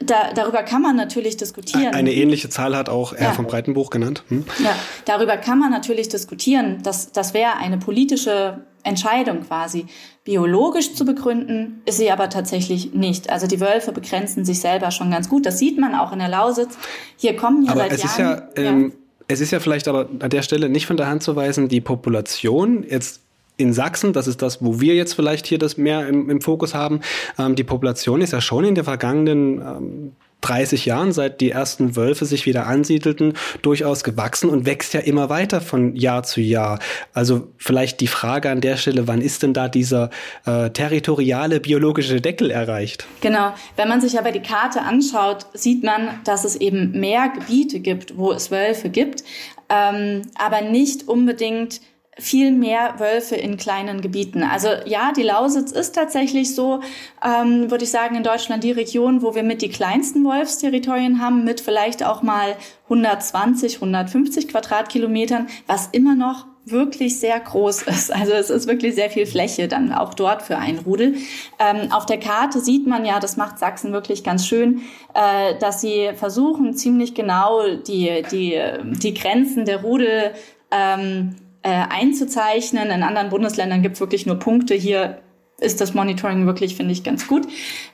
da, 0.00 0.32
darüber 0.32 0.62
kann 0.62 0.82
man 0.82 0.96
natürlich 0.96 1.36
diskutieren. 1.36 1.94
Eine 1.94 2.12
ähnliche 2.12 2.48
Zahl 2.48 2.76
hat 2.76 2.88
auch 2.88 3.14
Herr 3.14 3.28
ja. 3.28 3.32
von 3.32 3.46
Breitenbuch 3.46 3.90
genannt. 3.90 4.22
Hm? 4.28 4.44
Ja, 4.62 4.74
darüber 5.04 5.36
kann 5.36 5.58
man 5.58 5.70
natürlich 5.70 6.08
diskutieren. 6.08 6.78
Das, 6.82 7.10
das 7.10 7.34
wäre 7.34 7.56
eine 7.56 7.78
politische 7.78 8.62
Entscheidung 8.84 9.42
quasi. 9.42 9.86
Biologisch 10.22 10.94
zu 10.94 11.04
begründen 11.04 11.82
ist 11.84 11.98
sie 11.98 12.10
aber 12.12 12.28
tatsächlich 12.30 12.94
nicht. 12.94 13.28
Also 13.30 13.48
die 13.48 13.60
Wölfe 13.60 13.92
begrenzen 13.92 14.44
sich 14.44 14.60
selber 14.60 14.92
schon 14.92 15.10
ganz 15.10 15.28
gut. 15.28 15.44
Das 15.46 15.58
sieht 15.58 15.78
man 15.78 15.94
auch 15.94 16.12
in 16.12 16.20
der 16.20 16.28
Lausitz. 16.28 16.76
Hier 17.16 17.34
kommen 17.34 17.64
ja 17.64 17.72
aber 17.72 17.82
seit 17.82 17.92
es 17.92 18.02
Jahren. 18.18 18.38
Ist 18.38 18.58
ja, 18.58 18.62
ähm, 18.64 18.88
ja. 18.88 18.94
Es 19.30 19.40
ist 19.40 19.50
ja 19.50 19.60
vielleicht 19.60 19.88
aber 19.88 20.08
an 20.20 20.30
der 20.30 20.42
Stelle 20.42 20.68
nicht 20.68 20.86
von 20.86 20.96
der 20.96 21.08
Hand 21.08 21.22
zu 21.22 21.34
weisen, 21.36 21.68
die 21.68 21.80
Population 21.80 22.84
jetzt 22.88 23.20
in 23.58 23.72
Sachsen, 23.74 24.14
das 24.14 24.26
ist 24.26 24.40
das, 24.40 24.64
wo 24.64 24.80
wir 24.80 24.94
jetzt 24.94 25.12
vielleicht 25.12 25.46
hier 25.46 25.58
das 25.58 25.76
mehr 25.76 26.08
im, 26.08 26.30
im 26.30 26.40
Fokus 26.40 26.74
haben, 26.74 27.00
ähm, 27.38 27.54
die 27.56 27.64
Population 27.64 28.22
ist 28.22 28.32
ja 28.32 28.40
schon 28.40 28.64
in 28.64 28.74
der 28.74 28.84
vergangenen 28.84 29.60
ähm, 29.60 30.12
30 30.40 30.86
Jahren, 30.86 31.12
seit 31.12 31.40
die 31.40 31.50
ersten 31.50 31.96
Wölfe 31.96 32.24
sich 32.24 32.46
wieder 32.46 32.66
ansiedelten, 32.68 33.34
durchaus 33.62 34.04
gewachsen 34.04 34.48
und 34.48 34.66
wächst 34.66 34.94
ja 34.94 35.00
immer 35.00 35.28
weiter 35.28 35.60
von 35.60 35.96
Jahr 35.96 36.22
zu 36.22 36.40
Jahr. 36.40 36.78
Also 37.12 37.48
vielleicht 37.56 38.00
die 38.00 38.06
Frage 38.06 38.48
an 38.48 38.60
der 38.60 38.76
Stelle, 38.76 39.08
wann 39.08 39.20
ist 39.20 39.42
denn 39.42 39.52
da 39.52 39.68
dieser 39.68 40.10
äh, 40.46 40.70
territoriale 40.70 41.58
biologische 41.58 42.20
Deckel 42.20 42.52
erreicht? 42.52 43.06
Genau, 43.20 43.52
wenn 43.74 43.88
man 43.88 44.00
sich 44.00 44.18
aber 44.18 44.30
die 44.30 44.42
Karte 44.42 44.82
anschaut, 44.82 45.46
sieht 45.54 45.82
man, 45.82 46.20
dass 46.24 46.44
es 46.44 46.54
eben 46.54 46.92
mehr 46.92 47.30
Gebiete 47.30 47.80
gibt, 47.80 48.16
wo 48.16 48.30
es 48.30 48.52
Wölfe 48.52 48.90
gibt, 48.90 49.24
ähm, 49.68 50.22
aber 50.38 50.62
nicht 50.62 51.08
unbedingt 51.08 51.80
viel 52.18 52.50
mehr 52.50 52.94
Wölfe 52.98 53.36
in 53.36 53.56
kleinen 53.56 54.00
Gebieten. 54.00 54.42
Also 54.42 54.68
ja, 54.84 55.12
die 55.16 55.22
Lausitz 55.22 55.70
ist 55.70 55.94
tatsächlich 55.94 56.54
so, 56.54 56.80
ähm, 57.24 57.70
würde 57.70 57.84
ich 57.84 57.90
sagen, 57.90 58.16
in 58.16 58.22
Deutschland 58.22 58.64
die 58.64 58.72
Region, 58.72 59.22
wo 59.22 59.34
wir 59.34 59.42
mit 59.42 59.62
die 59.62 59.68
kleinsten 59.68 60.24
Wolfsterritorien 60.24 61.20
haben, 61.20 61.44
mit 61.44 61.60
vielleicht 61.60 62.04
auch 62.04 62.22
mal 62.22 62.56
120, 62.84 63.76
150 63.76 64.48
Quadratkilometern, 64.48 65.46
was 65.66 65.88
immer 65.92 66.14
noch 66.14 66.46
wirklich 66.70 67.18
sehr 67.18 67.38
groß 67.38 67.82
ist. 67.82 68.12
Also 68.14 68.32
es 68.32 68.50
ist 68.50 68.66
wirklich 68.66 68.94
sehr 68.94 69.10
viel 69.10 69.26
Fläche 69.26 69.68
dann 69.68 69.92
auch 69.92 70.14
dort 70.14 70.42
für 70.42 70.58
ein 70.58 70.78
Rudel. 70.78 71.14
Ähm, 71.58 71.92
auf 71.92 72.04
der 72.04 72.18
Karte 72.18 72.60
sieht 72.60 72.86
man 72.86 73.04
ja, 73.04 73.20
das 73.20 73.36
macht 73.36 73.58
Sachsen 73.58 73.92
wirklich 73.92 74.24
ganz 74.24 74.46
schön, 74.46 74.82
äh, 75.14 75.56
dass 75.58 75.80
sie 75.80 76.10
versuchen 76.14 76.74
ziemlich 76.74 77.14
genau 77.14 77.76
die, 77.76 78.22
die, 78.30 78.60
die 78.82 79.14
Grenzen 79.14 79.64
der 79.64 79.82
Rudel 79.82 80.32
ähm, 80.70 81.36
äh, 81.62 81.70
einzuzeichnen. 81.70 82.90
In 82.90 83.02
anderen 83.02 83.30
Bundesländern 83.30 83.82
gibt 83.82 83.94
es 83.94 84.00
wirklich 84.00 84.26
nur 84.26 84.38
Punkte. 84.38 84.74
Hier 84.74 85.18
ist 85.60 85.80
das 85.80 85.94
Monitoring 85.94 86.46
wirklich, 86.46 86.76
finde 86.76 86.92
ich, 86.92 87.02
ganz 87.02 87.26
gut. 87.26 87.46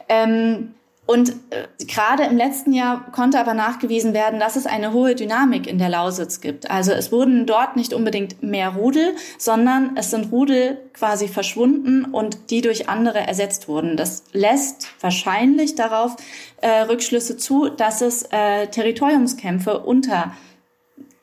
Ähm, 0.08 0.74
und 1.06 1.30
äh, 1.50 1.66
gerade 1.84 2.24
im 2.24 2.36
letzten 2.36 2.72
Jahr 2.72 3.10
konnte 3.12 3.38
aber 3.38 3.52
nachgewiesen 3.52 4.14
werden, 4.14 4.40
dass 4.40 4.56
es 4.56 4.66
eine 4.66 4.94
hohe 4.94 5.14
Dynamik 5.14 5.66
in 5.66 5.78
der 5.78 5.90
Lausitz 5.90 6.40
gibt. 6.40 6.70
Also 6.70 6.92
es 6.92 7.12
wurden 7.12 7.44
dort 7.44 7.76
nicht 7.76 7.92
unbedingt 7.92 8.42
mehr 8.42 8.70
Rudel, 8.70 9.14
sondern 9.36 9.96
es 9.96 10.10
sind 10.10 10.32
Rudel 10.32 10.78
quasi 10.94 11.28
verschwunden 11.28 12.06
und 12.06 12.50
die 12.50 12.62
durch 12.62 12.88
andere 12.88 13.18
ersetzt 13.18 13.68
wurden. 13.68 13.98
Das 13.98 14.24
lässt 14.32 14.88
wahrscheinlich 15.00 15.74
darauf 15.74 16.16
äh, 16.62 16.80
Rückschlüsse 16.82 17.36
zu, 17.36 17.68
dass 17.68 18.00
es 18.00 18.22
äh, 18.30 18.68
Territoriumskämpfe 18.68 19.80
unter 19.80 20.32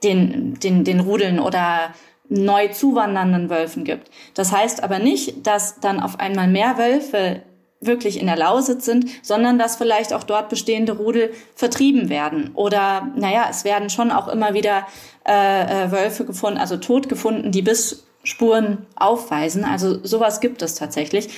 den, 0.04 0.60
den, 0.60 0.84
den 0.84 1.00
Rudeln 1.00 1.40
oder 1.40 1.94
neu 2.32 2.70
zuwandernden 2.70 3.50
Wölfen 3.50 3.84
gibt. 3.84 4.10
Das 4.34 4.52
heißt 4.52 4.84
aber 4.84 5.00
nicht, 5.00 5.46
dass 5.46 5.80
dann 5.82 6.00
auf 6.00 6.20
einmal 6.20 6.48
mehr 6.48 6.78
Wölfe 6.78 7.42
wirklich 7.82 8.20
in 8.20 8.28
der 8.28 8.38
Lausitz 8.38 8.86
sind, 8.86 9.06
sondern 9.22 9.60
dass 9.60 9.76
vielleicht 9.76 10.14
auch 10.14 10.24
dort 10.24 10.50
bestehende 10.50 10.94
Rudel 10.94 11.34
vertrieben 11.56 12.10
werden. 12.10 12.52
Oder 12.54 13.12
naja, 13.16 13.48
es 13.50 13.66
werden 13.66 13.90
schon 13.90 14.12
auch 14.12 14.28
immer 14.28 14.54
wieder 14.54 14.88
äh, 15.28 15.86
äh 15.86 15.92
Wölfe 15.92 16.24
gefunden, 16.24 16.60
also 16.60 16.78
tot 16.78 17.10
gefunden, 17.10 17.52
die 17.52 17.64
Bissspuren 17.64 18.86
aufweisen. 18.96 19.66
Also 19.66 20.00
sowas 20.06 20.40
gibt 20.40 20.62
es 20.62 20.76
tatsächlich. 20.76 21.30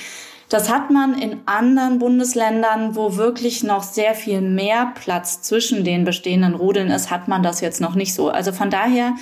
Das 0.50 0.70
hat 0.70 0.90
man 0.90 1.18
in 1.18 1.40
anderen 1.46 1.98
Bundesländern, 1.98 2.94
wo 2.94 3.16
wirklich 3.16 3.64
noch 3.64 3.82
sehr 3.82 4.14
viel 4.14 4.42
mehr 4.42 4.92
Platz 4.94 5.40
zwischen 5.40 5.82
den 5.82 6.04
bestehenden 6.04 6.54
Rudeln 6.54 6.90
ist, 6.90 7.10
hat 7.10 7.26
man 7.26 7.42
das 7.42 7.62
jetzt 7.62 7.80
noch 7.80 7.94
nicht 7.94 8.14
so. 8.14 8.28
Also 8.28 8.52
von 8.52 8.70
daher 8.70 9.14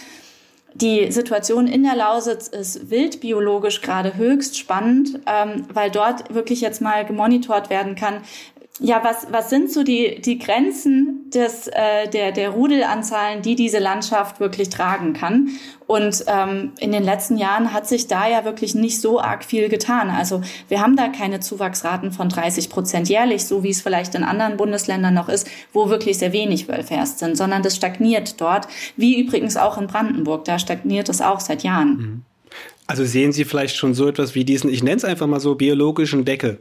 die 0.74 1.12
Situation 1.12 1.66
in 1.66 1.82
der 1.82 1.96
Lausitz 1.96 2.48
ist 2.48 2.90
wildbiologisch 2.90 3.80
gerade 3.82 4.16
höchst 4.16 4.58
spannend, 4.58 5.20
ähm, 5.26 5.66
weil 5.72 5.90
dort 5.90 6.34
wirklich 6.34 6.60
jetzt 6.60 6.80
mal 6.80 7.04
gemonitort 7.04 7.70
werden 7.70 7.94
kann, 7.94 8.22
ja, 8.82 9.02
was, 9.04 9.28
was 9.30 9.48
sind 9.48 9.70
so 9.70 9.84
die, 9.84 10.20
die 10.20 10.38
Grenzen 10.38 11.30
des, 11.32 11.68
äh, 11.68 12.08
der, 12.12 12.32
der 12.32 12.50
Rudelanzahlen, 12.50 13.40
die 13.40 13.54
diese 13.54 13.78
Landschaft 13.78 14.40
wirklich 14.40 14.70
tragen 14.70 15.12
kann? 15.12 15.50
Und 15.86 16.24
ähm, 16.26 16.72
in 16.80 16.90
den 16.90 17.04
letzten 17.04 17.36
Jahren 17.36 17.72
hat 17.72 17.86
sich 17.86 18.08
da 18.08 18.28
ja 18.28 18.44
wirklich 18.44 18.74
nicht 18.74 19.00
so 19.00 19.20
arg 19.20 19.44
viel 19.44 19.68
getan. 19.68 20.10
Also 20.10 20.42
wir 20.68 20.80
haben 20.80 20.96
da 20.96 21.08
keine 21.08 21.38
Zuwachsraten 21.38 22.10
von 22.10 22.28
30 22.28 22.70
Prozent 22.70 23.08
jährlich, 23.08 23.44
so 23.44 23.62
wie 23.62 23.70
es 23.70 23.80
vielleicht 23.80 24.14
in 24.16 24.24
anderen 24.24 24.56
Bundesländern 24.56 25.14
noch 25.14 25.28
ist, 25.28 25.48
wo 25.72 25.88
wirklich 25.88 26.18
sehr 26.18 26.32
wenig 26.32 26.66
Wölfe 26.68 26.94
erst 26.94 27.20
sind, 27.20 27.36
sondern 27.36 27.62
das 27.62 27.76
stagniert 27.76 28.40
dort, 28.40 28.66
wie 28.96 29.20
übrigens 29.20 29.56
auch 29.56 29.78
in 29.78 29.86
Brandenburg. 29.86 30.44
Da 30.44 30.58
stagniert 30.58 31.08
es 31.08 31.20
auch 31.20 31.40
seit 31.40 31.62
Jahren. 31.62 31.96
Mhm. 31.96 32.22
Also 32.88 33.04
sehen 33.04 33.32
Sie 33.32 33.44
vielleicht 33.44 33.76
schon 33.76 33.94
so 33.94 34.08
etwas 34.08 34.34
wie 34.34 34.44
diesen, 34.44 34.68
ich 34.68 34.82
nenne 34.82 34.96
es 34.96 35.04
einfach 35.04 35.26
mal 35.26 35.40
so, 35.40 35.54
biologischen 35.54 36.24
Deckel 36.24 36.60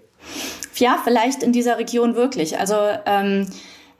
ja, 0.76 1.00
vielleicht 1.04 1.44
in 1.44 1.52
dieser 1.52 1.78
Region 1.78 2.16
wirklich. 2.16 2.60
Also 2.60 2.76
ähm, 3.06 3.48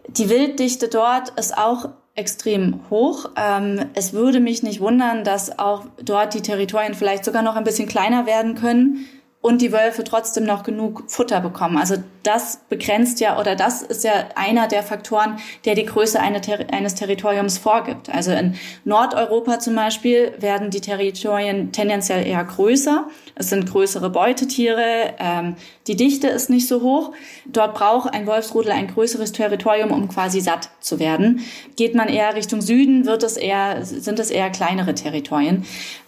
die 0.08 0.30
Wilddichte 0.30 0.88
dort 0.88 1.30
ist 1.38 1.58
auch 1.58 1.90
extrem 2.16 2.82
hoch. 2.90 3.30
Ähm, 3.38 3.86
es 3.94 4.14
würde 4.14 4.40
mich 4.40 4.64
nicht 4.64 4.82
wundern, 4.82 5.24
dass 5.24 5.58
auch 5.60 5.86
dort 6.02 6.34
die 6.34 6.42
Territorien 6.42 6.94
vielleicht 6.94 7.26
sogar 7.26 7.42
noch 7.42 7.56
ein 7.56 7.64
bisschen 7.64 7.88
kleiner 7.88 8.26
werden 8.26 8.56
können 8.56 9.06
und 9.42 9.62
die 9.62 9.72
Wölfe 9.72 10.04
trotzdem 10.04 10.44
noch 10.44 10.64
genug 10.64 11.04
Futter 11.08 11.42
bekommen. 11.42 11.78
Also 11.78 11.96
das 12.24 12.62
begrenzt 12.70 13.20
ja 13.20 13.40
oder 13.40 13.56
das 13.56 13.82
ist 13.82 14.04
ja 14.04 14.30
einer 14.36 14.68
der 14.68 14.84
Faktoren, 14.84 15.38
der 15.66 15.76
die 15.76 15.86
Größe 15.86 16.20
eines 16.20 16.96
Territoriums 16.96 17.58
vorgibt. 17.58 18.10
Also 18.10 18.32
in 18.32 18.56
Nordeuropa 18.86 19.60
zum 19.60 19.76
Beispiel 19.76 20.34
werden 20.40 20.70
die 20.70 20.82
Territorien 20.82 21.72
tendenziell 21.72 22.26
eher 22.26 22.44
größer. 22.44 23.08
Es 23.36 23.50
sind 23.50 23.70
größere 23.70 24.10
Beutetiere, 24.10 25.16
ähm, 25.20 25.56
die 25.88 25.96
Dichte 25.96 26.28
ist 26.28 26.50
nicht 26.50 26.68
so 26.68 26.82
hoch. 26.82 27.12
Dort 27.46 27.74
braucht 27.74 28.14
ein 28.14 28.28
Wolfsrudel 28.28 28.72
ein 28.72 28.88
größeres 28.88 29.32
Territorium, 29.32 29.92
um 29.92 30.08
quasi 30.08 30.40
satt 30.40 30.70
zu 30.80 31.00
werden. 31.00 31.42
Geht 31.76 31.96
man 31.96 32.08
eher 32.08 32.36
Richtung 32.36 32.62
Süden, 32.62 33.06
wird 33.06 33.24
es 33.24 33.36
eher, 33.36 33.84
sind 33.84 34.20
es 34.20 34.30
eher 34.30 34.52
kleinere 34.52 34.94
Territorien. 34.94 35.66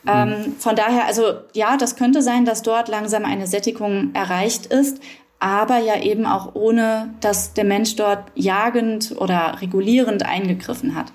Ähm, 0.07 0.55
von 0.59 0.76
daher, 0.76 1.05
also 1.05 1.34
ja, 1.53 1.78
das 1.78 1.95
könnte 1.95 2.22
sein, 2.22 2.45
dass 2.45 2.61
dort 2.61 2.88
langsam 2.88 3.26
eine 3.26 3.47
Sättigung 3.47 4.14
erreicht 4.14 4.68
ist, 4.68 4.99
aber 5.44 5.80
ja 5.80 6.02
eben 6.02 6.26
auch 6.26 6.56
ohne, 6.56 7.14
dass 7.20 7.54
der 7.54 7.66
Mensch 7.66 7.98
dort 7.98 8.32
jagend 8.34 9.14
oder 9.18 9.58
regulierend 9.62 10.26
eingegriffen 10.26 10.96
hat. 10.96 11.12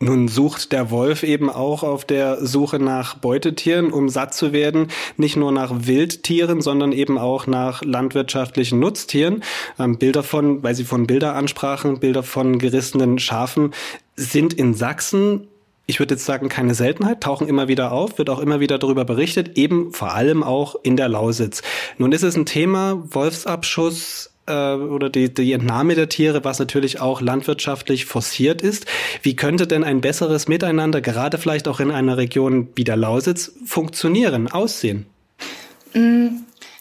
Nun 0.00 0.26
sucht 0.26 0.72
der 0.72 0.90
Wolf 0.90 1.22
eben 1.22 1.48
auch 1.48 1.84
auf 1.84 2.04
der 2.04 2.44
Suche 2.44 2.80
nach 2.80 3.18
Beutetieren, 3.18 3.92
um 3.92 4.08
satt 4.08 4.34
zu 4.34 4.52
werden, 4.52 4.88
nicht 5.16 5.36
nur 5.36 5.52
nach 5.52 5.70
Wildtieren, 5.86 6.60
sondern 6.60 6.90
eben 6.90 7.18
auch 7.18 7.46
nach 7.46 7.84
landwirtschaftlichen 7.84 8.80
Nutztieren. 8.80 9.44
Ähm, 9.78 9.98
Bilder 9.98 10.24
von, 10.24 10.62
weil 10.64 10.74
Sie 10.74 10.84
von 10.84 11.06
Bilder 11.06 11.36
ansprachen, 11.36 12.00
Bilder 12.00 12.24
von 12.24 12.58
gerissenen 12.58 13.20
Schafen 13.20 13.72
sind 14.16 14.54
in 14.54 14.74
Sachsen 14.74 15.46
ich 15.86 15.98
würde 15.98 16.14
jetzt 16.14 16.24
sagen, 16.24 16.48
keine 16.48 16.74
Seltenheit, 16.74 17.20
tauchen 17.20 17.48
immer 17.48 17.68
wieder 17.68 17.92
auf, 17.92 18.18
wird 18.18 18.30
auch 18.30 18.38
immer 18.38 18.60
wieder 18.60 18.78
darüber 18.78 19.04
berichtet, 19.04 19.58
eben 19.58 19.92
vor 19.92 20.14
allem 20.14 20.42
auch 20.42 20.76
in 20.82 20.96
der 20.96 21.08
Lausitz. 21.08 21.62
Nun 21.98 22.12
ist 22.12 22.22
es 22.22 22.36
ein 22.36 22.46
Thema, 22.46 23.02
Wolfsabschuss 23.10 24.32
äh, 24.46 24.74
oder 24.74 25.10
die, 25.10 25.32
die 25.32 25.52
Entnahme 25.52 25.94
der 25.94 26.08
Tiere, 26.08 26.44
was 26.44 26.58
natürlich 26.58 27.00
auch 27.00 27.20
landwirtschaftlich 27.20 28.06
forciert 28.06 28.62
ist. 28.62 28.86
Wie 29.22 29.36
könnte 29.36 29.66
denn 29.66 29.84
ein 29.84 30.00
besseres 30.00 30.48
Miteinander, 30.48 31.00
gerade 31.00 31.38
vielleicht 31.38 31.68
auch 31.68 31.80
in 31.80 31.90
einer 31.90 32.16
Region 32.16 32.68
wie 32.74 32.84
der 32.84 32.96
Lausitz, 32.96 33.52
funktionieren, 33.64 34.50
aussehen? 34.50 35.06
Mm, 35.94 36.28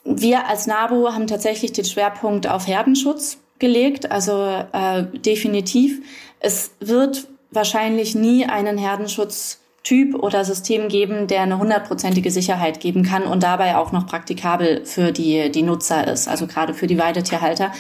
wir 0.04 0.48
als 0.48 0.68
NABU 0.68 1.10
haben 1.10 1.28
tatsächlich 1.28 1.72
den 1.72 1.86
Schwerpunkt 1.86 2.48
auf 2.48 2.68
Herdenschutz 2.68 3.38
gelegt, 3.60 4.12
also 4.12 4.66
äh, 4.74 5.04
definitiv. 5.20 6.02
Es 6.40 6.72
wird 6.80 7.28
wahrscheinlich 7.52 8.16
nie 8.16 8.46
einen 8.46 8.78
Herdenschutztyp 8.78 10.16
oder 10.16 10.44
System 10.44 10.88
geben, 10.88 11.28
der 11.28 11.42
eine 11.42 11.60
hundertprozentige 11.60 12.32
Sicherheit 12.32 12.80
geben 12.80 13.04
kann 13.04 13.24
und 13.24 13.44
dabei 13.44 13.76
auch 13.76 13.92
noch 13.92 14.08
praktikabel 14.08 14.86
für 14.86 15.12
die, 15.12 15.52
die 15.52 15.64
Nutzer 15.64 16.08
ist, 16.08 16.28
also 16.28 16.48
gerade 16.48 16.74
für 16.74 16.88
die 16.88 16.98
Weidetierhalter. 16.98 17.72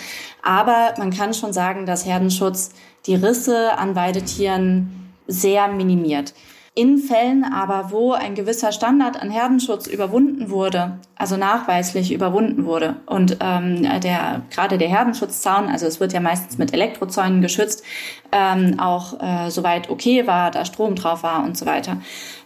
Aber 0.44 0.94
man 0.98 1.12
kann 1.12 1.34
schon 1.34 1.54
sagen, 1.54 1.86
dass 1.86 2.06
Herdenschutz 2.06 2.72
die 3.06 3.16
Risse 3.16 3.78
an 3.78 3.96
Weidetieren 3.96 5.14
sehr 5.28 5.68
minimiert. 5.70 6.34
In 6.74 7.00
Fällen 7.00 7.44
aber, 7.44 7.92
wo 7.92 8.14
ein 8.14 8.34
gewisser 8.34 8.72
Standard 8.72 9.22
an 9.22 9.30
Herdenschutz 9.30 9.88
überwunden 9.88 10.50
wurde, 10.50 11.00
also 11.18 11.36
nachweislich 11.36 12.14
überwunden 12.14 12.64
wurde 12.64 12.96
und 13.08 13.36
ähm, 13.42 13.84
der 14.00 14.44
gerade 14.50 14.78
der 14.78 14.88
Herdenschutzzaun, 14.88 15.68
also 15.68 15.86
es 15.86 16.00
wird 16.00 16.14
ja 16.14 16.22
meistens 16.22 16.58
mit 16.58 16.74
Elektrozäunen 16.74 17.42
geschützt, 17.42 17.84
ähm, 18.32 18.80
auch 18.80 19.20
äh, 19.20 19.52
soweit 19.52 19.90
okay 19.90 20.28
war, 20.28 20.50
da 20.50 20.64
Strom 20.64 20.96
drauf 20.96 21.24
war 21.24 21.44
und 21.44 21.58
so 21.58 21.66
weiter. 21.66 21.98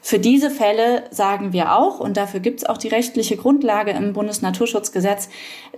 Für 0.02 0.18
diese 0.18 0.50
Fälle 0.50 1.04
sagen 1.12 1.54
wir 1.54 1.76
auch, 1.76 2.00
und 2.00 2.18
dafür 2.18 2.40
gibt 2.40 2.62
es 2.62 2.66
auch 2.66 2.80
die 2.80 2.88
rechtliche 2.88 3.38
Grundlage 3.38 3.92
im 3.92 4.14
Bundesnaturschutzgesetz, 4.14 5.30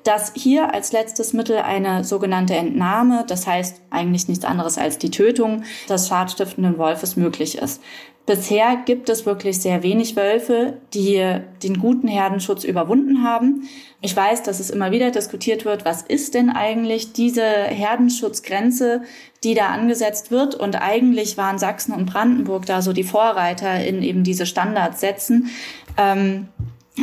dass 0.05 0.31
hier 0.35 0.73
als 0.73 0.93
letztes 0.93 1.33
Mittel 1.33 1.57
eine 1.57 2.05
sogenannte 2.05 2.55
Entnahme, 2.55 3.25
das 3.27 3.45
heißt 3.45 3.81
eigentlich 3.89 4.29
nichts 4.29 4.45
anderes 4.45 4.77
als 4.77 4.97
die 4.97 5.11
Tötung 5.11 5.63
des 5.89 6.07
schadstiftenden 6.07 6.77
Wolfes 6.77 7.17
möglich 7.17 7.57
ist. 7.57 7.81
Bisher 8.27 8.75
gibt 8.85 9.07
es 9.07 9.25
wirklich 9.25 9.61
sehr 9.61 9.83
wenig 9.83 10.17
Wölfe, 10.17 10.73
die 10.93 11.39
den 11.63 11.79
guten 11.79 12.09
Herdenschutz 12.09 12.65
überwunden 12.65 13.23
haben. 13.23 13.69
Ich 14.01 14.13
weiß, 14.13 14.43
dass 14.43 14.59
es 14.59 14.69
immer 14.69 14.91
wieder 14.91 15.11
diskutiert 15.11 15.63
wird, 15.63 15.85
was 15.85 16.01
ist 16.01 16.33
denn 16.33 16.49
eigentlich 16.49 17.13
diese 17.13 17.45
Herdenschutzgrenze, 17.45 19.01
die 19.45 19.53
da 19.53 19.67
angesetzt 19.67 20.29
wird? 20.29 20.55
Und 20.55 20.75
eigentlich 20.75 21.37
waren 21.37 21.57
Sachsen 21.57 21.93
und 21.93 22.05
Brandenburg 22.07 22.65
da 22.65 22.81
so 22.81 22.91
die 22.91 23.05
Vorreiter 23.05 23.81
in 23.85 24.03
eben 24.03 24.25
diese 24.25 24.45
Standards 24.45 24.99
setzen. 24.99 25.49
Ähm, 25.97 26.49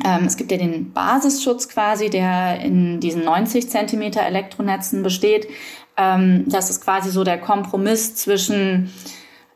ähm, 0.05 0.27
es 0.27 0.37
gibt 0.37 0.53
ja 0.53 0.59
den 0.59 0.93
Basisschutz 0.93 1.71
quasi, 1.71 2.11
der 2.11 2.61
in 2.61 3.01
diesen 3.01 3.25
90 3.25 3.71
Zentimeter 3.71 4.21
Elektronetzen 4.21 5.03
besteht. 5.03 5.49
Ähm, 5.97 6.45
das 6.49 6.69
ist 6.69 6.85
quasi 6.85 7.11
so 7.11 7.25
der 7.25 7.39
Kompromiss 7.39 8.15
zwischen 8.15 8.93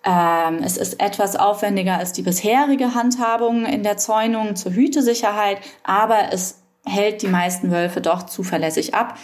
ähm, 0.09 0.63
es 0.65 0.79
ist 0.79 1.03
etwas 1.03 1.37
aufwendiger 1.37 1.99
als 1.99 2.15
die 2.15 2.23
bisherige 2.23 2.95
Handhabung 2.95 3.67
in 3.67 3.83
der 3.83 3.99
Zäunung 3.99 4.57
zur 4.57 4.73
Hütesicherheit, 4.73 5.59
aber 5.85 6.33
es 6.33 6.63
hält 6.87 7.21
die 7.21 7.29
meisten 7.29 7.71
Wölfe 7.71 8.01
doch 8.01 8.23
zuverlässig 8.23 8.95
ab. 8.95 9.19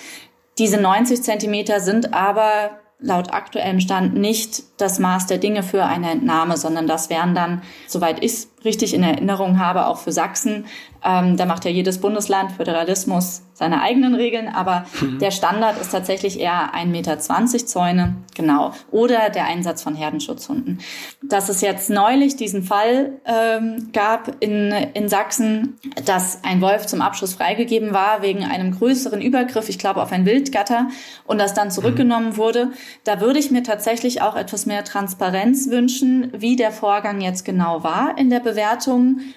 Diese 0.58 0.78
90 0.78 1.22
Zentimeter 1.22 1.80
sind 1.80 2.12
aber 2.12 2.82
laut 2.98 3.32
aktuellem 3.32 3.80
Stand 3.80 4.14
nicht 4.14 4.62
das 4.76 4.98
Maß 4.98 5.26
der 5.26 5.38
Dinge 5.38 5.62
für 5.62 5.84
eine 5.84 6.10
Entnahme, 6.10 6.58
sondern 6.58 6.86
das 6.86 7.08
wären 7.08 7.34
dann, 7.34 7.62
soweit 7.88 8.22
ich 8.22 8.46
richtig 8.64 8.94
in 8.94 9.02
Erinnerung 9.02 9.58
habe, 9.58 9.86
auch 9.86 9.98
für 9.98 10.12
Sachsen. 10.12 10.66
Ähm, 11.04 11.36
da 11.36 11.44
macht 11.44 11.64
ja 11.64 11.70
jedes 11.70 12.00
Bundesland 12.00 12.52
Föderalismus 12.52 13.42
seine 13.52 13.82
eigenen 13.82 14.14
Regeln, 14.14 14.48
aber 14.48 14.84
mhm. 15.00 15.20
der 15.20 15.30
Standard 15.30 15.80
ist 15.80 15.92
tatsächlich 15.92 16.40
eher 16.40 16.74
1,20 16.74 16.86
Meter 16.86 17.18
Zäune, 17.20 18.16
genau, 18.34 18.72
oder 18.90 19.30
der 19.30 19.44
Einsatz 19.44 19.82
von 19.82 19.94
Herdenschutzhunden. 19.94 20.80
Dass 21.22 21.48
es 21.48 21.60
jetzt 21.60 21.88
neulich 21.88 22.34
diesen 22.34 22.64
Fall 22.64 23.12
ähm, 23.24 23.90
gab 23.92 24.42
in, 24.42 24.72
in 24.94 25.08
Sachsen, 25.08 25.78
dass 26.04 26.42
ein 26.42 26.60
Wolf 26.60 26.86
zum 26.86 27.00
Abschuss 27.00 27.34
freigegeben 27.34 27.92
war 27.92 28.22
wegen 28.22 28.44
einem 28.44 28.72
größeren 28.72 29.20
Übergriff, 29.20 29.68
ich 29.68 29.78
glaube 29.78 30.02
auf 30.02 30.10
ein 30.10 30.26
Wildgatter, 30.26 30.88
und 31.24 31.38
das 31.38 31.54
dann 31.54 31.70
zurückgenommen 31.70 32.30
mhm. 32.30 32.36
wurde, 32.36 32.72
da 33.04 33.20
würde 33.20 33.38
ich 33.38 33.52
mir 33.52 33.62
tatsächlich 33.62 34.20
auch 34.20 34.34
etwas 34.34 34.66
mehr 34.66 34.82
Transparenz 34.82 35.70
wünschen, 35.70 36.32
wie 36.36 36.56
der 36.56 36.72
Vorgang 36.72 37.20
jetzt 37.20 37.44
genau 37.44 37.84
war 37.84 38.18
in 38.18 38.30
der 38.30 38.40
Bewertung. 38.40 38.53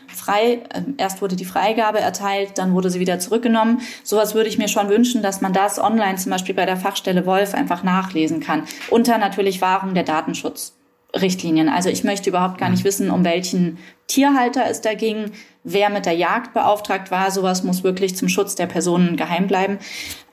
Frei, 0.07 0.61
äh, 0.73 0.81
erst 0.97 1.21
wurde 1.21 1.35
die 1.35 1.45
Freigabe 1.45 1.99
erteilt, 1.99 2.57
dann 2.57 2.73
wurde 2.73 2.89
sie 2.89 2.99
wieder 2.99 3.19
zurückgenommen 3.19 3.81
Sowas 4.03 4.35
würde 4.35 4.49
ich 4.49 4.57
mir 4.57 4.67
schon 4.67 4.89
wünschen, 4.89 5.21
dass 5.21 5.41
man 5.41 5.53
das 5.53 5.79
online 5.79 6.17
zum 6.17 6.31
Beispiel 6.31 6.55
bei 6.55 6.65
der 6.65 6.77
Fachstelle 6.77 7.25
Wolf 7.25 7.53
einfach 7.53 7.83
nachlesen 7.83 8.39
kann. 8.39 8.63
Unter 8.89 9.17
natürlich 9.17 9.61
Wahrung 9.61 9.93
der 9.93 10.03
Datenschutzrichtlinien. 11.17 11.69
Also 11.69 11.89
ich 11.89 12.03
möchte 12.03 12.29
überhaupt 12.29 12.57
gar 12.57 12.69
nicht 12.69 12.83
mhm. 12.83 12.87
wissen, 12.87 13.11
um 13.11 13.23
welchen 13.23 13.77
Tierhalter 14.07 14.63
es 14.69 14.81
da 14.81 14.93
ging, 14.93 15.31
wer 15.63 15.89
mit 15.89 16.05
der 16.05 16.13
Jagd 16.13 16.53
beauftragt 16.53 17.11
war. 17.11 17.31
Sowas 17.31 17.63
muss 17.63 17.83
wirklich 17.83 18.15
zum 18.15 18.29
Schutz 18.29 18.55
der 18.55 18.67
Personen 18.67 19.17
geheim 19.17 19.47
bleiben. 19.47 19.79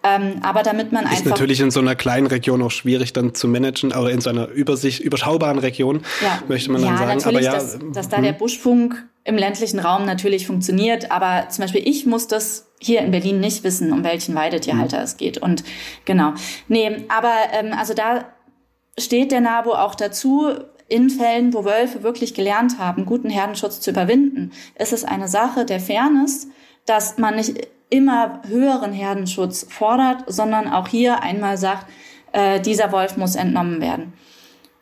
Ähm, 0.04 0.40
aber 0.42 0.62
damit 0.62 0.92
man 0.92 1.04
einfach. 1.04 1.18
Ist 1.18 1.26
natürlich 1.26 1.60
in 1.60 1.70
so 1.70 1.80
einer 1.80 1.94
kleinen 1.94 2.26
Region 2.26 2.62
auch 2.62 2.70
schwierig 2.70 3.12
dann 3.14 3.34
zu 3.34 3.48
managen, 3.48 3.92
aber 3.92 4.10
in 4.10 4.20
so 4.20 4.30
einer 4.30 4.48
Übersicht, 4.48 5.00
überschaubaren 5.00 5.58
Region 5.58 6.02
ja. 6.22 6.42
möchte 6.46 6.70
man 6.70 6.82
dann 6.82 6.92
ja, 6.92 6.98
sagen. 6.98 7.18
Natürlich, 7.18 7.48
aber 7.48 7.56
ja, 7.56 7.62
dass, 7.62 7.78
dass 7.92 8.08
da 8.10 8.18
hm. 8.18 8.24
der 8.24 8.32
Buschfunk 8.32 9.02
im 9.24 9.36
ländlichen 9.36 9.78
Raum 9.78 10.04
natürlich 10.04 10.46
funktioniert, 10.46 11.10
aber 11.10 11.48
zum 11.48 11.62
Beispiel 11.62 11.88
ich 11.88 12.04
muss 12.04 12.28
das 12.28 12.70
hier 12.78 13.00
in 13.00 13.10
Berlin 13.10 13.40
nicht 13.40 13.64
wissen, 13.64 13.90
um 13.94 14.04
welchen 14.04 14.34
Weidetierhalter 14.34 14.98
mhm. 14.98 15.04
es 15.04 15.16
geht. 15.16 15.38
Und 15.38 15.64
genau. 16.04 16.34
Nee, 16.68 17.06
aber 17.08 17.32
ähm, 17.54 17.72
also 17.72 17.94
da 17.94 18.26
steht 18.98 19.32
der 19.32 19.40
NABU 19.40 19.72
auch 19.72 19.94
dazu, 19.94 20.52
in 20.88 21.10
Fällen, 21.10 21.54
wo 21.54 21.64
Wölfe 21.64 22.02
wirklich 22.02 22.34
gelernt 22.34 22.78
haben, 22.78 23.06
guten 23.06 23.30
Herdenschutz 23.30 23.80
zu 23.80 23.90
überwinden, 23.90 24.52
ist 24.78 24.92
es 24.92 25.04
eine 25.04 25.28
Sache 25.28 25.64
der 25.64 25.80
Fairness, 25.80 26.48
dass 26.86 27.18
man 27.18 27.36
nicht 27.36 27.68
immer 27.90 28.42
höheren 28.48 28.92
Herdenschutz 28.92 29.66
fordert, 29.68 30.24
sondern 30.26 30.68
auch 30.68 30.88
hier 30.88 31.22
einmal 31.22 31.56
sagt, 31.56 31.86
äh, 32.32 32.60
dieser 32.60 32.92
Wolf 32.92 33.16
muss 33.16 33.36
entnommen 33.36 33.80
werden. 33.80 34.12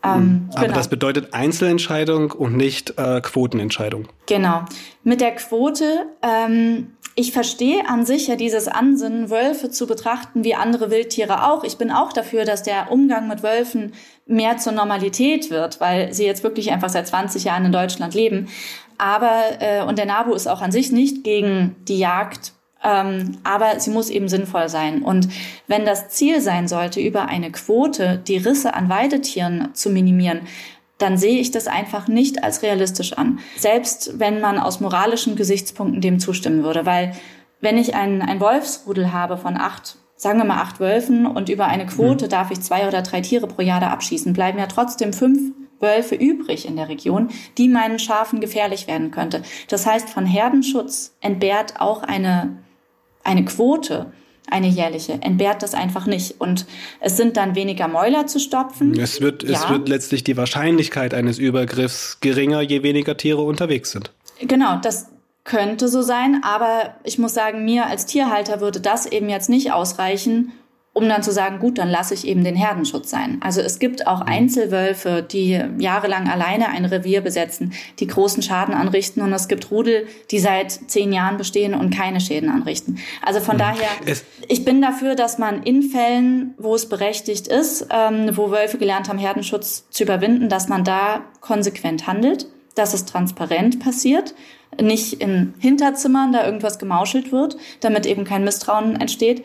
Ähm, 0.04 0.14
hm. 0.14 0.48
Aber 0.54 0.62
genau. 0.62 0.74
das 0.74 0.88
bedeutet 0.88 1.34
Einzelentscheidung 1.34 2.32
und 2.32 2.56
nicht 2.56 2.98
äh, 2.98 3.20
Quotenentscheidung. 3.20 4.08
Genau. 4.26 4.64
Mit 5.04 5.20
der 5.20 5.34
Quote, 5.34 6.06
ähm, 6.22 6.94
ich 7.14 7.32
verstehe 7.32 7.86
an 7.88 8.06
sich 8.06 8.26
ja 8.28 8.36
dieses 8.36 8.68
Ansinnen, 8.68 9.30
Wölfe 9.30 9.70
zu 9.70 9.86
betrachten 9.86 10.44
wie 10.44 10.54
andere 10.54 10.90
Wildtiere 10.90 11.46
auch. 11.46 11.62
Ich 11.62 11.76
bin 11.76 11.90
auch 11.90 12.12
dafür, 12.12 12.44
dass 12.44 12.62
der 12.62 12.90
Umgang 12.90 13.28
mit 13.28 13.42
Wölfen 13.42 13.92
mehr 14.26 14.56
zur 14.58 14.72
Normalität 14.72 15.50
wird, 15.50 15.80
weil 15.80 16.12
sie 16.12 16.24
jetzt 16.24 16.42
wirklich 16.42 16.70
einfach 16.72 16.88
seit 16.88 17.06
20 17.06 17.44
Jahren 17.44 17.64
in 17.64 17.72
Deutschland 17.72 18.14
leben. 18.14 18.48
Aber, 18.98 19.42
äh, 19.60 19.82
und 19.82 19.98
der 19.98 20.06
NABU 20.06 20.34
ist 20.34 20.46
auch 20.46 20.62
an 20.62 20.72
sich 20.72 20.92
nicht 20.92 21.24
gegen 21.24 21.76
die 21.88 21.98
Jagd 21.98 22.52
ähm, 22.84 23.38
aber 23.44 23.78
sie 23.78 23.90
muss 23.90 24.10
eben 24.10 24.28
sinnvoll 24.28 24.68
sein. 24.68 25.02
Und 25.02 25.28
wenn 25.66 25.84
das 25.84 26.08
Ziel 26.08 26.40
sein 26.40 26.68
sollte, 26.68 27.00
über 27.00 27.26
eine 27.26 27.52
Quote 27.52 28.20
die 28.26 28.38
Risse 28.38 28.74
an 28.74 28.88
Weidetieren 28.88 29.68
zu 29.74 29.90
minimieren, 29.90 30.40
dann 30.98 31.16
sehe 31.16 31.40
ich 31.40 31.50
das 31.50 31.66
einfach 31.66 32.06
nicht 32.08 32.44
als 32.44 32.62
realistisch 32.62 33.12
an. 33.14 33.40
Selbst 33.56 34.18
wenn 34.18 34.40
man 34.40 34.58
aus 34.58 34.80
moralischen 34.80 35.36
Gesichtspunkten 35.36 36.00
dem 36.00 36.20
zustimmen 36.20 36.62
würde. 36.62 36.86
Weil 36.86 37.12
wenn 37.60 37.78
ich 37.78 37.94
ein, 37.94 38.22
ein 38.22 38.40
Wolfsrudel 38.40 39.12
habe 39.12 39.36
von 39.36 39.56
acht, 39.56 39.96
sagen 40.22 40.38
wir 40.38 40.44
mal 40.44 40.60
acht 40.60 40.78
Wölfen 40.78 41.26
und 41.26 41.48
über 41.48 41.66
eine 41.66 41.84
Quote 41.84 42.26
mhm. 42.26 42.30
darf 42.30 42.52
ich 42.52 42.60
zwei 42.60 42.86
oder 42.86 43.02
drei 43.02 43.22
Tiere 43.22 43.48
pro 43.48 43.60
Jahr 43.60 43.80
da 43.80 43.88
abschießen, 43.88 44.32
bleiben 44.32 44.56
ja 44.56 44.66
trotzdem 44.68 45.12
fünf 45.12 45.52
Wölfe 45.80 46.14
übrig 46.14 46.64
in 46.64 46.76
der 46.76 46.88
Region, 46.88 47.30
die 47.58 47.68
meinen 47.68 47.98
Schafen 47.98 48.40
gefährlich 48.40 48.86
werden 48.86 49.10
könnte. 49.10 49.42
Das 49.66 49.84
heißt, 49.84 50.08
von 50.08 50.24
Herdenschutz 50.24 51.16
entbehrt 51.20 51.80
auch 51.80 52.04
eine 52.04 52.56
eine 53.24 53.44
Quote, 53.44 54.12
eine 54.48 54.68
jährliche, 54.68 55.14
entbehrt 55.14 55.62
das 55.62 55.74
einfach 55.74 56.06
nicht. 56.06 56.40
Und 56.40 56.66
es 57.00 57.16
sind 57.16 57.36
dann 57.36 57.56
weniger 57.56 57.88
Mäuler 57.88 58.26
zu 58.26 58.38
stopfen. 58.38 58.98
Es 58.98 59.20
wird, 59.20 59.42
ja. 59.42 59.50
es 59.50 59.68
wird 59.68 59.88
letztlich 59.88 60.22
die 60.24 60.36
Wahrscheinlichkeit 60.36 61.14
eines 61.14 61.38
Übergriffs 61.38 62.18
geringer, 62.20 62.60
je 62.60 62.84
weniger 62.84 63.16
Tiere 63.16 63.42
unterwegs 63.42 63.90
sind. 63.90 64.12
Genau, 64.40 64.78
das 64.82 65.11
könnte 65.44 65.88
so 65.88 66.02
sein, 66.02 66.42
aber 66.44 66.96
ich 67.04 67.18
muss 67.18 67.34
sagen, 67.34 67.64
mir 67.64 67.86
als 67.86 68.06
Tierhalter 68.06 68.60
würde 68.60 68.80
das 68.80 69.06
eben 69.06 69.28
jetzt 69.28 69.50
nicht 69.50 69.72
ausreichen, 69.72 70.52
um 70.94 71.08
dann 71.08 71.22
zu 71.22 71.32
sagen, 71.32 71.58
gut, 71.58 71.78
dann 71.78 71.88
lasse 71.88 72.12
ich 72.12 72.26
eben 72.26 72.44
den 72.44 72.54
Herdenschutz 72.54 73.08
sein. 73.08 73.38
Also 73.40 73.62
es 73.62 73.78
gibt 73.78 74.06
auch 74.06 74.20
mhm. 74.20 74.28
Einzelwölfe, 74.28 75.22
die 75.22 75.58
jahrelang 75.78 76.28
alleine 76.28 76.68
ein 76.68 76.84
Revier 76.84 77.22
besetzen, 77.22 77.72
die 77.98 78.06
großen 78.06 78.42
Schaden 78.42 78.74
anrichten 78.74 79.22
und 79.22 79.32
es 79.32 79.48
gibt 79.48 79.70
Rudel, 79.70 80.06
die 80.30 80.38
seit 80.38 80.70
zehn 80.70 81.12
Jahren 81.12 81.38
bestehen 81.38 81.74
und 81.74 81.94
keine 81.94 82.20
Schäden 82.20 82.50
anrichten. 82.50 82.98
Also 83.22 83.40
von 83.40 83.56
mhm. 83.56 83.60
daher, 83.60 83.88
es 84.04 84.24
ich 84.48 84.64
bin 84.64 84.82
dafür, 84.82 85.14
dass 85.14 85.38
man 85.38 85.62
in 85.62 85.82
Fällen, 85.82 86.54
wo 86.58 86.74
es 86.74 86.88
berechtigt 86.88 87.48
ist, 87.48 87.86
ähm, 87.90 88.36
wo 88.36 88.50
Wölfe 88.50 88.76
gelernt 88.76 89.08
haben, 89.08 89.18
Herdenschutz 89.18 89.88
zu 89.88 90.02
überwinden, 90.02 90.50
dass 90.50 90.68
man 90.68 90.84
da 90.84 91.22
konsequent 91.40 92.06
handelt, 92.06 92.46
dass 92.74 92.92
es 92.92 93.06
transparent 93.06 93.80
passiert, 93.80 94.34
nicht 94.80 95.14
in 95.14 95.54
Hinterzimmern 95.58 96.32
da 96.32 96.44
irgendwas 96.44 96.78
gemauschelt 96.78 97.32
wird, 97.32 97.56
damit 97.80 98.06
eben 98.06 98.24
kein 98.24 98.44
Misstrauen 98.44 99.00
entsteht. 99.00 99.44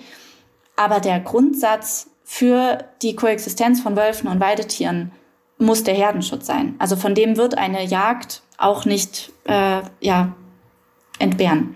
Aber 0.75 0.99
der 0.99 1.19
Grundsatz 1.19 2.09
für 2.23 2.85
die 3.01 3.15
Koexistenz 3.15 3.81
von 3.81 3.95
Wölfen 3.95 4.29
und 4.29 4.39
Weidetieren 4.39 5.11
muss 5.57 5.83
der 5.83 5.95
Herdenschutz 5.95 6.45
sein. 6.45 6.75
Also 6.79 6.95
von 6.95 7.15
dem 7.15 7.37
wird 7.37 7.57
eine 7.57 7.83
Jagd 7.83 8.41
auch 8.57 8.85
nicht 8.85 9.31
äh, 9.45 9.81
ja, 10.01 10.33
entbehren. 11.19 11.75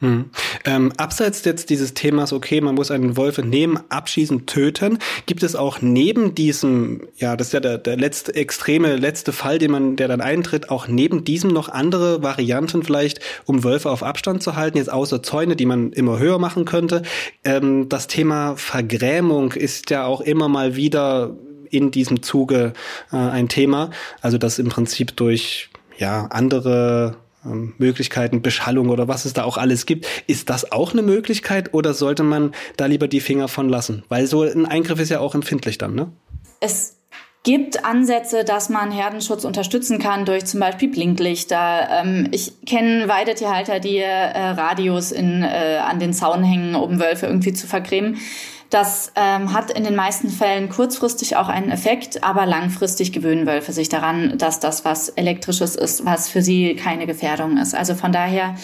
Hm. 0.00 0.30
Ähm, 0.64 0.92
abseits 0.96 1.44
jetzt 1.44 1.68
dieses 1.68 1.92
Themas, 1.92 2.32
okay, 2.32 2.62
man 2.62 2.74
muss 2.74 2.90
einen 2.90 3.18
Wolf 3.18 3.36
entnehmen, 3.36 3.78
abschießen, 3.90 4.46
töten, 4.46 4.98
gibt 5.26 5.42
es 5.42 5.54
auch 5.54 5.82
neben 5.82 6.34
diesem, 6.34 7.02
ja, 7.16 7.36
das 7.36 7.48
ist 7.48 7.52
ja 7.52 7.60
der, 7.60 7.76
der 7.76 7.98
letzte 7.98 8.34
extreme 8.34 8.96
letzte 8.96 9.32
Fall, 9.32 9.58
den 9.58 9.70
man, 9.70 9.96
der 9.96 10.08
dann 10.08 10.22
eintritt, 10.22 10.70
auch 10.70 10.88
neben 10.88 11.24
diesem 11.24 11.50
noch 11.50 11.68
andere 11.68 12.22
Varianten 12.22 12.82
vielleicht, 12.82 13.20
um 13.44 13.62
Wölfe 13.62 13.90
auf 13.90 14.02
Abstand 14.02 14.42
zu 14.42 14.56
halten, 14.56 14.78
jetzt 14.78 14.90
außer 14.90 15.22
Zäune, 15.22 15.54
die 15.54 15.66
man 15.66 15.92
immer 15.92 16.18
höher 16.18 16.38
machen 16.38 16.64
könnte. 16.64 17.02
Ähm, 17.44 17.90
das 17.90 18.06
Thema 18.06 18.56
Vergrämung 18.56 19.52
ist 19.52 19.90
ja 19.90 20.06
auch 20.06 20.22
immer 20.22 20.48
mal 20.48 20.76
wieder 20.76 21.36
in 21.70 21.90
diesem 21.90 22.22
Zuge 22.22 22.72
äh, 23.12 23.16
ein 23.16 23.48
Thema. 23.48 23.90
Also 24.22 24.38
dass 24.38 24.58
im 24.58 24.68
Prinzip 24.70 25.16
durch 25.16 25.68
ja 25.98 26.26
andere 26.30 27.16
ähm, 27.44 27.74
Möglichkeiten, 27.78 28.42
Beschallung 28.42 28.90
oder 28.90 29.08
was 29.08 29.24
es 29.24 29.32
da 29.32 29.44
auch 29.44 29.56
alles 29.56 29.86
gibt. 29.86 30.06
Ist 30.26 30.50
das 30.50 30.72
auch 30.72 30.92
eine 30.92 31.02
Möglichkeit 31.02 31.74
oder 31.74 31.94
sollte 31.94 32.22
man 32.22 32.52
da 32.76 32.86
lieber 32.86 33.08
die 33.08 33.20
Finger 33.20 33.48
von 33.48 33.68
lassen? 33.68 34.04
Weil 34.08 34.26
so 34.26 34.42
ein 34.42 34.66
Eingriff 34.66 35.00
ist 35.00 35.10
ja 35.10 35.20
auch 35.20 35.34
empfindlich 35.34 35.78
dann, 35.78 35.94
ne? 35.94 36.12
Es 36.60 36.96
gibt 37.42 37.84
Ansätze, 37.84 38.44
dass 38.44 38.68
man 38.68 38.90
Herdenschutz 38.90 39.44
unterstützen 39.44 39.98
kann 39.98 40.26
durch 40.26 40.44
zum 40.44 40.60
Beispiel 40.60 40.88
Blinklichter. 40.88 41.88
Ähm, 41.90 42.28
ich 42.32 42.52
kenne 42.66 43.08
Weidetierhalter, 43.08 43.80
die 43.80 43.98
äh, 43.98 44.38
Radios 44.38 45.10
in, 45.10 45.42
äh, 45.42 45.78
an 45.82 45.98
den 45.98 46.12
Zaun 46.12 46.42
hängen, 46.44 46.74
um 46.74 47.00
Wölfe 47.00 47.26
irgendwie 47.26 47.54
zu 47.54 47.66
vergrämen. 47.66 48.18
Das 48.70 49.12
ähm, 49.16 49.52
hat 49.52 49.72
in 49.72 49.82
den 49.82 49.96
meisten 49.96 50.28
Fällen 50.28 50.68
kurzfristig 50.68 51.36
auch 51.36 51.48
einen 51.48 51.72
Effekt, 51.72 52.22
aber 52.22 52.46
langfristig 52.46 53.12
gewöhnen 53.12 53.44
Wölfe 53.46 53.72
sich 53.72 53.88
daran, 53.88 54.38
dass 54.38 54.60
das 54.60 54.84
was 54.84 55.08
elektrisches 55.08 55.74
ist, 55.74 56.04
was 56.04 56.28
für 56.28 56.40
sie 56.40 56.76
keine 56.76 57.06
Gefährdung 57.06 57.56
ist. 57.56 57.74
Also 57.74 57.96
von 57.96 58.12
daher 58.12 58.54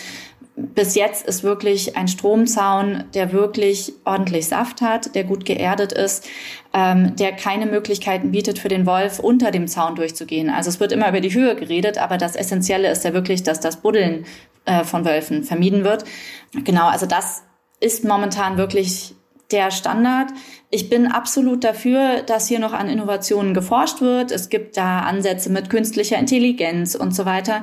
bis 0.54 0.94
jetzt 0.94 1.26
ist 1.26 1.42
wirklich 1.42 1.96
ein 1.96 2.06
Stromzaun, 2.06 3.04
der 3.14 3.32
wirklich 3.32 3.92
ordentlich 4.04 4.46
Saft 4.46 4.80
hat, 4.80 5.14
der 5.16 5.24
gut 5.24 5.44
geerdet 5.44 5.92
ist, 5.92 6.26
ähm, 6.72 7.16
der 7.16 7.32
keine 7.32 7.66
Möglichkeiten 7.66 8.30
bietet 8.30 8.60
für 8.60 8.68
den 8.68 8.86
Wolf, 8.86 9.18
unter 9.18 9.50
dem 9.50 9.66
Zaun 9.66 9.96
durchzugehen. 9.96 10.48
Also 10.48 10.70
es 10.70 10.78
wird 10.78 10.92
immer 10.92 11.08
über 11.08 11.20
die 11.20 11.34
Höhe 11.34 11.56
geredet, 11.56 11.98
aber 11.98 12.16
das 12.16 12.36
Essentielle 12.36 12.90
ist 12.90 13.04
ja 13.04 13.12
wirklich, 13.12 13.42
dass 13.42 13.58
das 13.58 13.78
Buddeln 13.78 14.24
äh, 14.66 14.84
von 14.84 15.04
Wölfen 15.04 15.42
vermieden 15.42 15.82
wird. 15.82 16.04
Genau, 16.52 16.86
also 16.86 17.06
das 17.06 17.42
ist 17.80 18.04
momentan 18.04 18.56
wirklich 18.56 19.15
der 19.50 19.70
Standard. 19.70 20.28
Ich 20.70 20.88
bin 20.88 21.06
absolut 21.06 21.64
dafür, 21.64 22.22
dass 22.22 22.48
hier 22.48 22.58
noch 22.58 22.72
an 22.72 22.88
Innovationen 22.88 23.54
geforscht 23.54 24.00
wird. 24.00 24.30
Es 24.30 24.48
gibt 24.48 24.76
da 24.76 25.00
Ansätze 25.00 25.50
mit 25.50 25.70
künstlicher 25.70 26.18
Intelligenz 26.18 26.94
und 26.94 27.14
so 27.14 27.24
weiter. 27.24 27.62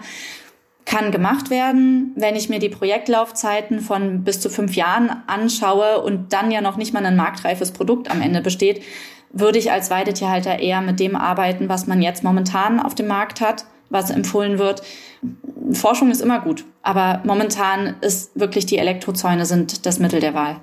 Kann 0.86 1.12
gemacht 1.12 1.50
werden. 1.50 2.14
Wenn 2.16 2.36
ich 2.36 2.50
mir 2.50 2.60
die 2.60 2.70
Projektlaufzeiten 2.70 3.80
von 3.80 4.24
bis 4.24 4.40
zu 4.42 4.50
fünf 4.50 4.76
Jahren 4.76 5.24
anschaue 5.28 6.02
und 6.02 6.34
dann 6.34 6.52
ja 6.52 6.62
noch 6.62 6.78
nicht 6.78 6.94
mal 6.94 7.06
ein 7.06 7.16
marktreifes 7.16 7.72
Produkt 7.72 8.12
am 8.12 8.22
Ende 8.22 8.42
besteht, 8.42 8.82
würde 9.32 9.60
ich 9.60 9.72
als 9.72 9.90
Weidetierhalter 9.90 10.60
eher 10.60 10.82
mit 10.82 11.00
dem 11.00 11.16
arbeiten, 11.16 11.68
was 11.68 11.88
man 11.88 12.02
jetzt 12.02 12.24
momentan 12.24 12.80
auf 12.80 12.96
dem 12.96 13.08
Markt 13.08 13.42
hat, 13.42 13.66
was 13.90 14.12
empfohlen 14.12 14.60
wird. 14.60 14.84
Forschung 15.72 16.12
ist 16.12 16.22
immer 16.22 16.40
gut, 16.40 16.66
aber 16.82 17.22
momentan 17.26 17.96
ist 18.02 18.38
wirklich 18.40 18.66
die 18.66 18.78
Elektrozäune 18.78 19.46
sind 19.46 19.86
das 19.86 20.00
Mittel 20.00 20.20
der 20.20 20.34
Wahl. 20.34 20.58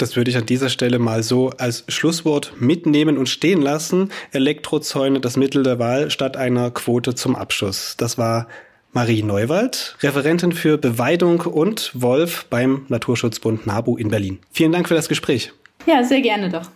Das 0.00 0.16
würde 0.16 0.30
ich 0.30 0.36
an 0.38 0.46
dieser 0.46 0.70
Stelle 0.70 0.98
mal 0.98 1.22
so 1.22 1.50
als 1.50 1.84
Schlusswort 1.88 2.54
mitnehmen 2.58 3.18
und 3.18 3.28
stehen 3.28 3.60
lassen. 3.60 4.10
Elektrozäune, 4.32 5.20
das 5.20 5.36
Mittel 5.36 5.62
der 5.62 5.78
Wahl 5.78 6.10
statt 6.10 6.38
einer 6.38 6.70
Quote 6.70 7.14
zum 7.14 7.36
Abschuss. 7.36 7.96
Das 7.98 8.16
war 8.16 8.48
Marie 8.92 9.22
Neuwald, 9.22 9.96
Referentin 10.00 10.52
für 10.52 10.78
Beweidung 10.78 11.42
und 11.42 11.92
Wolf 11.94 12.46
beim 12.48 12.86
Naturschutzbund 12.88 13.66
NABU 13.66 13.98
in 13.98 14.08
Berlin. 14.08 14.38
Vielen 14.50 14.72
Dank 14.72 14.88
für 14.88 14.94
das 14.94 15.08
Gespräch. 15.08 15.52
Ja, 15.84 16.02
sehr 16.02 16.22
gerne 16.22 16.48
doch. 16.48 16.70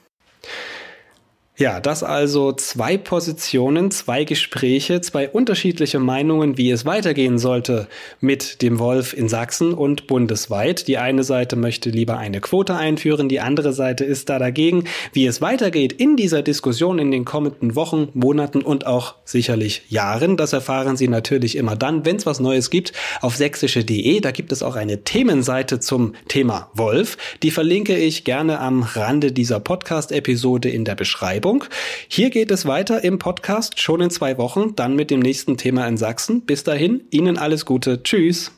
Ja, 1.57 1.79
das 1.79 2.03
also 2.03 2.51
zwei 2.51 2.97
Positionen, 2.97 3.93
zwei 3.93 4.25
Gespräche, 4.25 5.01
zwei 5.03 5.29
unterschiedliche 5.29 6.01
Meinungen, 6.01 6.59
wie 6.59 6.69
es 6.73 6.85
weitergehen 6.85 7.39
sollte 7.39 7.87
mit 8.21 8.61
dem 8.61 8.81
Wolf 8.81 9.13
in 9.13 9.29
Sachsen 9.29 9.73
und 9.73 10.09
bundesweit. 10.09 10.89
Die 10.89 10.99
eine 10.99 11.23
Seite 11.23 11.55
möchte 11.55 11.91
lieber 11.91 12.19
eine 12.19 12.41
Quote 12.41 12.75
einführen, 12.75 13.29
die 13.29 13.39
andere 13.39 13.73
Seite 13.73 14.05
ist 14.05 14.31
da 14.31 14.41
dagegen. 14.41 14.83
Wie 15.13 15.27
es 15.27 15.41
weitergeht 15.41 15.93
in 15.93 16.17
dieser 16.17 16.43
Diskussion 16.43 16.99
in 16.99 17.13
den 17.13 17.25
kommenden 17.25 17.77
Wochen, 17.77 18.09
Monaten 18.15 18.61
und 18.61 18.89
auch 18.89 19.15
sicherlich 19.25 19.83
Jahren, 19.89 20.37
das 20.37 20.53
erfahren 20.53 20.97
Sie 20.97 21.07
natürlich 21.07 21.57
immer 21.57 21.77
dann, 21.77 22.05
wenn 22.05 22.17
es 22.17 22.27
was 22.27 22.41
Neues 22.41 22.69
gibt, 22.69 22.93
auf 23.21 23.37
sächsische.de. 23.37 24.19
Da 24.19 24.33
gibt 24.33 24.51
es 24.51 24.65
auch 24.65 24.75
eine 24.75 25.05
Themenseite 25.05 25.79
zum 25.79 26.17
Thema 26.27 26.71
Wolf. 26.75 27.17
Die 27.45 27.53
verlinke 27.53 27.97
ich 27.97 28.25
gerne 28.25 28.59
am 28.59 28.83
Rande 28.83 29.31
dieser 29.31 29.61
Podcast-Episode 29.61 30.69
in 30.69 30.85
der 30.85 30.97
Beschreibung. 30.97 31.44
Beschreibung. 31.45 31.65
Hier 32.09 32.31
geht 32.31 32.51
es 32.51 32.65
weiter 32.67 33.05
im 33.05 33.19
Podcast 33.19 33.79
schon 33.79 34.01
in 34.01 34.11
zwei 34.11 34.39
Wochen, 34.39 34.75
dann 34.77 34.97
mit 34.97 35.11
dem 35.11 35.21
nächsten 35.21 35.57
Thema 35.57 35.87
in 35.87 35.97
Sachsen. 35.99 36.41
Bis 36.43 36.65
dahin, 36.65 37.05
Ihnen 37.11 37.37
alles 37.37 37.67
Gute. 37.67 38.03
Tschüss. 38.03 38.51